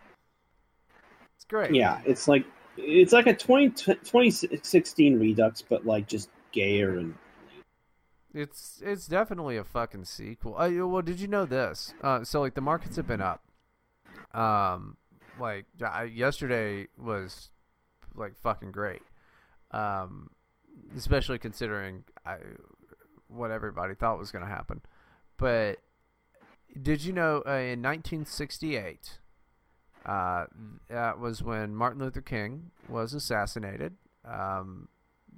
It's 1.35 1.45
great. 1.47 1.75
Yeah, 1.75 2.01
it's 2.05 2.29
like 2.29 2.45
it's 2.77 3.13
like 3.13 3.27
a 3.27 3.35
20, 3.35 3.71
2016 3.71 5.19
redux 5.19 5.63
but 5.63 5.87
like 5.87 6.07
just 6.07 6.29
gayer 6.53 6.99
and 6.99 7.15
it's 8.35 8.83
it's 8.85 9.07
definitely 9.07 9.57
a 9.57 9.65
fucking 9.65 10.05
sequel. 10.05 10.57
Uh, 10.59 10.87
well, 10.87 11.01
did 11.01 11.19
you 11.21 11.27
know 11.27 11.47
this? 11.47 11.95
Uh, 12.03 12.23
so 12.23 12.43
like 12.43 12.55
the 12.55 12.61
markets 12.61 12.97
have 12.97 13.07
been 13.07 13.23
up. 13.23 13.43
Um, 14.35 14.99
like 15.41 15.65
I, 15.83 16.05
yesterday 16.05 16.89
was 16.99 17.49
like 18.17 18.37
fucking 18.37 18.73
great. 18.73 19.03
Um, 19.71 20.31
especially 20.97 21.39
considering 21.39 22.05
I, 22.25 22.37
what 23.29 23.51
everybody 23.51 23.95
thought 23.95 24.19
was 24.19 24.31
going 24.31 24.45
to 24.45 24.51
happen. 24.51 24.81
But 25.37 25.79
did 26.81 27.05
you 27.05 27.13
know 27.13 27.43
uh, 27.47 27.59
in 27.59 27.83
1968, 27.83 29.19
uh, 30.05 30.47
that 30.89 31.19
was 31.19 31.43
when 31.43 31.75
Martin 31.75 32.03
Luther 32.03 32.21
King 32.21 32.71
was 32.89 33.13
assassinated. 33.13 33.95
Um, 34.25 34.89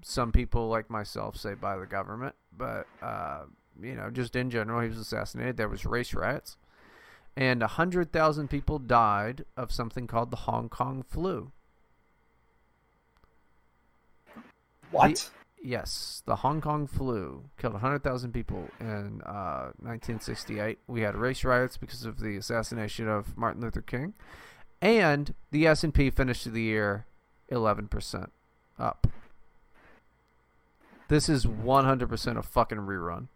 some 0.02 0.30
people, 0.30 0.68
like 0.68 0.90
myself, 0.90 1.36
say 1.36 1.54
by 1.54 1.76
the 1.76 1.86
government, 1.86 2.34
but 2.56 2.86
uh, 3.02 3.44
you 3.80 3.94
know, 3.94 4.10
just 4.10 4.36
in 4.36 4.50
general, 4.50 4.80
he 4.80 4.88
was 4.88 4.98
assassinated. 4.98 5.56
There 5.56 5.68
was 5.68 5.86
race 5.86 6.14
riots, 6.14 6.56
and 7.36 7.62
hundred 7.62 8.12
thousand 8.12 8.48
people 8.48 8.78
died 8.78 9.44
of 9.56 9.72
something 9.72 10.06
called 10.06 10.30
the 10.30 10.36
Hong 10.36 10.68
Kong 10.68 11.02
flu. 11.02 11.52
What? 14.90 15.30
The, 15.62 15.68
yes, 15.68 16.22
the 16.26 16.36
Hong 16.36 16.60
Kong 16.60 16.86
flu 16.86 17.44
killed 17.58 17.74
100,000 17.74 18.32
people 18.32 18.68
in 18.80 19.22
uh, 19.24 19.72
1968. 19.80 20.78
We 20.86 21.02
had 21.02 21.16
race 21.16 21.44
riots 21.44 21.76
because 21.76 22.04
of 22.04 22.20
the 22.20 22.36
assassination 22.36 23.08
of 23.08 23.36
Martin 23.36 23.62
Luther 23.62 23.82
King, 23.82 24.14
and 24.80 25.34
the 25.50 25.66
S&P 25.66 26.10
finished 26.10 26.50
the 26.50 26.62
year 26.62 27.06
11% 27.50 28.30
up. 28.78 29.06
This 31.08 31.28
is 31.28 31.46
100% 31.46 32.36
a 32.36 32.42
fucking 32.42 32.78
rerun. 32.78 33.28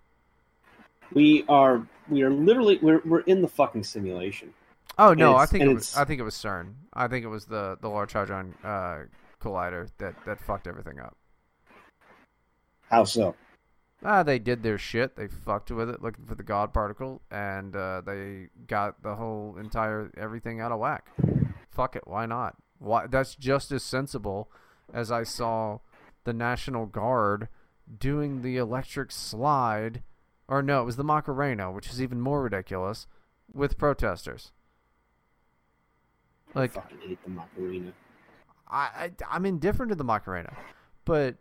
We 1.14 1.44
are 1.48 1.86
we 2.08 2.22
are 2.22 2.30
literally 2.30 2.78
we're 2.80 3.00
we're 3.04 3.20
in 3.20 3.42
the 3.42 3.48
fucking 3.48 3.84
simulation. 3.84 4.54
Oh 4.98 5.14
no, 5.14 5.36
I 5.36 5.46
think 5.46 5.64
it 5.64 5.68
was 5.68 5.96
I 5.96 6.04
think 6.04 6.20
it 6.20 6.24
was 6.24 6.34
CERN. 6.34 6.74
I 6.92 7.08
think 7.08 7.24
it 7.24 7.28
was 7.28 7.46
the 7.46 7.76
the 7.80 7.88
Large 7.88 8.12
Hadron 8.12 8.54
uh, 8.64 9.00
Collider 9.40 9.88
that 9.98 10.14
that 10.24 10.40
fucked 10.40 10.66
everything 10.66 11.00
up. 11.00 11.16
How 12.92 13.02
so? 13.04 13.34
Ah, 14.04 14.22
they 14.22 14.38
did 14.38 14.62
their 14.62 14.78
shit. 14.78 15.16
They 15.16 15.26
fucked 15.26 15.72
with 15.72 15.90
it, 15.90 16.02
looking 16.02 16.26
for 16.26 16.36
the 16.36 16.44
God 16.44 16.72
particle, 16.72 17.22
and 17.30 17.74
uh, 17.74 18.02
they 18.04 18.48
got 18.68 19.02
the 19.02 19.16
whole 19.16 19.56
entire 19.58 20.10
everything 20.16 20.60
out 20.60 20.70
of 20.70 20.78
whack. 20.78 21.10
Fuck 21.70 21.96
it, 21.96 22.06
why 22.06 22.26
not? 22.26 22.56
Why? 22.78 23.06
That's 23.08 23.34
just 23.34 23.72
as 23.72 23.82
sensible 23.82 24.50
as 24.92 25.10
I 25.10 25.24
saw 25.24 25.78
the 26.22 26.32
National 26.32 26.86
Guard 26.86 27.48
doing 27.98 28.42
the 28.42 28.56
electric 28.56 29.10
slide 29.10 30.02
or 30.52 30.62
no, 30.62 30.82
it 30.82 30.84
was 30.84 30.96
the 30.96 31.04
Macarena, 31.04 31.72
which 31.72 31.88
is 31.88 32.02
even 32.02 32.20
more 32.20 32.42
ridiculous, 32.42 33.06
with 33.52 33.78
protesters. 33.78 34.52
Like, 36.54 36.76
I 36.76 36.80
fucking 36.82 36.98
hate 37.06 37.24
the 37.24 37.30
Macarena. 37.30 37.92
I, 38.70 39.12
I 39.26 39.36
am 39.36 39.46
indifferent 39.46 39.90
to 39.90 39.96
the 39.96 40.04
Macarena, 40.04 40.54
but 41.06 41.36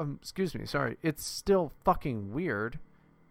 um, 0.00 0.18
excuse 0.20 0.54
me, 0.54 0.64
sorry, 0.64 0.96
it's 1.02 1.24
still 1.24 1.72
fucking 1.84 2.32
weird, 2.32 2.78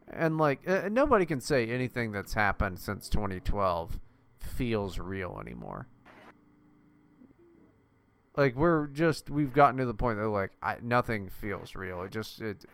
and 0.08 0.38
like 0.38 0.68
uh, 0.70 0.88
nobody 0.92 1.26
can 1.26 1.42
say 1.42 1.68
anything 1.68 2.12
that's 2.12 2.34
happened 2.34 2.80
since 2.80 3.10
2012 3.10 4.00
feels 4.40 5.00
real 5.00 5.40
anymore. 5.42 5.88
Like 8.38 8.56
we're 8.56 8.88
just 8.88 9.30
we've 9.30 9.52
gotten 9.52 9.78
to 9.78 9.86
the 9.86 9.96
point 9.96 10.20
that 10.20 10.30
like 10.30 10.52
I, 10.62 10.78
nothing 10.82 11.30
feels 11.30 11.76
real. 11.76 12.04
It 12.04 12.12
just 12.12 12.40
it 12.40 12.66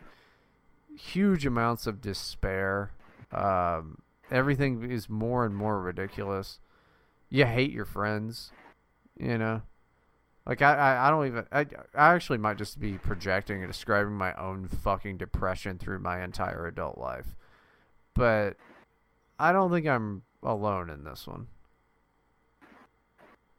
huge 0.94 1.46
amounts 1.46 1.86
of 1.86 2.02
despair. 2.02 2.90
Um, 3.32 3.98
everything 4.30 4.90
is 4.90 5.08
more 5.08 5.46
and 5.46 5.56
more 5.56 5.80
ridiculous. 5.80 6.60
You 7.30 7.46
hate 7.46 7.72
your 7.72 7.86
friends, 7.86 8.52
you 9.18 9.38
know. 9.38 9.62
Like 10.46 10.62
I, 10.62 10.74
I, 10.74 11.08
I 11.08 11.10
don't 11.10 11.26
even. 11.26 11.44
I, 11.50 11.60
I 11.94 12.14
actually 12.14 12.38
might 12.38 12.56
just 12.56 12.78
be 12.78 12.98
projecting 12.98 13.62
and 13.62 13.72
describing 13.72 14.14
my 14.14 14.32
own 14.34 14.68
fucking 14.68 15.16
depression 15.16 15.78
through 15.78 15.98
my 15.98 16.22
entire 16.22 16.66
adult 16.66 16.98
life, 16.98 17.34
but 18.14 18.56
I 19.38 19.52
don't 19.52 19.70
think 19.70 19.86
I'm 19.86 20.22
alone 20.42 20.88
in 20.90 21.04
this 21.04 21.26
one. 21.26 21.48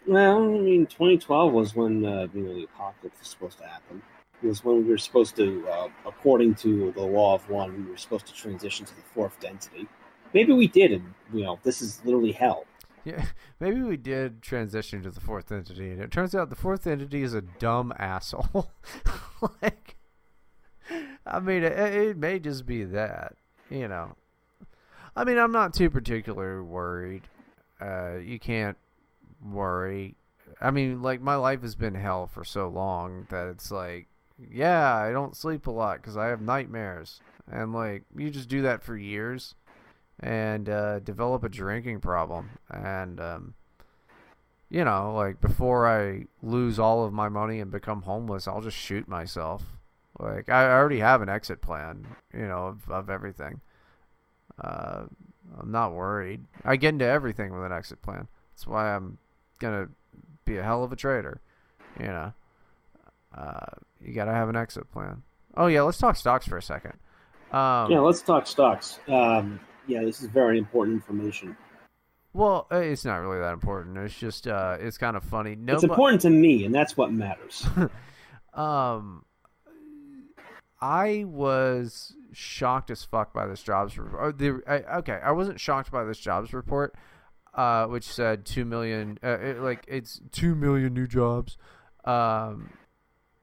Well, 0.08 0.42
I 0.42 0.48
mean, 0.48 0.86
2012 0.86 1.52
was 1.52 1.76
when 1.76 2.06
uh, 2.06 2.28
you 2.34 2.42
know 2.42 2.56
the 2.56 2.64
apocalypse 2.64 3.20
was 3.20 3.28
supposed 3.28 3.58
to 3.58 3.66
happen 3.66 4.02
was 4.44 4.64
when 4.64 4.84
we 4.84 4.90
were 4.92 4.98
supposed 4.98 5.36
to, 5.38 5.68
uh, 5.68 5.88
according 6.06 6.56
to 6.56 6.92
the 6.92 7.02
law 7.02 7.36
of 7.36 7.50
one, 7.50 7.86
we 7.86 7.92
were 7.92 7.98
supposed 7.98 8.28
to 8.28 8.34
transition 8.34 8.86
to 8.86 8.96
the 8.96 9.02
fourth 9.14 9.40
density. 9.40 9.88
Maybe 10.34 10.54
we 10.54 10.68
did, 10.68 10.92
and 10.92 11.14
you 11.34 11.44
know, 11.44 11.60
this 11.64 11.82
is 11.82 12.02
literally 12.06 12.32
hell. 12.32 12.66
Yeah, 13.08 13.26
maybe 13.62 13.82
we 13.82 13.96
did 13.96 14.42
transition 14.42 15.02
to 15.04 15.12
the 15.12 15.22
fourth 15.22 15.50
entity, 15.50 15.92
and 15.92 16.02
it 16.02 16.12
turns 16.12 16.36
out 16.36 16.50
the 16.50 16.56
fourth 16.56 16.86
entity 16.86 17.24
is 17.24 17.34
a 17.34 17.42
dumb 17.42 17.94
asshole. 17.98 18.70
like, 19.64 19.96
I 21.26 21.40
mean, 21.40 21.64
it, 21.64 21.72
it 21.72 22.18
may 22.18 22.38
just 22.40 22.66
be 22.66 22.84
that, 22.84 23.36
you 23.70 23.88
know. 23.88 24.16
I 25.16 25.24
mean, 25.24 25.38
I'm 25.38 25.54
not 25.54 25.74
too 25.74 25.90
particularly 25.90 26.62
worried. 26.62 27.24
Uh, 27.80 28.18
you 28.18 28.40
can't 28.40 28.78
worry. 29.42 30.16
I 30.60 30.72
mean, 30.72 31.02
like 31.02 31.22
my 31.22 31.36
life 31.36 31.62
has 31.62 31.76
been 31.76 31.96
hell 31.96 32.28
for 32.28 32.44
so 32.44 32.68
long 32.68 33.26
that 33.30 33.48
it's 33.48 33.72
like 33.72 34.08
yeah, 34.52 34.94
I 34.96 35.12
don't 35.12 35.36
sleep 35.36 35.68
a 35.68 35.72
lot 35.72 35.98
because 36.02 36.18
I 36.18 36.28
have 36.28 36.42
nightmares. 36.42 37.22
And 37.50 37.74
like, 37.74 38.04
you 38.16 38.30
just 38.30 38.50
do 38.50 38.62
that 38.64 38.84
for 38.84 38.98
years 38.98 39.56
and 40.20 40.70
uh, 40.70 41.00
develop 41.00 41.44
a 41.44 41.50
drinking 41.50 42.00
problem. 42.00 42.50
And, 42.70 43.20
um, 43.20 43.54
you 44.70 44.84
know, 44.84 45.14
like 45.16 45.40
before 45.42 45.88
I 45.88 46.26
lose 46.42 46.80
all 46.80 47.06
of 47.06 47.14
my 47.14 47.30
money 47.30 47.60
and 47.60 47.72
become 47.72 48.02
homeless, 48.02 48.48
I'll 48.48 48.62
just 48.62 48.78
shoot 48.78 49.08
myself. 49.08 49.64
Like, 50.20 50.50
I 50.50 50.72
already 50.72 51.00
have 51.00 51.22
an 51.22 51.30
exit 51.30 51.62
plan, 51.62 52.08
you 52.34 52.48
know, 52.48 52.68
of, 52.68 52.90
of 52.90 53.10
everything. 53.10 53.62
Uh, 54.60 55.04
I'm 55.60 55.72
not 55.72 55.94
worried. 55.94 56.46
I 56.66 56.76
get 56.76 56.90
into 56.90 57.06
everything 57.06 57.54
with 57.54 57.64
an 57.64 57.72
exit 57.72 58.02
plan. 58.02 58.28
That's 58.54 58.66
why 58.66 58.96
I'm 58.96 59.20
going 59.60 59.86
to 59.86 59.92
be 60.46 60.58
a 60.58 60.64
hell 60.64 60.84
of 60.84 60.92
a 60.92 60.96
trader, 60.96 61.42
you 62.00 62.08
know. 62.08 62.34
Uh, 63.38 63.66
you 64.02 64.14
gotta 64.14 64.32
have 64.32 64.50
an 64.50 64.56
exit 64.56 64.92
plan. 64.92 65.22
Oh 65.56 65.68
yeah, 65.68 65.82
let's 65.82 65.98
talk 65.98 66.16
stocks 66.16 66.48
for 66.48 66.58
a 66.58 66.62
second. 66.62 66.94
Um, 67.52 67.92
yeah, 67.92 68.00
let's 68.00 68.22
talk 68.22 68.48
stocks. 68.48 69.00
Um, 69.08 69.60
yeah, 69.88 70.04
this 70.04 70.22
is 70.22 70.28
very 70.28 70.58
important 70.58 70.96
information. 70.96 71.56
Well, 72.34 72.68
uh, 72.72 72.78
it's 72.78 73.06
not 73.06 73.18
really 73.18 73.40
that 73.40 73.54
important. 73.54 73.98
It's 73.98 74.18
just 74.18 74.48
uh, 74.48 74.78
it's 74.80 74.98
kind 74.98 75.18
of 75.18 75.24
funny. 75.24 75.56
No, 75.56 75.74
it's 75.74 75.84
important 75.84 76.22
to 76.22 76.30
me, 76.30 76.66
and 76.66 76.76
that's 76.76 76.96
what 76.96 77.12
matters. 77.12 77.66
um, 78.54 79.26
I 80.80 81.24
was 81.26 82.14
shocked 82.34 82.92
as 82.92 83.04
fuck 83.04 83.34
by 83.34 83.48
this 83.48 83.64
jobs 83.64 83.98
report. 83.98 84.38
The, 84.38 84.62
I, 84.68 84.98
okay, 85.00 85.20
I 85.24 85.32
wasn't 85.32 85.60
shocked 85.60 85.92
by 85.92 86.04
this 86.04 86.20
jobs 86.20 86.54
report, 86.54 86.96
uh, 87.56 87.88
which 87.88 88.04
said 88.04 88.46
two 88.46 88.66
million. 88.66 89.18
Uh, 89.24 89.40
it, 89.40 89.60
like 89.60 89.86
it's 89.88 90.22
two 90.32 90.54
million 90.54 90.94
new 90.94 91.08
jobs. 91.08 91.58
Um, 92.06 92.70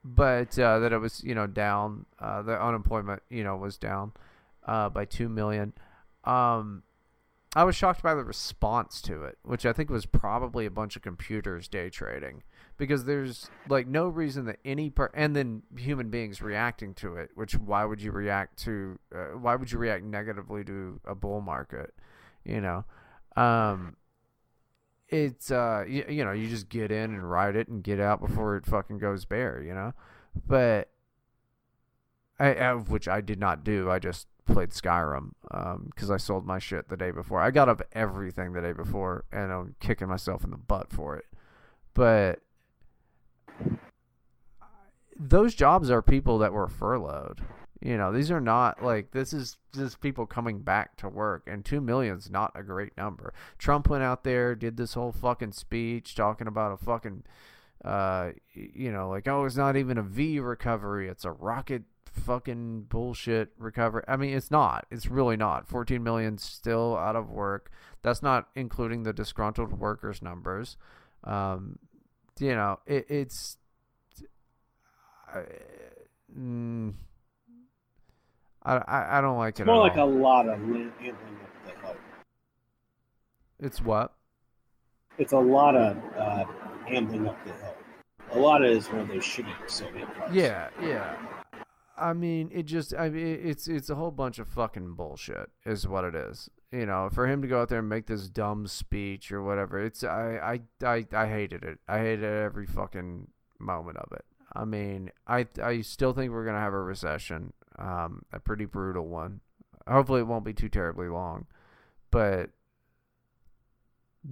but 0.05 0.59
uh, 0.59 0.79
that 0.81 0.93
it 0.93 0.99
was 0.99 1.25
you 1.25 1.35
know 1.35 1.47
down. 1.47 2.07
Uh, 2.19 2.43
the 2.43 2.63
unemployment 2.63 3.23
you 3.29 3.43
know 3.43 3.57
was 3.57 3.79
down 3.79 4.13
uh, 4.67 4.89
by 4.89 5.05
two 5.05 5.29
million. 5.29 5.73
Um, 6.25 6.83
I 7.57 7.65
was 7.65 7.77
shocked 7.77 8.03
by 8.03 8.15
the 8.15 8.25
response 8.25 9.01
to 9.03 9.23
it, 9.25 9.39
which 9.43 9.65
I 9.65 9.73
think 9.73 9.89
was 9.89 10.07
probably 10.07 10.67
a 10.67 10.71
bunch 10.71 10.97
of 10.97 11.03
computers 11.03 11.69
day 11.69 11.89
trading 11.89 12.43
because 12.77 13.05
there's 13.05 13.49
like 13.69 13.87
no 13.87 14.09
reason 14.09 14.47
that 14.47 14.59
any 14.65 14.91
part 14.91 15.13
and 15.15 15.37
then 15.37 15.63
human 15.77 16.11
beings 16.11 16.43
reacting 16.43 16.95
to 16.95 17.17
it. 17.17 17.31
Which 17.35 17.55
why 17.55 17.85
would 17.85 18.03
you 18.03 18.11
react 18.11 18.59
to? 18.65 18.99
Uh, 19.15 19.39
why 19.39 19.55
would 19.55 19.71
you 19.71 19.79
react 19.79 20.03
negatively 20.05 20.65
to 20.65 21.01
a 21.05 21.15
bull 21.15 21.41
market? 21.41 21.95
You 22.45 22.61
know. 22.61 22.85
Um, 23.37 23.97
it's 25.09 25.51
uh 25.51 25.85
you, 25.87 26.05
you 26.09 26.25
know 26.25 26.33
you 26.33 26.49
just 26.49 26.69
get 26.69 26.91
in 26.91 27.15
and 27.15 27.31
ride 27.31 27.57
it 27.57 27.69
and 27.69 27.83
get 27.83 28.01
out 28.01 28.21
before 28.21 28.57
it 28.57 28.67
fucking 28.67 28.99
goes 28.99 29.25
bare 29.25 29.63
you 29.63 29.75
know 29.75 29.93
but 30.47 30.89
I, 32.39 32.55
of 32.55 32.91
which 32.91 33.07
I 33.07 33.21
did 33.21 33.39
not 33.39 33.63
do 33.63 33.91
I 33.91 33.99
just 33.99 34.27
played 34.47 34.71
Skyrim 34.71 35.31
because 35.43 36.11
um, 36.11 36.15
I 36.15 36.17
sold 36.17 36.47
my 36.47 36.59
shit 36.59 36.89
the 36.89 36.97
day 36.97 37.11
before. 37.11 37.41
I 37.41 37.51
got 37.51 37.69
up 37.69 37.83
everything 37.93 38.53
the 38.53 38.61
day 38.61 38.73
before 38.73 39.25
and 39.33 39.53
I'm 39.53 39.75
kicking 39.81 40.09
myself 40.09 40.45
in 40.45 40.51
the 40.51 40.57
butt 40.57 40.93
for 40.93 41.17
it. 41.17 41.27
But 41.95 42.41
those 45.17 45.55
jobs 45.55 45.91
are 45.91 46.03
people 46.03 46.39
that 46.39 46.53
were 46.53 46.69
furloughed. 46.69 47.41
You 47.81 47.99
know, 47.99 48.13
these 48.13 48.31
are 48.31 48.41
not 48.41 48.83
like 48.83 49.11
this 49.11 49.33
is 49.35 49.59
just 49.75 50.01
people 50.01 50.25
coming 50.25 50.61
back 50.61 50.97
to 50.99 51.09
work, 51.09 51.43
and 51.47 51.65
two 51.65 51.83
million's 51.83 52.31
not 52.31 52.53
a 52.55 52.63
great 52.63 52.97
number. 52.97 53.35
Trump 53.59 53.91
went 53.91 54.03
out 54.03 54.25
there, 54.25 54.55
did 54.55 54.79
this 54.79 54.95
whole 54.95 55.13
fucking 55.13 55.53
speech 55.53 56.15
talking 56.15 56.47
about 56.47 56.73
a 56.73 56.83
fucking, 56.83 57.25
uh, 57.85 58.31
you 58.55 58.91
know, 58.91 59.11
like 59.11 59.29
oh, 59.29 59.45
it's 59.45 59.57
not 59.57 59.77
even 59.77 59.99
a 59.99 60.03
V 60.03 60.41
recovery, 60.41 61.09
it's 61.09 61.27
a 61.27 61.33
rocket 61.33 61.83
fucking 62.15 62.83
bullshit 62.89 63.51
recovery. 63.59 64.03
I 64.09 64.17
mean, 64.17 64.35
it's 64.35 64.51
not. 64.51 64.87
It's 64.91 65.07
really 65.07 65.37
not. 65.37 65.69
14 65.69 66.03
million 66.03 66.39
still 66.39 66.97
out 66.97 67.17
of 67.17 67.31
work. 67.31 67.71
That's 68.03 68.23
not 68.23 68.49
including 68.55 69.03
the 69.03 69.13
disgruntled 69.13 69.79
workers 69.79 70.23
numbers. 70.23 70.77
Um, 71.25 71.79
you 72.39 72.55
know, 72.55 72.81
it, 72.87 73.07
it's 73.09 73.57
mm, 76.37 76.93
I, 78.63 78.77
I 78.77 79.19
I 79.19 79.21
don't 79.21 79.39
like 79.39 79.55
it. 79.55 79.61
It's 79.61 79.61
it. 79.61 79.67
more 79.67 79.79
like 79.79 79.97
a 79.97 80.05
lot 80.05 80.49
of 80.49 80.59
handling 80.59 80.93
of 81.05 81.67
the 81.67 81.73
help. 81.83 81.99
It's 83.61 83.81
what? 83.81 84.13
It's 85.19 85.33
a 85.33 85.39
lot 85.39 85.77
of 85.77 85.97
uh, 86.19 86.45
handling 86.87 87.29
up 87.29 87.45
the 87.45 87.53
hill. 87.53 87.75
A 88.33 88.39
lot 88.39 88.65
of 88.65 88.71
it 88.71 88.77
is 88.77 88.89
one 88.89 89.01
of 89.01 89.09
those 89.09 89.23
shitty 89.23 89.53
Soviet 89.69 90.13
parts. 90.15 90.35
Yeah, 90.35 90.69
yeah. 90.83 91.17
I 91.97 92.13
mean, 92.13 92.51
it 92.53 92.65
just 92.65 92.95
I 92.95 93.09
mean, 93.09 93.41
it's 93.43 93.69
it's 93.69 93.91
a 93.91 93.95
whole 93.95 94.11
bunch 94.11 94.39
of 94.39 94.49
fucking 94.49 94.95
bullshit 94.95 95.51
is 95.65 95.87
what 95.87 96.05
it 96.05 96.15
is. 96.15 96.51
You 96.73 96.87
know, 96.87 97.09
for 97.13 97.29
him 97.29 97.41
to 97.43 97.49
go 97.49 97.63
out 97.63 97.69
there 97.69 97.79
and 97.79 97.89
make 97.89 98.07
this 98.07 98.29
dumb 98.29 98.67
speech 98.67 99.31
or 99.31 99.43
whatever, 99.43 99.79
it's 99.81 100.03
I 100.03 100.61
I 100.83 100.87
I, 100.87 101.07
I 101.13 101.27
hated 101.29 101.63
it. 101.63 101.79
I 101.89 101.99
hated 101.99 102.25
every 102.25 102.67
fucking 102.67 103.29
moment 103.59 103.99
of 103.99 104.11
it. 104.13 104.25
I 104.53 104.65
mean, 104.65 105.11
I 105.27 105.47
I 105.63 105.83
still 105.83 106.13
think 106.13 106.33
we're 106.33 106.45
gonna 106.45 106.59
have 106.59 106.73
a 106.73 106.83
recession, 106.83 107.53
um, 107.79 108.23
a 108.33 108.41
pretty 108.41 108.65
brutal 108.65 109.07
one. 109.07 109.41
Hopefully, 109.87 110.21
it 110.21 110.27
won't 110.27 110.45
be 110.45 110.55
too 110.55 110.69
terribly 110.69 111.09
long, 111.09 111.47
but 112.11 112.51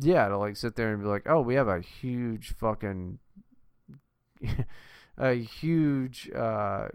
yeah, 0.01 0.29
to 0.29 0.39
like 0.39 0.57
sit 0.57 0.75
there 0.77 0.93
and 0.93 1.03
be 1.03 1.09
like, 1.09 1.29
oh, 1.29 1.43
we 1.43 1.55
have 1.55 1.69
a 1.69 1.81
huge 1.81 2.55
fucking 2.55 3.19
a 5.19 5.35
huge 5.35 6.31
uh, 6.35 6.89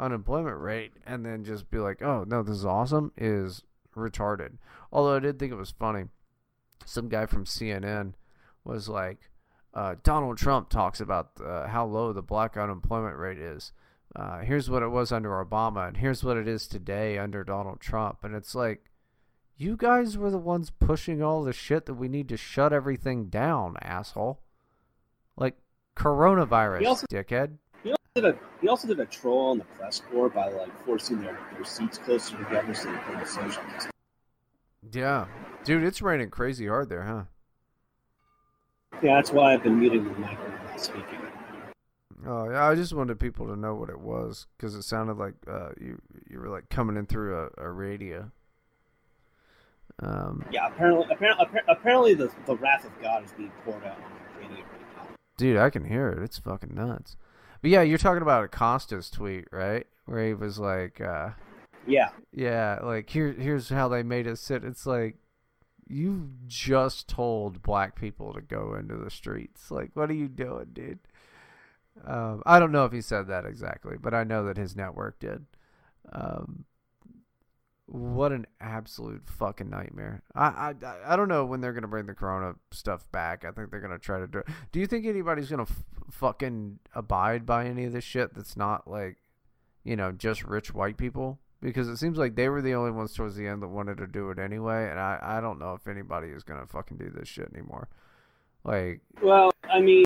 unemployment 0.00 0.58
rate, 0.58 0.92
and 1.06 1.24
then 1.24 1.44
just 1.44 1.70
be 1.70 1.78
like, 1.78 2.02
"Oh 2.02 2.24
no, 2.26 2.42
this 2.42 2.56
is 2.56 2.64
awesome," 2.64 3.12
is 3.16 3.62
retarded. 3.96 4.54
Although 4.92 5.16
I 5.16 5.20
did 5.20 5.38
think 5.38 5.52
it 5.52 5.56
was 5.56 5.70
funny. 5.70 6.04
Some 6.84 7.08
guy 7.08 7.26
from 7.26 7.44
CNN 7.44 8.14
was 8.64 8.88
like, 8.88 9.30
uh, 9.74 9.96
"Donald 10.02 10.38
Trump 10.38 10.70
talks 10.70 11.00
about 11.00 11.32
uh, 11.44 11.68
how 11.68 11.84
low 11.86 12.12
the 12.12 12.22
black 12.22 12.56
unemployment 12.56 13.16
rate 13.16 13.38
is. 13.38 13.72
Uh, 14.16 14.38
here's 14.38 14.68
what 14.68 14.82
it 14.82 14.88
was 14.88 15.12
under 15.12 15.30
Obama, 15.44 15.86
and 15.86 15.98
here's 15.98 16.24
what 16.24 16.36
it 16.36 16.48
is 16.48 16.66
today 16.66 17.18
under 17.18 17.44
Donald 17.44 17.80
Trump." 17.80 18.24
And 18.24 18.34
it's 18.34 18.54
like. 18.54 18.86
You 19.56 19.76
guys 19.76 20.16
were 20.16 20.30
the 20.30 20.38
ones 20.38 20.70
pushing 20.70 21.22
all 21.22 21.42
the 21.44 21.52
shit 21.52 21.84
that 21.84 21.92
we 21.92 22.08
need 22.08 22.30
to 22.30 22.38
shut 22.38 22.72
everything 22.72 23.26
down, 23.26 23.76
asshole. 23.82 24.40
Like 25.36 25.58
coronavirus, 25.94 26.86
also- 26.86 27.06
dickhead. 27.10 27.58
He 28.16 28.20
also, 28.22 28.32
did 28.32 28.40
a, 28.40 28.60
he 28.60 28.68
also 28.68 28.88
did 28.88 28.98
a 28.98 29.06
troll 29.06 29.50
on 29.50 29.58
the 29.58 29.64
press 29.64 30.02
corps 30.10 30.28
by 30.28 30.48
like 30.48 30.84
forcing 30.84 31.20
their, 31.20 31.38
their 31.52 31.64
seats 31.64 31.96
closer 31.96 32.36
together 32.38 32.74
so 32.74 32.90
they 32.90 32.98
couldn't 32.98 33.28
social 33.28 33.62
distance. 33.62 33.92
Yeah. 34.90 35.26
Dude, 35.62 35.84
it's 35.84 36.02
raining 36.02 36.30
crazy 36.30 36.66
hard 36.66 36.88
there, 36.88 37.04
huh? 37.04 37.22
Yeah, 39.00 39.14
that's 39.14 39.30
why 39.30 39.54
I've 39.54 39.62
been 39.62 39.78
muting 39.78 40.04
the 40.04 40.10
mic 40.10 40.36
when 40.40 40.72
I'm 40.72 40.78
speaking. 40.78 41.20
Oh, 42.26 42.50
yeah, 42.50 42.66
I 42.66 42.74
just 42.74 42.92
wanted 42.92 43.20
people 43.20 43.46
to 43.46 43.54
know 43.56 43.76
what 43.76 43.88
it 43.88 44.00
was 44.00 44.48
because 44.56 44.74
it 44.74 44.82
sounded 44.82 45.16
like 45.16 45.34
uh, 45.46 45.70
you 45.80 46.02
you 46.28 46.40
were 46.40 46.48
like 46.48 46.68
coming 46.68 46.96
in 46.96 47.06
through 47.06 47.48
a, 47.56 47.64
a 47.64 47.70
radio. 47.70 48.32
Um, 50.02 50.44
Yeah, 50.50 50.66
apparently, 50.66 51.06
apparently, 51.10 51.46
apparently 51.68 52.14
the, 52.14 52.30
the 52.46 52.56
wrath 52.56 52.84
of 52.84 52.90
God 53.00 53.24
is 53.24 53.32
being 53.32 53.52
poured 53.64 53.84
out 53.84 53.96
on 53.96 54.02
the 54.02 54.40
radio 54.40 54.64
right 54.64 54.96
now. 54.96 55.14
dude, 55.36 55.56
I 55.58 55.70
can 55.70 55.84
hear 55.84 56.08
it. 56.08 56.22
It's 56.22 56.38
fucking 56.38 56.74
nuts. 56.74 57.16
But 57.62 57.70
yeah, 57.70 57.82
you're 57.82 57.98
talking 57.98 58.22
about 58.22 58.44
Acosta's 58.44 59.10
tweet, 59.10 59.46
right? 59.52 59.86
Where 60.06 60.26
he 60.26 60.34
was 60.34 60.58
like, 60.58 61.00
uh, 61.00 61.30
Yeah, 61.86 62.10
yeah, 62.32 62.78
like 62.82 63.10
here 63.10 63.32
here's 63.32 63.68
how 63.68 63.88
they 63.88 64.02
made 64.02 64.26
us 64.26 64.40
sit. 64.40 64.64
It's 64.64 64.86
like 64.86 65.16
you 65.88 66.30
just 66.46 67.08
told 67.08 67.62
black 67.62 67.98
people 67.98 68.32
to 68.32 68.40
go 68.40 68.74
into 68.74 68.96
the 68.96 69.10
streets. 69.10 69.70
Like, 69.70 69.90
what 69.94 70.10
are 70.10 70.14
you 70.14 70.28
doing, 70.28 70.68
dude? 70.72 71.00
Um, 72.06 72.42
I 72.46 72.58
don't 72.60 72.72
know 72.72 72.84
if 72.84 72.92
he 72.92 73.00
said 73.00 73.26
that 73.26 73.44
exactly, 73.44 73.96
but 74.00 74.14
I 74.14 74.24
know 74.24 74.44
that 74.44 74.56
his 74.56 74.76
network 74.76 75.18
did. 75.18 75.46
Um, 76.12 76.64
what 77.90 78.30
an 78.32 78.46
absolute 78.60 79.28
fucking 79.28 79.68
nightmare. 79.68 80.22
I, 80.34 80.74
I 80.82 81.12
I 81.12 81.16
don't 81.16 81.28
know 81.28 81.44
when 81.44 81.60
they're 81.60 81.72
gonna 81.72 81.88
bring 81.88 82.06
the 82.06 82.14
corona 82.14 82.54
stuff 82.70 83.10
back. 83.10 83.44
I 83.44 83.50
think 83.50 83.70
they're 83.70 83.80
gonna 83.80 83.98
try 83.98 84.20
to 84.20 84.26
do. 84.26 84.38
it. 84.38 84.46
Do 84.72 84.78
you 84.80 84.86
think 84.86 85.06
anybody's 85.06 85.50
gonna 85.50 85.62
f- 85.62 85.84
fucking 86.10 86.78
abide 86.94 87.44
by 87.44 87.66
any 87.66 87.84
of 87.84 87.92
this 87.92 88.04
shit? 88.04 88.34
That's 88.34 88.56
not 88.56 88.88
like, 88.88 89.16
you 89.82 89.96
know, 89.96 90.12
just 90.12 90.44
rich 90.44 90.72
white 90.72 90.96
people. 90.96 91.40
Because 91.62 91.88
it 91.88 91.98
seems 91.98 92.16
like 92.16 92.36
they 92.36 92.48
were 92.48 92.62
the 92.62 92.74
only 92.74 92.90
ones 92.90 93.12
towards 93.12 93.36
the 93.36 93.46
end 93.46 93.60
that 93.62 93.68
wanted 93.68 93.98
to 93.98 94.06
do 94.06 94.30
it 94.30 94.38
anyway, 94.38 94.88
and 94.88 94.98
I, 94.98 95.18
I 95.20 95.40
don't 95.42 95.58
know 95.58 95.74
if 95.74 95.86
anybody 95.88 96.28
is 96.28 96.42
gonna 96.42 96.66
fucking 96.66 96.96
do 96.96 97.10
this 97.10 97.28
shit 97.28 97.50
anymore. 97.52 97.88
Like, 98.64 99.00
well, 99.22 99.50
I 99.64 99.80
mean, 99.80 100.04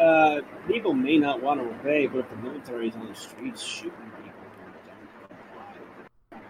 uh, 0.00 0.40
people 0.66 0.94
may 0.94 1.18
not 1.18 1.40
want 1.42 1.60
to 1.60 1.66
obey, 1.68 2.06
but 2.06 2.18
if 2.20 2.30
the 2.30 2.36
military's 2.36 2.94
on 2.96 3.06
the 3.06 3.14
streets 3.14 3.62
shooting 3.62 3.92
people 4.22 4.40
who 4.56 4.88
don't 4.88 5.28
comply, 5.28 6.40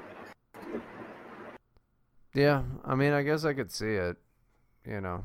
Yeah, 2.39 2.63
I 2.85 2.95
mean, 2.95 3.13
I 3.13 3.25
guess 3.25 3.45
I 3.45 3.53
could 3.53 3.73
see 3.73 3.95
it. 3.95 4.17
You 4.87 5.01
know, 5.01 5.25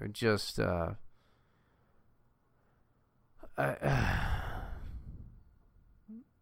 it 0.00 0.14
just 0.14 0.58
uh, 0.58 0.92
I, 3.58 4.30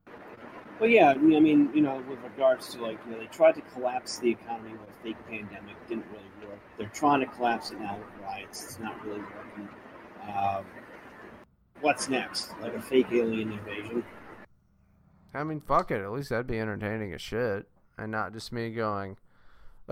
Well, 0.79 0.89
yeah, 0.89 1.11
I 1.11 1.15
mean, 1.15 1.37
I 1.37 1.41
mean, 1.41 1.71
you 1.75 1.81
know, 1.81 2.01
with 2.09 2.21
regards 2.23 2.73
to 2.73 2.83
like, 2.83 3.01
you 3.05 3.11
know, 3.11 3.19
they 3.19 3.27
tried 3.27 3.57
to 3.57 3.63
collapse 3.63 4.19
the 4.21 4.31
economy 4.31 4.71
with 4.71 4.91
a 4.91 5.03
fake 5.03 5.17
pandemic, 5.29 5.75
didn't 5.89 6.07
really 6.13 6.49
work. 6.49 6.61
They're 6.79 6.87
trying 6.87 7.19
to 7.19 7.27
collapse 7.27 7.73
it 7.73 7.81
now 7.81 7.97
with 7.99 8.23
riots. 8.23 8.63
It's 8.63 8.79
not 8.79 9.05
really 9.05 9.23
working. 9.23 9.69
Um, 10.23 10.65
what's 11.81 12.09
next? 12.09 12.53
Like 12.61 12.75
a 12.75 12.81
fake 12.81 13.09
alien 13.11 13.51
invasion? 13.51 14.05
I 15.35 15.43
mean, 15.43 15.61
fuck 15.61 15.91
it. 15.91 16.01
At 16.01 16.13
least 16.13 16.29
that'd 16.29 16.47
be 16.47 16.61
entertaining 16.61 17.13
as 17.13 17.21
shit, 17.21 17.67
and 17.99 18.13
not 18.13 18.33
just 18.33 18.53
me 18.53 18.71
going, 18.71 19.17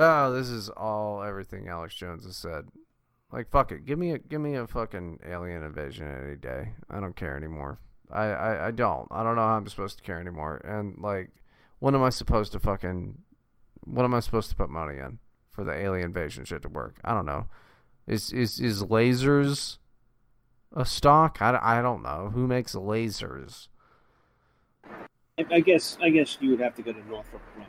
"Oh, 0.01 0.32
this 0.32 0.48
is 0.48 0.68
all 0.70 1.22
everything 1.22 1.68
Alex 1.68 1.94
Jones 1.94 2.24
has 2.24 2.36
said." 2.36 2.68
Like, 3.32 3.48
fuck 3.51 3.70
it. 3.70 3.86
Give 3.86 3.98
me 3.98 4.12
a 4.12 4.18
give 4.18 4.40
me 4.40 4.57
a 4.57 4.66
fucking 4.66 5.20
alien 5.24 5.62
invasion 5.62 6.09
any 6.09 6.36
day. 6.36 6.72
I 6.90 6.98
don't 6.98 7.14
care 7.14 7.36
anymore. 7.36 7.78
I, 8.11 8.24
I, 8.24 8.66
I 8.68 8.70
don't. 8.72 9.07
I 9.11 9.22
don't 9.22 9.36
know 9.36 9.46
how 9.46 9.57
I'm 9.57 9.68
supposed 9.68 9.98
to 9.98 10.03
care 10.03 10.18
anymore. 10.20 10.61
And 10.64 10.98
like, 10.98 11.30
when 11.78 11.94
am 11.94 12.03
I 12.03 12.11
supposed 12.11 12.53
to 12.53 12.59
fucking? 12.59 13.18
What 13.84 14.05
am 14.05 14.14
I 14.14 14.20
supposed 14.20 14.51
to 14.51 14.57
put 14.57 14.68
money 14.68 14.98
in 14.98 15.20
for 15.51 15.62
the 15.64 15.72
alien 15.72 16.07
invasion 16.07 16.44
shit 16.44 16.62
to 16.62 16.68
work? 16.68 16.96
I 17.05 17.14
don't 17.14 17.26
know. 17.26 17.46
Is 18.07 18.32
is 18.32 18.59
is 18.59 18.82
lasers 18.82 19.78
a 20.74 20.84
stock? 20.84 21.38
I, 21.40 21.59
I 21.61 21.82
don't 21.82 22.03
know. 22.03 22.30
Who 22.34 22.46
makes 22.46 22.74
lasers? 22.74 23.68
I, 25.38 25.61
guess, 25.61 25.96
I 26.03 26.11
guess 26.11 26.36
you 26.40 26.51
would 26.51 26.61
have 26.61 26.74
to 26.76 26.82
go 26.82 26.92
to 26.92 27.09
Northrop 27.09 27.40
Grumman 27.57 27.66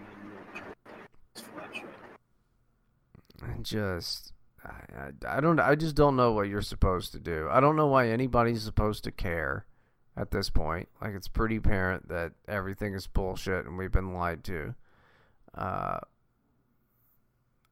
for 1.36 1.62
that 1.62 1.70
shit. 1.74 1.86
I 3.44 3.62
just 3.62 4.34
I, 4.64 5.10
I, 5.28 5.42
don't 5.42 5.60
I 5.60 5.76
just 5.76 5.96
don't 5.96 6.16
know 6.16 6.32
what 6.32 6.48
you're 6.48 6.62
supposed 6.62 7.12
to 7.14 7.20
do. 7.20 7.48
I 7.50 7.60
don't 7.60 7.76
know 7.76 7.88
why 7.88 8.10
anybody's 8.10 8.64
supposed 8.64 9.04
to 9.06 9.12
care 9.12 9.66
at 10.16 10.32
this 10.32 10.50
point. 10.50 10.90
Like 11.02 11.14
it's 11.14 11.28
pretty 11.28 11.56
apparent 11.56 12.10
that 12.10 12.34
everything 12.48 12.94
is 12.94 13.08
bullshit 13.08 13.66
and 13.66 13.78
we've 13.78 13.92
been 13.92 14.14
lied 14.14 14.44
to. 14.46 14.76
Uh 15.56 16.00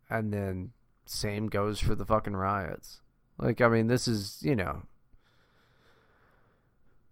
and 0.10 0.34
then 0.34 0.72
same 1.06 1.48
goes 1.48 1.80
for 1.80 1.96
the 1.96 2.06
fucking 2.06 2.36
riots. 2.36 3.02
Like 3.38 3.62
I 3.62 3.68
mean 3.68 3.88
this 3.88 4.08
is, 4.08 4.40
you 4.42 4.56
know, 4.56 4.84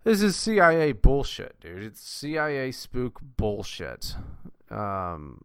this 0.03 0.22
is 0.22 0.36
CIA 0.36 0.93
bullshit, 0.93 1.60
dude. 1.60 1.84
It's 1.84 2.01
CIA 2.01 2.72
spook 2.72 3.20
bullshit. 3.22 4.16
Um 4.72 5.41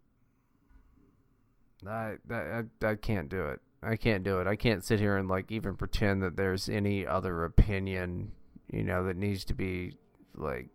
I, 1.87 2.15
I 2.31 2.63
I 2.83 2.95
can't 2.95 3.29
do 3.29 3.47
it. 3.47 3.61
I 3.83 3.97
can't 3.97 4.23
do 4.23 4.41
it. 4.41 4.47
I 4.47 4.57
can't 4.57 4.85
sit 4.85 5.01
here 5.01 5.17
and 5.17 5.29
like 5.29 5.51
even 5.51 5.77
pretend 5.77 6.23
that 6.23 6.37
there's 6.37 6.69
any 6.69 7.07
other 7.07 7.45
opinion, 7.45 8.33
you 8.71 8.85
know, 8.85 9.05
that 9.05 9.17
needs 9.17 9.45
to 9.47 9.55
be 9.55 9.97
like 10.35 10.69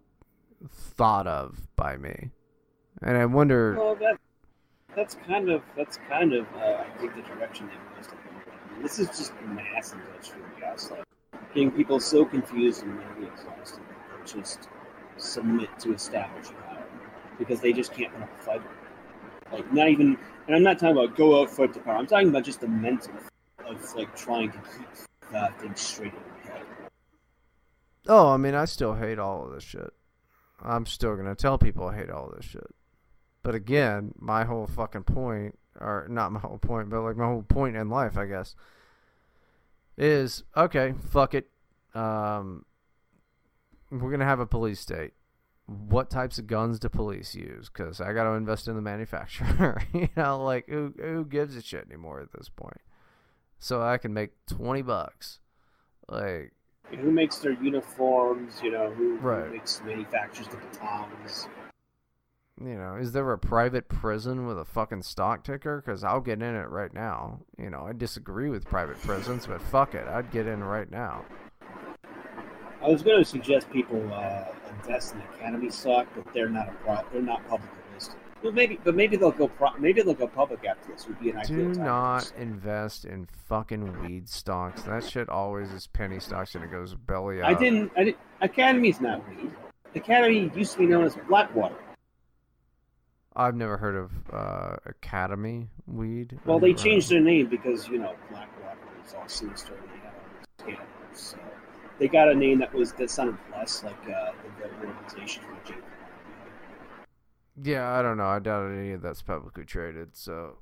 thought 0.70 1.28
of 1.28 1.68
by 1.76 1.98
me. 1.98 2.32
And 3.02 3.18
I 3.18 3.26
wonder 3.26 3.76
Well, 3.78 3.96
that 3.96 4.18
that's 4.96 5.16
kind 5.28 5.50
of 5.50 5.62
that's 5.78 5.98
kind 6.10 6.34
of 6.34 6.46
uh, 6.56 6.84
I 6.84 6.88
think 7.00 7.16
the 7.16 7.22
direction 7.22 7.68
to 7.70 7.76
go. 7.76 7.82
I 8.52 8.74
mean, 8.74 8.82
this 8.84 9.00
is 9.00 9.08
just 9.08 9.34
mass 9.46 9.94
industrial 9.94 10.48
gaslighting, 10.60 11.04
getting 11.54 11.72
people 11.72 12.00
so 12.00 12.26
confused 12.26 12.84
and 12.84 12.98
mentally 12.98 13.28
exhausted 13.28 13.84
that 13.88 14.26
they 14.26 14.42
just 14.42 14.68
submit 15.18 15.70
to 15.80 15.94
establishing 15.94 16.56
power 16.68 16.86
because 17.40 17.62
they 17.62 17.72
just 17.72 17.94
can't 17.94 18.14
put 18.14 18.24
a 18.24 18.44
fight. 18.44 18.62
Like 19.52 19.72
not 19.74 19.90
even, 19.90 20.18
and 20.48 20.56
I'm 20.56 20.64
not 20.64 20.80
talking 20.80 20.98
about 20.98 21.16
go 21.16 21.42
out 21.42 21.50
fight 21.50 21.74
the 21.74 21.80
power. 21.80 21.96
I'm 21.96 22.08
talking 22.08 22.30
about 22.30 22.44
just 22.44 22.62
the 22.62 22.68
mental 22.68 23.14
of 23.66 23.96
like 23.96 24.16
trying 24.16 24.52
to 24.52 24.58
keep 24.58 24.88
that 25.32 25.60
thing 25.60 25.76
straight 25.76 26.14
in 26.14 26.20
your 26.44 26.54
head. 26.54 26.66
Oh, 28.08 28.30
I 28.30 28.38
mean, 28.38 28.56
I 28.56 28.66
still 28.66 28.96
hate 28.96 29.20
all 29.20 29.46
of 29.46 29.54
this 29.54 29.64
shit. 29.64 29.94
I'm 30.62 30.86
still 30.86 31.16
gonna 31.16 31.36
tell 31.36 31.58
people 31.58 31.88
I 31.88 31.96
hate 31.96 32.10
all 32.10 32.32
this 32.36 32.46
shit. 32.46 32.68
But 33.44 33.56
again, 33.56 34.14
my 34.20 34.44
whole 34.44 34.68
fucking 34.68 35.04
point, 35.04 35.58
or 35.80 36.08
not 36.10 36.32
my 36.32 36.40
whole 36.40 36.58
point, 36.58 36.90
but 36.90 37.02
like 37.02 37.16
my 37.16 37.26
whole 37.26 37.44
point 37.44 37.76
in 37.76 37.90
life, 37.90 38.18
I 38.18 38.26
guess, 38.26 38.56
is 39.98 40.44
okay. 40.56 40.94
Fuck 41.10 41.34
it. 41.34 41.50
Um, 41.94 42.66
we're 43.92 44.12
gonna 44.12 44.26
have 44.26 44.40
a 44.40 44.46
police 44.46 44.80
state. 44.80 45.14
What 45.68 46.10
types 46.10 46.40
of 46.40 46.48
guns 46.48 46.80
do 46.80 46.90
police 46.90 47.36
use? 47.36 47.70
Because 47.70 48.00
I 48.00 48.14
got 48.14 48.24
to 48.24 48.32
invest 48.32 48.68
in 48.68 48.76
the 48.76 48.82
manufacturer. 48.82 49.82
you 49.94 50.10
know, 50.16 50.44
like 50.44 50.68
who 50.68 50.94
who 51.00 51.26
gives 51.26 51.56
a 51.56 51.62
shit 51.62 51.86
anymore 51.86 52.22
at 52.22 52.32
this 52.32 52.50
point? 52.50 52.82
So 53.60 53.84
I 53.84 53.98
can 53.98 54.14
make 54.14 54.32
twenty 54.48 54.82
bucks. 54.82 55.40
Like 56.10 56.54
who 56.90 57.12
makes 57.12 57.38
their 57.40 57.52
uniforms? 57.52 58.62
You 58.64 58.72
know, 58.72 58.92
who, 58.92 59.18
right. 59.18 59.48
who 59.48 59.54
makes 59.54 59.82
manufactures 59.86 60.48
the 60.48 60.58
batons? 60.58 61.48
You 62.60 62.76
know, 62.76 62.96
is 62.96 63.12
there 63.12 63.32
a 63.34 63.38
private 63.38 63.88
prison 63.88 64.48
with 64.48 64.58
a 64.58 64.66
fucking 64.66 65.04
stock 65.04 65.44
ticker? 65.44 65.84
Because 65.86 66.04
I'll 66.04 66.22
get 66.22 66.42
in 66.42 66.56
it 66.56 66.70
right 66.70 66.92
now. 66.92 67.42
You 67.60 67.70
know, 67.70 67.86
I 67.88 67.94
disagree 67.94 68.50
with 68.50 68.66
private 68.66 69.00
prisons, 69.02 69.46
but 69.46 69.62
fuck 69.62 69.94
it, 69.94 70.08
I'd 70.08 70.32
get 70.32 70.48
in 70.48 70.64
right 70.64 70.90
now. 70.90 71.24
I 72.82 72.90
was 72.90 73.04
going 73.04 73.20
to 73.20 73.26
suggest 73.26 73.70
people 73.70 74.02
uh, 74.12 74.46
invest 74.70 75.14
in 75.16 75.22
Academi 75.22 75.72
stock, 75.72 76.08
but 76.16 76.32
they're 76.34 76.50
not 76.50 76.70
a 76.70 76.72
pro- 76.74 77.04
they're 77.12 77.22
not 77.22 77.48
publicly 77.48 77.78
listed. 77.94 78.16
Well, 78.44 78.52
maybe, 78.52 78.80
but 78.84 78.96
maybe 78.96 79.18
they'll 79.18 79.32
go 79.32 79.48
pro- 79.48 79.76
maybe 79.78 80.02
they'll 80.02 80.14
go 80.14 80.28
public 80.28 80.64
after 80.66 80.92
this. 80.92 81.08
Would 81.08 81.20
be 81.20 81.32
an 81.32 81.42
Do 81.46 81.74
not 81.74 82.32
invest 82.38 83.06
in 83.06 83.28
fucking 83.48 84.02
weed 84.04 84.30
stocks. 84.30 84.84
That 84.84 85.04
shit 85.04 85.28
always 85.30 85.72
is 85.72 85.88
penny 85.88 86.20
stocks 86.20 86.54
and 86.56 86.64
it 86.64 86.72
goes 86.72 86.94
belly 86.94 87.42
up. 87.42 87.50
I 87.50 87.54
didn't. 87.54 87.92
I 87.98 88.04
didn't. 88.06 88.18
Academi's 88.42 89.02
not 89.02 89.28
weed. 89.30 89.52
Academi 89.96 90.56
used 90.56 90.74
to 90.74 90.80
be 90.80 90.86
known 90.86 91.06
as 91.06 91.16
Blackwater. 91.28 91.76
I've 93.36 93.56
never 93.56 93.78
heard 93.78 93.96
of 93.96 94.12
uh, 94.34 94.78
Academy 94.86 95.70
weed. 95.86 96.40
Well, 96.46 96.60
they 96.60 96.74
changed 96.74 97.10
their 97.10 97.22
name 97.22 97.48
because 97.48 97.88
you 97.88 98.00
know 98.00 98.16
Blackwater 98.30 98.78
is 99.06 99.14
all 99.14 99.28
sinister. 99.28 99.74
and 99.76 99.90
They 99.90 100.72
had 100.72 100.80
all 100.80 100.80
these 101.12 101.20
scandals, 101.20 101.38
so 101.38 101.38
they 102.00 102.08
got 102.08 102.30
a 102.30 102.36
name 102.36 102.60
that 102.60 102.74
was 102.74 102.94
that 102.94 103.10
sounded 103.10 103.38
less 103.52 103.84
like 103.84 103.96
uh, 104.10 104.32
the, 104.60 104.88
organization 104.88 105.44
from. 105.44 105.76
Yeah, 107.64 107.90
I 107.92 108.04
don't 108.04 108.18
know. 108.18 108.28
I 108.28 108.40
doubt 108.40 108.72
any 108.72 108.92
of 108.92 109.02
that's 109.02 109.22
publicly 109.22 109.66
traded, 109.66 110.16
so 110.16 110.60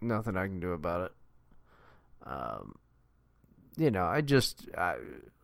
nothing 0.00 0.36
I 0.36 0.46
can 0.46 0.58
do 0.58 0.72
about 0.72 1.02
it. 1.02 1.12
Um, 2.28 2.74
you 3.76 3.90
know, 3.90 4.04
I 4.04 4.20
just 4.22 4.68
I, 4.76 4.96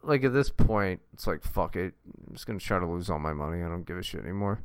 like 0.03 0.24
at 0.24 0.32
this 0.32 0.51
point, 0.51 1.01
it's 1.12 1.26
like 1.26 1.45
fuck 1.45 1.76
it. 1.76 1.95
I'm 2.26 2.34
just 2.34 2.47
gonna 2.47 2.59
try 2.59 2.80
to 2.80 2.86
lose 2.86 3.09
all 3.09 3.20
my 3.20 3.32
money. 3.32 3.62
I 3.62 3.68
don't 3.68 3.86
give 3.86 3.97
a 3.97 4.03
shit 4.03 4.22
anymore. 4.22 4.64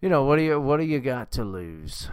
You 0.00 0.08
know 0.08 0.24
what 0.24 0.36
do 0.36 0.42
you 0.42 0.60
what 0.60 0.78
do 0.78 0.84
you 0.84 1.00
got 1.00 1.32
to 1.32 1.44
lose? 1.44 2.08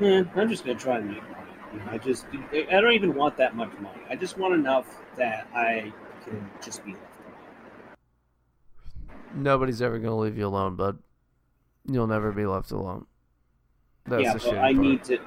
Yeah, 0.00 0.22
I'm 0.36 0.48
just 0.48 0.64
gonna 0.64 0.78
try 0.78 0.98
and 0.98 1.08
make 1.10 1.22
money. 1.22 1.47
You 1.72 1.78
know, 1.80 1.86
I 1.90 1.98
just 1.98 2.26
I 2.52 2.80
don't 2.80 2.92
even 2.92 3.14
want 3.14 3.36
that 3.36 3.54
much 3.54 3.72
money. 3.80 4.00
I 4.08 4.16
just 4.16 4.38
want 4.38 4.54
enough 4.54 4.86
that 5.16 5.48
I 5.54 5.92
can 6.24 6.50
just 6.62 6.84
be 6.84 6.92
left 6.92 7.04
alone. 7.20 7.34
Nobody's 9.34 9.82
ever 9.82 9.98
gonna 9.98 10.16
leave 10.16 10.38
you 10.38 10.46
alone, 10.46 10.76
bud. 10.76 10.98
You'll 11.86 12.06
never 12.06 12.32
be 12.32 12.46
left 12.46 12.70
alone. 12.70 13.06
That's 14.06 14.22
yeah, 14.22 14.32
the 14.34 14.38
but 14.38 14.58
I 14.58 14.72
part. 14.72 14.76
need 14.76 15.04
to. 15.04 15.18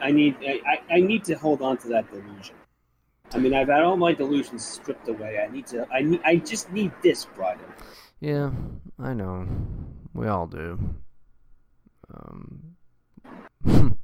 I 0.00 0.10
need. 0.10 0.36
I, 0.40 0.60
I 0.66 0.96
I 0.96 1.00
need 1.00 1.24
to 1.24 1.34
hold 1.34 1.62
on 1.62 1.76
to 1.78 1.88
that 1.88 2.10
delusion. 2.10 2.54
I 3.34 3.38
mean, 3.38 3.54
I've 3.54 3.68
had 3.68 3.82
all 3.82 3.96
my 3.96 4.12
delusions 4.12 4.64
stripped 4.64 5.08
away. 5.08 5.38
I 5.38 5.50
need 5.50 5.66
to. 5.68 5.86
I 5.92 6.02
need. 6.02 6.20
I 6.24 6.36
just 6.36 6.70
need 6.70 6.92
this, 7.02 7.24
Bryden. 7.24 7.64
Yeah, 8.20 8.50
I 8.98 9.14
know. 9.14 9.48
We 10.14 10.28
all 10.28 10.46
do. 10.46 10.78
Um, 12.14 12.76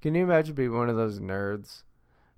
can 0.00 0.14
you 0.14 0.22
imagine 0.22 0.54
being 0.54 0.76
one 0.76 0.88
of 0.88 0.96
those 0.96 1.20
nerds 1.20 1.82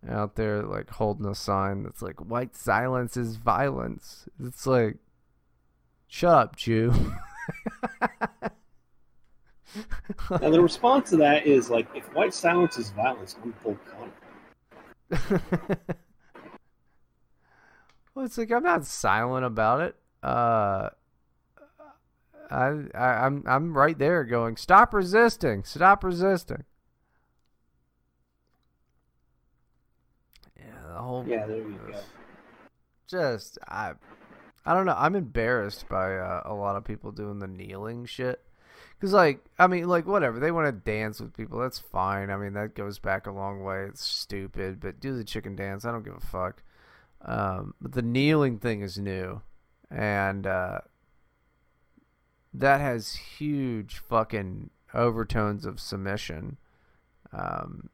out 0.08 0.36
there, 0.36 0.62
like 0.62 0.90
holding 0.90 1.26
a 1.26 1.34
sign 1.34 1.82
that's 1.82 2.02
like 2.02 2.20
"White 2.20 2.56
silence 2.56 3.16
is 3.16 3.36
violence"? 3.36 4.28
It's 4.42 4.66
like, 4.66 4.96
shut 6.06 6.34
up, 6.34 6.56
Jew. 6.56 6.92
Now 10.30 10.50
the 10.50 10.60
response 10.60 11.10
to 11.10 11.16
that 11.18 11.46
is 11.46 11.70
like, 11.70 11.86
if 11.94 12.04
white 12.14 12.34
silence 12.34 12.78
is 12.78 12.90
violence, 12.90 13.36
I'm 13.42 13.52
Paul 13.52 13.78
Connor. 13.90 14.12
well, 18.14 18.24
it's 18.24 18.38
like 18.38 18.50
I'm 18.50 18.62
not 18.62 18.84
silent 18.84 19.44
about 19.44 19.80
it. 19.80 19.96
Uh, 20.22 20.90
I, 22.50 22.84
I 22.94 23.26
I'm 23.26 23.42
I'm 23.46 23.76
right 23.76 23.98
there 23.98 24.24
going, 24.24 24.56
stop 24.56 24.94
resisting, 24.94 25.64
stop 25.64 26.02
resisting. 26.04 26.64
Yeah, 30.58 30.87
the 30.98 31.04
whole 31.04 31.24
Yeah, 31.26 31.46
there 31.46 31.58
you 31.58 31.78
go. 31.86 31.98
just 33.06 33.58
I 33.68 33.92
I 34.66 34.74
don't 34.74 34.84
know. 34.84 34.96
I'm 34.98 35.14
embarrassed 35.14 35.88
by 35.88 36.16
uh, 36.16 36.42
a 36.44 36.52
lot 36.52 36.76
of 36.76 36.84
people 36.84 37.10
doing 37.12 37.38
the 37.38 37.46
kneeling 37.46 38.04
shit. 38.04 38.42
Cause 39.00 39.12
like 39.12 39.44
I 39.58 39.68
mean 39.68 39.88
like 39.88 40.06
whatever. 40.06 40.40
They 40.40 40.50
want 40.50 40.66
to 40.66 40.72
dance 40.72 41.20
with 41.20 41.36
people. 41.36 41.60
That's 41.60 41.78
fine. 41.78 42.30
I 42.30 42.36
mean 42.36 42.52
that 42.54 42.74
goes 42.74 42.98
back 42.98 43.26
a 43.26 43.32
long 43.32 43.62
way. 43.62 43.84
It's 43.84 44.04
stupid. 44.04 44.80
But 44.80 45.00
do 45.00 45.16
the 45.16 45.24
chicken 45.24 45.54
dance. 45.54 45.84
I 45.84 45.92
don't 45.92 46.04
give 46.04 46.16
a 46.16 46.20
fuck. 46.20 46.62
Um, 47.22 47.74
but 47.80 47.92
the 47.92 48.02
kneeling 48.02 48.58
thing 48.58 48.80
is 48.82 48.98
new. 48.98 49.40
And 49.90 50.46
uh, 50.46 50.80
that 52.52 52.80
has 52.80 53.14
huge 53.14 53.98
fucking 53.98 54.70
overtones 54.92 55.64
of 55.64 55.80
submission. 55.80 56.58
Um, 57.32 57.88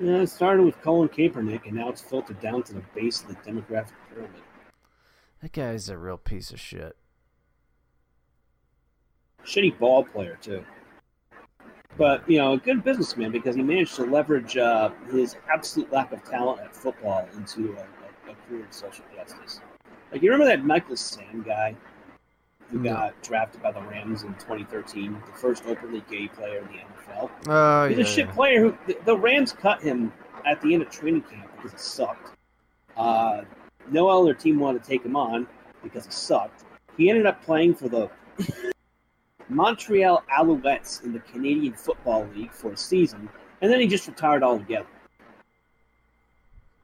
Yeah, 0.00 0.18
it 0.18 0.28
started 0.28 0.64
with 0.64 0.80
Colin 0.80 1.08
Kaepernick, 1.08 1.66
and 1.66 1.74
now 1.74 1.88
it's 1.88 2.00
filtered 2.00 2.40
down 2.40 2.62
to 2.64 2.74
the 2.74 2.82
base 2.94 3.22
of 3.22 3.28
the 3.28 3.34
demographic 3.34 3.94
pyramid. 4.14 4.42
that 5.42 5.52
guy's 5.52 5.88
a 5.88 5.98
real 5.98 6.16
piece 6.16 6.52
of 6.52 6.60
shit 6.60 6.96
Shitty 9.44 9.78
ball 9.78 10.04
player 10.04 10.38
too, 10.40 10.62
but 11.96 12.28
you 12.28 12.38
know, 12.38 12.52
a 12.52 12.58
good 12.58 12.84
businessman 12.84 13.32
because 13.32 13.56
he 13.56 13.62
managed 13.62 13.96
to 13.96 14.04
leverage 14.04 14.56
uh, 14.56 14.90
his 15.10 15.36
absolute 15.52 15.90
lack 15.90 16.12
of 16.12 16.22
talent 16.22 16.60
at 16.60 16.76
football 16.76 17.26
into 17.36 17.76
a, 17.76 17.80
a, 17.80 18.32
a 18.32 18.34
career 18.46 18.64
in 18.64 18.70
social 18.70 19.04
justice. 19.16 19.60
Like 20.12 20.22
you 20.22 20.30
remember 20.30 20.54
that 20.54 20.64
Michael 20.64 20.96
Sam 20.96 21.42
guy 21.42 21.74
who 22.70 22.82
got 22.82 23.20
drafted 23.22 23.62
by 23.62 23.72
the 23.72 23.80
Rams 23.80 24.22
in 24.22 24.34
2013, 24.34 25.22
the 25.26 25.32
first 25.32 25.64
openly 25.66 26.02
gay 26.10 26.28
player 26.28 26.58
in 26.58 26.66
the 26.66 26.72
NFL. 26.72 27.30
oh 27.46 27.88
He's 27.88 27.98
yeah, 27.98 28.04
a 28.04 28.06
shit 28.06 28.26
yeah. 28.26 28.32
player 28.32 28.60
who 28.60 28.78
the, 28.86 28.98
the 29.04 29.16
Rams 29.16 29.52
cut 29.52 29.82
him 29.82 30.12
at 30.46 30.60
the 30.60 30.74
end 30.74 30.82
of 30.82 30.90
training 30.90 31.22
camp 31.22 31.50
because 31.56 31.72
it 31.72 31.80
sucked. 31.80 32.36
Uh, 32.96 33.42
no 33.90 34.08
other 34.08 34.34
team 34.34 34.58
wanted 34.58 34.82
to 34.82 34.88
take 34.88 35.04
him 35.04 35.16
on 35.16 35.46
because 35.82 36.04
he 36.04 36.12
sucked. 36.12 36.64
He 36.96 37.08
ended 37.08 37.26
up 37.26 37.42
playing 37.42 37.74
for 37.74 37.88
the 37.88 38.10
Montreal 39.48 40.22
Alouettes 40.36 41.02
in 41.04 41.12
the 41.12 41.20
Canadian 41.20 41.72
Football 41.72 42.28
League 42.34 42.52
for 42.52 42.72
a 42.72 42.76
season, 42.76 43.28
and 43.62 43.72
then 43.72 43.80
he 43.80 43.86
just 43.86 44.06
retired 44.06 44.42
altogether. 44.42 44.86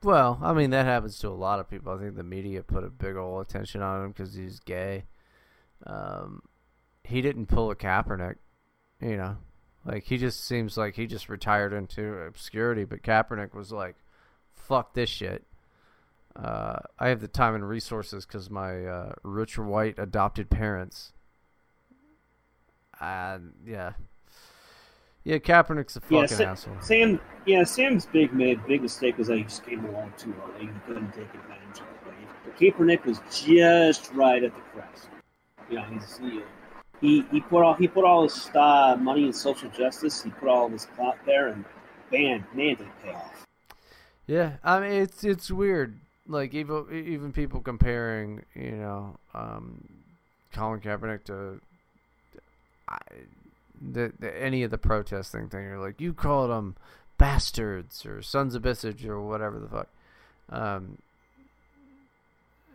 Well, 0.02 0.38
I 0.42 0.52
mean 0.52 0.70
that 0.70 0.84
happens 0.84 1.18
to 1.20 1.28
a 1.28 1.30
lot 1.30 1.60
of 1.60 1.68
people. 1.68 1.92
I 1.92 1.98
think 1.98 2.16
the 2.16 2.22
media 2.22 2.62
put 2.62 2.84
a 2.84 2.90
big 2.90 3.16
ol' 3.16 3.40
attention 3.40 3.82
on 3.82 4.04
him 4.04 4.12
because 4.12 4.34
he's 4.34 4.60
gay. 4.60 5.04
Um, 5.86 6.42
he 7.02 7.20
didn't 7.20 7.46
pull 7.46 7.70
a 7.70 7.76
Kaepernick, 7.76 8.36
you 9.00 9.16
know, 9.16 9.36
like 9.84 10.04
he 10.04 10.16
just 10.16 10.44
seems 10.44 10.76
like 10.76 10.94
he 10.94 11.06
just 11.06 11.28
retired 11.28 11.72
into 11.72 12.14
obscurity. 12.18 12.84
But 12.84 13.02
Kaepernick 13.02 13.54
was 13.54 13.70
like, 13.72 13.96
"Fuck 14.54 14.94
this 14.94 15.10
shit." 15.10 15.44
Uh, 16.36 16.78
I 16.98 17.08
have 17.08 17.20
the 17.20 17.28
time 17.28 17.54
and 17.54 17.68
resources 17.68 18.26
because 18.26 18.50
my 18.50 18.84
uh, 18.86 19.12
rich 19.22 19.58
white 19.58 19.98
adopted 19.98 20.50
parents. 20.50 21.12
And 23.00 23.52
yeah, 23.66 23.92
yeah, 25.24 25.38
Kaepernick's 25.38 25.96
a 25.96 26.00
Yeah, 26.08 26.22
fucking 26.22 26.36
Sa- 26.36 26.44
asshole. 26.44 26.76
Sam, 26.80 27.20
yeah, 27.46 27.64
Sam's 27.64 28.06
big 28.06 28.32
made 28.32 28.64
big 28.66 28.82
mistake 28.82 29.18
was 29.18 29.26
that 29.28 29.36
he 29.36 29.44
just 29.44 29.64
came 29.66 29.84
along 29.84 30.12
too 30.16 30.34
early. 30.42 30.66
He 30.66 30.72
couldn't 30.86 31.12
take 31.12 31.32
advantage 31.34 31.80
of 31.80 31.86
the 32.04 32.10
wave. 32.10 32.28
But 32.44 32.56
Kaepernick 32.56 33.04
was 33.04 33.20
just 33.30 34.12
right 34.14 34.42
at 34.42 34.54
the 34.54 34.60
crest. 34.72 35.08
You 35.70 35.76
know, 35.76 35.84
he's 35.84 36.20
he, 37.00 37.24
he, 37.30 37.40
put 37.40 37.62
all 37.62 37.74
he 37.74 37.88
put 37.88 38.04
all 38.04 38.22
his 38.22 38.50
uh, 38.54 38.96
money 38.98 39.26
in 39.26 39.32
social 39.32 39.68
justice. 39.70 40.22
He 40.22 40.30
put 40.30 40.48
all 40.48 40.68
his 40.68 40.86
clout 40.86 41.18
there, 41.26 41.48
and 41.48 41.64
man, 42.10 42.44
man, 42.54 42.76
did 42.76 42.80
it 42.80 43.02
pay 43.02 43.10
off. 43.10 43.46
Yeah, 44.26 44.52
I 44.62 44.80
mean 44.80 44.92
it's 44.92 45.24
it's 45.24 45.50
weird. 45.50 45.98
Like 46.26 46.54
even 46.54 46.86
even 46.90 47.32
people 47.32 47.60
comparing, 47.60 48.44
you 48.54 48.72
know, 48.72 49.18
um, 49.34 49.86
Colin 50.52 50.80
Kaepernick 50.80 51.24
to 51.24 51.60
I, 52.88 52.98
the, 53.80 54.12
the 54.18 54.42
any 54.42 54.62
of 54.62 54.70
the 54.70 54.78
protesting 54.78 55.48
thing. 55.48 55.64
You're 55.64 55.78
like, 55.78 56.00
you 56.00 56.14
called 56.14 56.50
them 56.50 56.76
bastards 57.18 58.06
or 58.06 58.22
sons 58.22 58.54
of 58.54 58.62
bitches 58.62 59.04
or 59.06 59.20
whatever 59.20 59.58
the 59.58 59.68
fuck. 59.68 59.88
Um, 60.50 60.98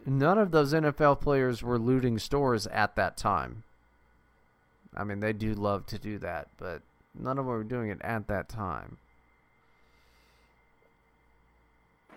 none 0.06 0.38
of 0.38 0.52
those 0.52 0.74
NFL 0.74 1.20
players 1.22 1.62
were 1.64 1.78
looting 1.80 2.20
stores 2.20 2.68
at 2.68 2.96
that 2.96 3.18
time. 3.18 3.64
I 4.96 5.04
mean, 5.04 5.20
they 5.20 5.34
do 5.34 5.54
love 5.54 5.86
to 5.88 6.00
do 6.00 6.18
that, 6.20 6.48
but 6.58 6.82
none 7.18 7.38
of 7.38 7.46
them 7.46 7.54
were 7.54 7.64
doing 7.64 7.90
it 7.90 8.00
at 8.02 8.28
that 8.28 8.50
time. 8.50 8.98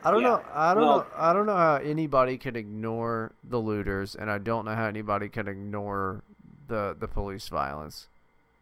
I 0.04 0.10
don't 0.10 0.22
Yeah. 0.22 0.28
know. 0.28 0.44
I 0.52 0.74
don't 0.74 0.82
Well- 0.84 0.98
know. 0.98 1.06
I 1.16 1.32
don't 1.32 1.46
know 1.46 1.56
how 1.56 1.76
anybody 1.76 2.36
can 2.38 2.56
ignore 2.56 3.32
the 3.44 3.58
looters, 3.58 4.16
and 4.16 4.30
I 4.30 4.38
don't 4.38 4.64
know 4.64 4.74
how 4.74 4.86
anybody 4.86 5.28
can 5.28 5.46
ignore 5.46 6.22
the 6.66 6.96
the 6.98 7.06
police 7.08 7.48
violence. 7.48 8.08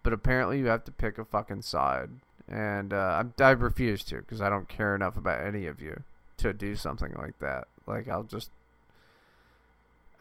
But 0.02 0.12
apparently, 0.12 0.58
you 0.58 0.66
have 0.66 0.84
to 0.84 0.92
pick 0.92 1.18
a 1.18 1.24
fucking 1.24 1.62
side, 1.62 2.10
and 2.48 2.92
uh, 2.92 3.22
I, 3.40 3.42
I 3.42 3.50
refuse 3.52 4.04
to 4.04 4.16
because 4.16 4.40
I 4.40 4.48
don't 4.50 4.68
care 4.68 4.94
enough 4.94 5.16
about 5.16 5.40
any 5.40 5.66
of 5.66 5.80
you 5.80 6.02
to 6.38 6.52
do 6.52 6.74
something 6.76 7.12
like 7.14 7.38
that. 7.38 7.68
Like 7.86 8.08
I'll 8.08 8.22
just, 8.22 8.50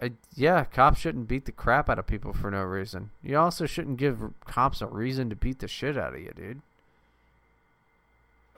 I, 0.01 0.13
yeah, 0.35 0.63
cops 0.63 0.99
shouldn't 0.99 1.27
beat 1.27 1.45
the 1.45 1.51
crap 1.51 1.89
out 1.89 1.99
of 1.99 2.07
people 2.07 2.31
for 2.31 2.49
no 2.49 2.63
reason. 2.63 3.11
You 3.21 3.37
also 3.37 3.65
shouldn't 3.65 3.97
give 3.97 4.21
cops 4.45 4.81
a 4.81 4.87
reason 4.87 5.29
to 5.29 5.35
beat 5.35 5.59
the 5.59 5.67
shit 5.67 5.97
out 5.97 6.13
of 6.13 6.21
you, 6.21 6.31
dude. 6.35 6.61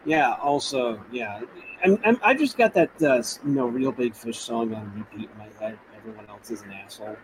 Yeah. 0.06 0.36
Also, 0.42 1.02
yeah, 1.12 1.42
and, 1.84 2.00
and 2.04 2.20
I 2.24 2.34
just 2.34 2.58
got 2.58 2.74
that 2.74 2.90
uh, 3.02 3.24
you 3.48 3.56
know 3.56 3.66
real 3.68 3.92
big 3.92 4.16
fish 4.16 4.40
song 4.40 4.74
on 4.74 4.92
repeat 4.96 5.30
in 5.32 5.38
my 5.38 5.50
head. 5.60 5.80
Everyone 5.98 6.28
else 6.28 6.52
is 6.52 6.62
an 6.62 6.74
asshole. 6.74 7.18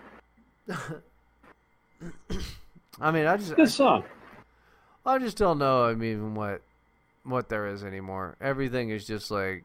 I 2.99 3.11
mean, 3.11 3.25
I 3.27 3.37
just 3.37 3.55
Good 3.55 3.69
song. 3.69 4.03
I 5.05 5.19
just 5.19 5.37
don't 5.37 5.59
know. 5.59 5.85
I 5.85 5.93
mean, 5.93 6.33
what 6.35 6.61
what 7.23 7.49
there 7.49 7.67
is 7.67 7.83
anymore. 7.83 8.35
Everything 8.41 8.89
is 8.89 9.05
just 9.05 9.29
like 9.31 9.63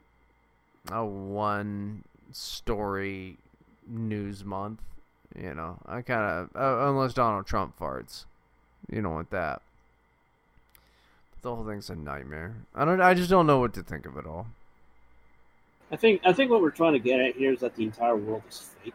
a 0.91 1.05
one 1.05 2.05
story 2.33 3.39
news 3.93 4.45
month. 4.45 4.81
You 5.39 5.55
know, 5.55 5.79
I 5.87 6.03
kind 6.03 6.51
of 6.55 6.57
uh, 6.57 6.89
unless 6.89 7.15
Donald 7.15 7.47
Trump 7.47 7.79
farts, 7.79 8.25
you 8.91 9.01
don't 9.01 9.15
want 9.15 9.31
that. 9.31 9.63
The 11.43 11.55
whole 11.55 11.65
thing's 11.65 11.91
a 11.91 11.97
nightmare. 11.97 12.55
I 12.75 12.85
don't. 12.85 13.01
I 13.01 13.15
just 13.15 13.31
don't 13.31 13.47
know 13.47 13.59
what 13.59 13.75
to 13.75 13.83
think 13.83 14.07
of 14.07 14.17
it 14.17 14.27
all. 14.27 14.47
I 15.91 15.97
think 15.97 16.21
I 16.25 16.33
think 16.33 16.51
what 16.51 16.63
we're 16.63 16.71
trying 16.71 16.93
to 16.95 16.99
get 16.99 17.21
at 17.21 17.37
here 17.37 17.53
is 17.53 17.61
that 17.61 17.75
the 17.75 17.85
entire 17.85 18.17
world 18.17 18.43
is 18.49 18.71
fake. 18.83 18.95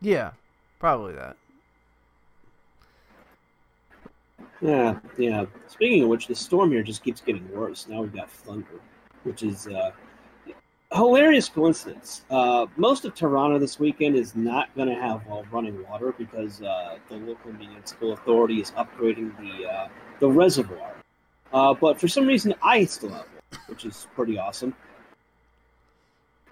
Yeah, 0.00 0.32
probably 0.78 1.14
that. 1.14 1.36
Yeah, 4.60 4.98
yeah. 5.18 5.46
Speaking 5.68 6.02
of 6.02 6.08
which, 6.08 6.26
the 6.26 6.34
storm 6.34 6.70
here 6.70 6.82
just 6.82 7.04
keeps 7.04 7.20
getting 7.20 7.50
worse. 7.52 7.86
Now 7.88 8.02
we've 8.02 8.14
got 8.14 8.30
thunder, 8.30 8.80
which 9.24 9.42
is 9.42 9.66
uh, 9.66 9.90
hilarious 10.92 11.48
coincidence. 11.48 12.22
Uh, 12.30 12.66
most 12.76 13.04
of 13.04 13.14
Toronto 13.14 13.58
this 13.58 13.78
weekend 13.78 14.16
is 14.16 14.36
not 14.36 14.74
going 14.76 14.88
to 14.88 14.94
have 14.94 15.22
uh, 15.30 15.42
running 15.50 15.82
water 15.88 16.14
because 16.16 16.62
uh, 16.62 16.98
the 17.08 17.16
local 17.16 17.52
municipal 17.52 18.12
authority 18.12 18.60
is 18.60 18.70
upgrading 18.72 19.36
the 19.38 19.68
uh, 19.68 19.88
the 20.20 20.28
reservoir. 20.28 20.94
Uh, 21.52 21.74
but 21.74 22.00
for 22.00 22.08
some 22.08 22.26
reason, 22.26 22.54
I 22.62 22.84
still 22.84 23.10
have 23.10 23.26
it, 23.52 23.58
which 23.68 23.84
is 23.84 24.06
pretty 24.14 24.38
awesome. 24.38 24.74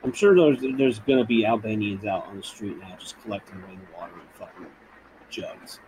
I'm 0.03 0.13
sure 0.13 0.35
there's 0.35 0.61
there's 0.77 0.99
going 1.01 1.19
to 1.19 1.25
be 1.25 1.47
Albanians 1.47 2.05
out 2.05 2.27
on 2.27 2.37
the 2.37 2.43
street 2.43 2.79
now 2.79 2.97
just 2.99 3.21
collecting 3.23 3.57
rainwater 3.63 4.13
in 4.15 4.39
fucking 4.39 4.67
jugs. 5.31 5.81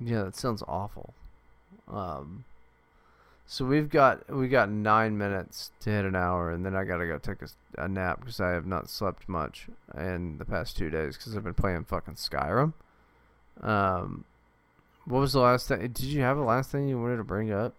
Yeah, 0.00 0.24
that 0.24 0.36
sounds 0.36 0.62
awful. 0.66 1.14
Um, 1.88 2.44
so 3.46 3.64
we've 3.64 3.88
got 3.88 4.28
we 4.34 4.48
got 4.48 4.70
nine 4.70 5.16
minutes 5.16 5.70
to 5.80 5.90
hit 5.90 6.04
an 6.04 6.16
hour, 6.16 6.50
and 6.50 6.66
then 6.66 6.74
I 6.74 6.84
gotta 6.84 7.06
go 7.06 7.18
take 7.18 7.38
a 7.78 7.86
nap 7.86 8.20
because 8.20 8.40
I 8.40 8.50
have 8.50 8.66
not 8.66 8.90
slept 8.90 9.28
much 9.28 9.68
in 9.96 10.38
the 10.38 10.44
past 10.44 10.76
two 10.76 10.90
days 10.90 11.16
because 11.16 11.36
I've 11.36 11.44
been 11.44 11.54
playing 11.54 11.84
fucking 11.84 12.14
Skyrim. 12.14 12.72
Um, 13.60 14.24
what 15.04 15.20
was 15.20 15.32
the 15.32 15.40
last 15.40 15.68
thing? 15.68 15.80
Did 15.80 16.02
you 16.02 16.22
have 16.22 16.38
a 16.38 16.42
last 16.42 16.70
thing 16.72 16.88
you 16.88 17.00
wanted 17.00 17.18
to 17.18 17.24
bring 17.24 17.52
up? 17.52 17.72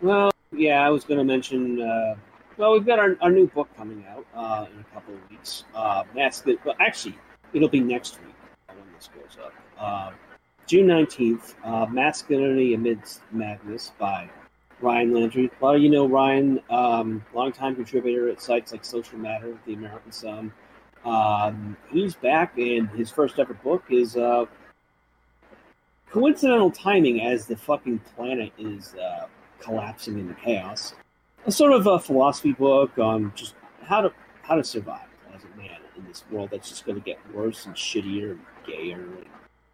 Well, 0.00 0.30
yeah, 0.50 0.84
I 0.84 0.88
was 0.88 1.04
to 1.04 1.22
mention. 1.22 1.82
Uh, 1.82 2.14
well, 2.56 2.72
we've 2.72 2.86
got 2.86 2.98
our, 2.98 3.16
our 3.20 3.30
new 3.30 3.46
book 3.48 3.68
coming 3.76 4.04
out 4.08 4.26
uh, 4.34 4.66
in 4.72 4.80
a 4.80 4.84
couple 4.94 5.14
of 5.14 5.30
weeks. 5.30 5.64
Uh, 5.74 6.04
that's 6.14 6.40
the. 6.40 6.58
Well, 6.64 6.74
actually, 6.80 7.18
it'll 7.52 7.68
be 7.68 7.80
next 7.80 8.18
week 8.24 8.34
when 8.68 8.78
this 8.94 9.10
goes 9.14 9.36
up. 9.44 9.52
June 10.66 10.86
nineteenth, 10.86 11.54
uh, 11.64 11.86
"Masculinity 11.86 12.74
Amidst 12.74 13.20
Madness" 13.32 13.92
by 13.98 14.28
Ryan 14.80 15.12
Landry. 15.12 15.50
A 15.60 15.64
lot 15.64 15.76
of 15.76 15.82
you 15.82 15.90
know 15.90 16.06
Ryan, 16.06 16.60
um, 16.70 17.24
longtime 17.34 17.74
contributor 17.74 18.28
at 18.28 18.40
sites 18.40 18.72
like 18.72 18.84
Social 18.84 19.18
Matter, 19.18 19.56
The 19.66 19.74
American 19.74 20.12
Sun. 20.12 20.52
Um, 21.04 21.76
he's 21.90 22.14
back, 22.14 22.56
and 22.58 22.88
his 22.90 23.10
first 23.10 23.38
ever 23.38 23.54
book 23.54 23.84
is 23.90 24.16
uh, 24.16 24.46
coincidental 26.10 26.70
timing 26.70 27.22
as 27.22 27.46
the 27.46 27.56
fucking 27.56 27.98
planet 28.14 28.52
is 28.58 28.94
uh, 28.94 29.26
collapsing 29.60 30.18
into 30.18 30.34
chaos. 30.34 30.94
A 31.46 31.52
sort 31.52 31.72
of 31.72 31.86
a 31.86 31.98
philosophy 31.98 32.52
book 32.52 32.98
on 32.98 33.32
just 33.34 33.54
how 33.82 34.00
to 34.00 34.12
how 34.42 34.54
to 34.54 34.64
survive 34.64 35.08
as 35.34 35.42
a 35.42 35.56
man 35.56 35.78
in 35.96 36.04
this 36.06 36.24
world 36.30 36.50
that's 36.52 36.68
just 36.68 36.84
going 36.86 36.98
to 36.98 37.04
get 37.04 37.18
worse 37.34 37.66
and 37.66 37.74
shittier 37.74 38.32
and 38.32 38.40
gayer 38.66 39.00
and 39.00 39.26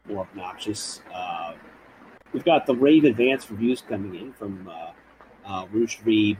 more 0.09 0.23
obnoxious. 0.23 1.03
Uh, 1.15 1.55
we've 2.33 2.45
got 2.45 2.67
the 2.67 2.75
rave 2.75 3.05
advance 3.05 3.51
reviews 3.51 3.83
coming 3.83 4.15
in 4.15 4.33
from 4.33 4.69
uh, 4.69 4.93
uh, 5.49 5.67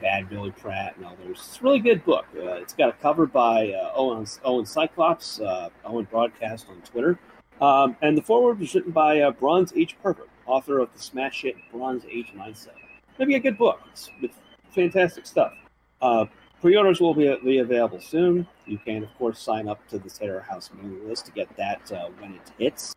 Bad 0.01 0.29
Billy 0.29 0.51
Pratt, 0.51 0.97
and 0.97 1.07
others. 1.07 1.39
It's 1.49 1.61
a 1.61 1.65
really 1.65 1.81
good 1.81 2.05
book. 2.05 2.27
Uh, 2.37 2.53
it's 2.53 2.75
got 2.75 2.91
a 2.91 2.93
cover 2.93 3.27
by 3.27 3.71
uh, 3.71 3.93
Owen, 3.95 4.27
Owen 4.45 4.67
Cyclops, 4.67 5.41
uh, 5.41 5.71
Owen 5.85 6.07
Broadcast 6.11 6.67
on 6.69 6.81
Twitter. 6.83 7.19
Um, 7.61 7.97
and 8.03 8.17
the 8.17 8.23
foreword 8.23 8.61
was 8.61 8.75
written 8.75 8.93
by 8.93 9.21
uh, 9.21 9.31
Bronze 9.33 9.73
Age 9.75 9.97
Pervert, 10.03 10.29
author 10.47 10.79
of 10.79 10.93
the 10.93 10.99
smash 11.01 11.43
hit 11.43 11.57
Bronze 11.73 12.05
Age 12.09 12.33
Mindset. 12.37 12.75
Maybe 13.19 13.35
a 13.35 13.41
good 13.41 13.59
book. 13.59 13.81
It's, 13.91 14.11
it's 14.21 14.37
fantastic 14.71 15.27
stuff. 15.27 15.53
Uh, 16.01 16.27
pre-orders 16.61 17.01
will 17.01 17.15
be, 17.15 17.35
be 17.43 17.59
available 17.59 18.01
soon. 18.01 18.47
You 18.67 18.79
can, 18.79 19.03
of 19.03 19.15
course, 19.19 19.41
sign 19.41 19.67
up 19.69 19.85
to 19.89 19.99
the 19.99 20.11
Terror 20.11 20.41
House 20.41 20.71
mailing 20.77 21.09
list 21.09 21.27
to 21.27 21.33
get 21.33 21.49
that 21.57 21.81
when 22.21 22.35
it 22.35 22.53
hits. 22.59 22.95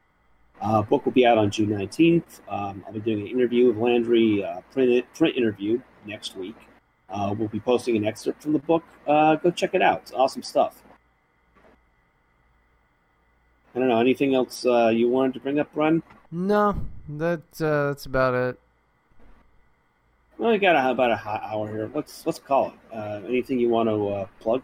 Uh, 0.62 0.82
book 0.84 1.03
will 1.05 1.12
be 1.12 1.26
out 1.26 1.38
on 1.38 1.49
June 1.49 1.70
19th. 1.70 2.41
Um, 2.47 2.84
I'll 2.86 2.93
be 2.93 2.99
doing 2.99 3.22
an 3.22 3.28
interview 3.28 3.68
with 3.68 3.78
Landry, 3.78 4.43
uh, 4.43 4.62
print, 4.72 5.05
print 5.16 5.36
interview 5.36 5.82
next 6.05 6.36
week. 6.36 6.55
Uh, 7.09 7.36
we'll 7.38 7.47
be 7.47 7.59
posting 7.59 7.97
an 7.97 8.05
excerpt 8.05 8.41
from 8.43 8.53
the 8.53 8.59
book. 8.59 8.84
Uh, 9.07 9.36
go 9.36 9.51
check 9.51 9.74
it 9.74 9.82
out. 9.82 10.01
It's 10.03 10.14
awesome 10.14 10.43
stuff. 10.43 10.84
I 13.76 13.80
don't 13.80 13.88
know. 13.88 13.99
Anything 13.99 14.36
else 14.36 14.66
uh, 14.66 14.89
you 14.89 15.09
wanted 15.09 15.34
to 15.34 15.39
bring 15.39 15.59
up, 15.59 15.74
Bryden? 15.74 16.03
No, 16.32 16.76
that 17.09 17.41
uh, 17.59 17.88
that's 17.88 18.05
about 18.05 18.34
it. 18.34 18.59
Well, 20.38 20.51
we 20.51 20.57
got 20.57 20.76
a, 20.76 20.91
about 20.91 21.12
a 21.12 21.16
hot 21.16 21.41
hour 21.43 21.70
here. 21.70 21.89
Let's 21.93 22.26
let's 22.26 22.39
call 22.39 22.68
it. 22.70 22.74
Uh, 22.95 23.22
anything 23.28 23.59
you 23.59 23.70
want 23.70 23.89
to 23.89 24.09
uh, 24.09 24.26
plug? 24.39 24.64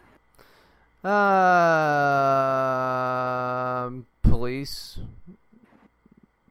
Um, 3.88 4.06
police. 4.24 5.00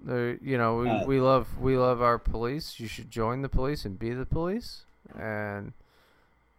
They're, 0.07 0.37
you 0.37 0.57
know, 0.57 0.77
we, 0.77 0.89
Uh, 0.89 1.05
we 1.05 1.21
love 1.21 1.59
we 1.59 1.77
love 1.77 2.01
our 2.01 2.19
police. 2.19 2.79
You 2.79 2.87
should 2.87 3.11
join 3.11 3.43
the 3.43 3.49
police 3.49 3.85
and 3.85 3.99
be 3.99 4.15
the 4.15 4.25
police, 4.25 4.85
and 5.19 5.73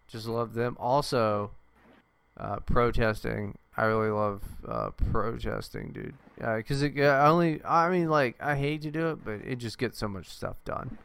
just 0.09 0.27
love 0.27 0.53
them. 0.53 0.75
Also, 0.79 1.51
uh, 2.37 2.57
protesting. 2.57 3.57
I 3.77 3.85
really 3.85 4.09
love 4.09 4.41
uh, 4.67 4.89
protesting, 5.11 5.91
dude. 5.93 6.15
Because 6.35 6.81
it 6.81 6.99
only, 6.99 7.63
I 7.63 7.89
mean, 7.89 8.09
like 8.09 8.35
I 8.41 8.55
hate 8.55 8.81
to 8.81 8.91
do 8.91 9.09
it, 9.11 9.23
but 9.23 9.39
it 9.45 9.57
just 9.59 9.77
gets 9.77 9.97
so 9.97 10.07
much 10.07 10.27
stuff 10.27 10.57
done. 10.65 10.97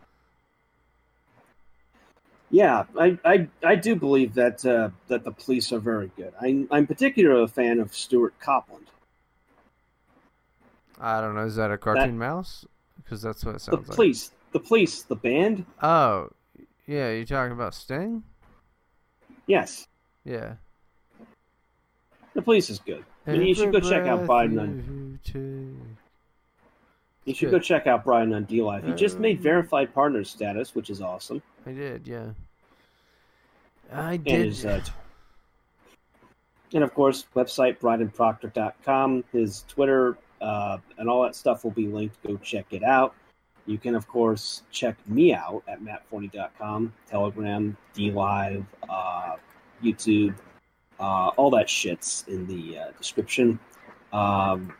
Yeah, 2.51 2.85
I, 2.99 3.19
I, 3.25 3.49
I 3.65 3.77
do 3.77 3.95
believe 3.95 4.35
that 4.35 4.65
uh, 4.67 4.91
that 5.09 5.25
the 5.25 5.33
police 5.33 5.73
are 5.73 5.79
very 5.79 6.11
good. 6.17 6.33
I'm 6.41 6.69
I'm 6.71 6.87
particularly 6.87 7.45
a 7.45 7.49
fan 7.49 7.79
of 7.79 7.95
Stewart 7.95 8.35
Copeland. 8.41 8.87
I 11.01 11.21
don't 11.21 11.35
know. 11.35 11.45
Is 11.45 11.57
that 11.57 11.71
a 11.71 11.79
cartoon 11.79 12.19
mouse? 12.19 12.65
Because 13.03 13.21
that's 13.23 13.45
what 13.45 13.53
it 13.53 13.55
The 13.55 13.61
sounds 13.61 13.79
like. 13.79 13.87
The 13.89 13.93
police, 13.95 14.31
the 14.53 14.61
police, 14.61 15.03
the 15.03 15.17
band. 15.17 15.65
Oh, 15.83 16.29
yeah. 16.87 17.11
You're 17.11 17.25
talking 17.25 17.53
about 17.53 17.75
Sting? 17.75 18.23
Yes, 19.47 19.89
Yeah. 20.25 20.55
the 22.35 22.43
police 22.43 22.71
is 22.71 22.79
good. 22.79 23.05
And 23.27 23.47
you 23.47 23.55
should 23.55 23.73
go 23.73 23.81
check 23.81 24.07
out 24.07 24.25
Bryden 24.27 24.59
on. 24.59 25.19
You 27.25 27.35
should 27.35 27.51
good. 27.51 27.57
go 27.57 27.59
check 27.61 27.87
out 27.87 28.05
Bryden 28.05 28.33
on 28.35 28.47
DLive. 28.47 28.85
He 28.85 28.93
just 28.95 29.19
made 29.19 29.39
Um, 29.39 29.43
verified 29.43 29.93
partner 29.95 30.25
status, 30.25 30.75
which 30.75 30.91
is 30.91 31.01
awesome. 31.03 31.43
I 31.67 31.73
did, 31.73 32.07
yeah. 32.09 32.31
I 33.93 34.15
And 34.15 34.25
did. 34.25 34.47
his, 34.47 34.65
uh, 34.67 34.81
t- 34.85 34.93
and 36.75 36.83
of 36.83 36.95
course, 36.95 37.27
website 37.37 37.79
brydenproctor.com. 37.79 39.25
His 39.33 39.63
Twitter 39.69 40.17
uh, 40.43 40.79
and 40.99 41.09
all 41.09 41.23
that 41.23 41.35
stuff 41.35 41.65
will 41.65 41.71
be 41.71 41.87
linked. 41.87 42.23
Go 42.27 42.37
check 42.37 42.67
it 42.71 42.83
out. 42.83 43.15
You 43.67 43.79
can, 43.79 43.95
of 43.95 44.09
course, 44.09 44.63
check 44.73 44.97
me 45.07 45.33
out 45.33 45.63
at 45.69 45.81
mattforney.com, 45.81 46.93
Telegram, 47.09 47.77
DLive, 47.95 48.67
uh, 48.89 49.37
YouTube, 49.83 50.35
uh, 50.99 51.29
all 51.37 51.51
that 51.51 51.71
shit's 51.71 52.25
in 52.27 52.47
the 52.47 52.79
uh, 52.79 52.91
description. 52.99 53.59
Um, 54.13 54.75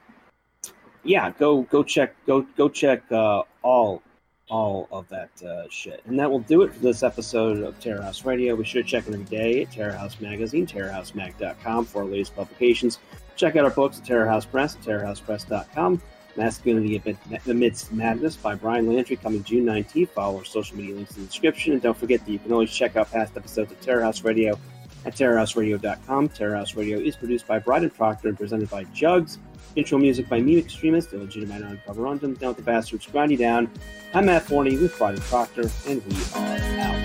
yeah, 1.05 1.33
go 1.39 1.63
go 1.63 1.83
check 1.83 2.15
go 2.27 2.43
go 2.57 2.69
check 2.69 3.03
uh, 3.11 3.43
all 3.63 4.03
all 4.49 4.89
of 4.93 5.09
that 5.09 5.31
uh, 5.43 5.65
shit. 5.71 6.03
And 6.07 6.19
that 6.19 6.31
will 6.31 6.41
do 6.41 6.63
it 6.63 6.73
for 6.75 6.81
this 6.81 7.03
episode 7.03 7.63
of 7.63 7.79
Terror 7.81 8.03
House 8.03 8.25
Radio. 8.25 8.55
We 8.55 8.65
should 8.65 8.87
check 8.87 9.05
every 9.07 9.25
day 9.25 9.63
at 9.63 9.73
Terror 9.73 9.93
House 9.93 10.21
Magazine, 10.21 10.67
terrorhousemag.com 10.67 11.87
for 11.87 12.03
our 12.03 12.09
latest 12.09 12.37
publications. 12.37 12.99
Check 13.37 13.57
out 13.57 13.65
our 13.65 13.71
books 13.71 13.99
at 13.99 14.05
Terror 14.05 14.27
House 14.27 14.45
Press, 14.45 14.77
terrorhousepress.com. 14.77 16.01
Masculinity 16.37 17.03
Amidst 17.47 17.93
Madness 17.93 18.37
by 18.37 18.55
Ryan 18.55 18.95
Landry 18.95 19.17
coming 19.17 19.45
June 19.45 19.67
19th. 19.67 20.09
Follow 20.11 20.39
our 20.39 20.45
social 20.45 20.77
media 20.77 20.95
links 20.95 21.15
in 21.17 21.23
the 21.23 21.27
description. 21.27 21.75
And 21.75 21.83
don't 21.83 21.97
forget 21.97 22.25
that 22.25 22.31
you 22.31 22.39
can 22.39 22.53
always 22.53 22.71
check 22.71 22.97
out 22.97 23.11
past 23.11 23.37
episodes 23.37 23.71
of 23.71 23.81
Terror 23.81 24.03
House 24.03 24.25
Radio 24.25 24.59
at 25.05 25.15
terrorhouseradio.com. 25.15 26.29
Terror 26.31 26.57
House 26.57 26.75
Radio 26.75 26.99
is 26.99 27.17
produced 27.17 27.47
by 27.47 27.59
Bryden 27.59 27.91
Proctor 27.91 28.29
and 28.29 28.39
presented 28.39 28.71
by 28.71 28.85
Jugs. 28.85 29.39
Intro 29.75 29.99
music 29.99 30.29
by 30.29 30.39
Meme 30.39 30.59
Extremist, 30.59 31.13
illegitimi 31.13 31.61
non 31.61 31.81
carborundum, 31.87 32.39
Down 32.39 32.49
with 32.49 32.59
the 32.59 32.63
Bastards, 32.63 33.07
Grind 33.07 33.39
Down. 33.39 33.71
I'm 34.13 34.27
Matt 34.27 34.43
Forney 34.43 34.77
with 34.77 34.97
Bryden 34.99 35.21
Proctor, 35.23 35.71
and 35.87 36.05
we 36.05 36.15
are 36.35 36.59
out. 36.79 37.03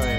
Oh, 0.00 0.17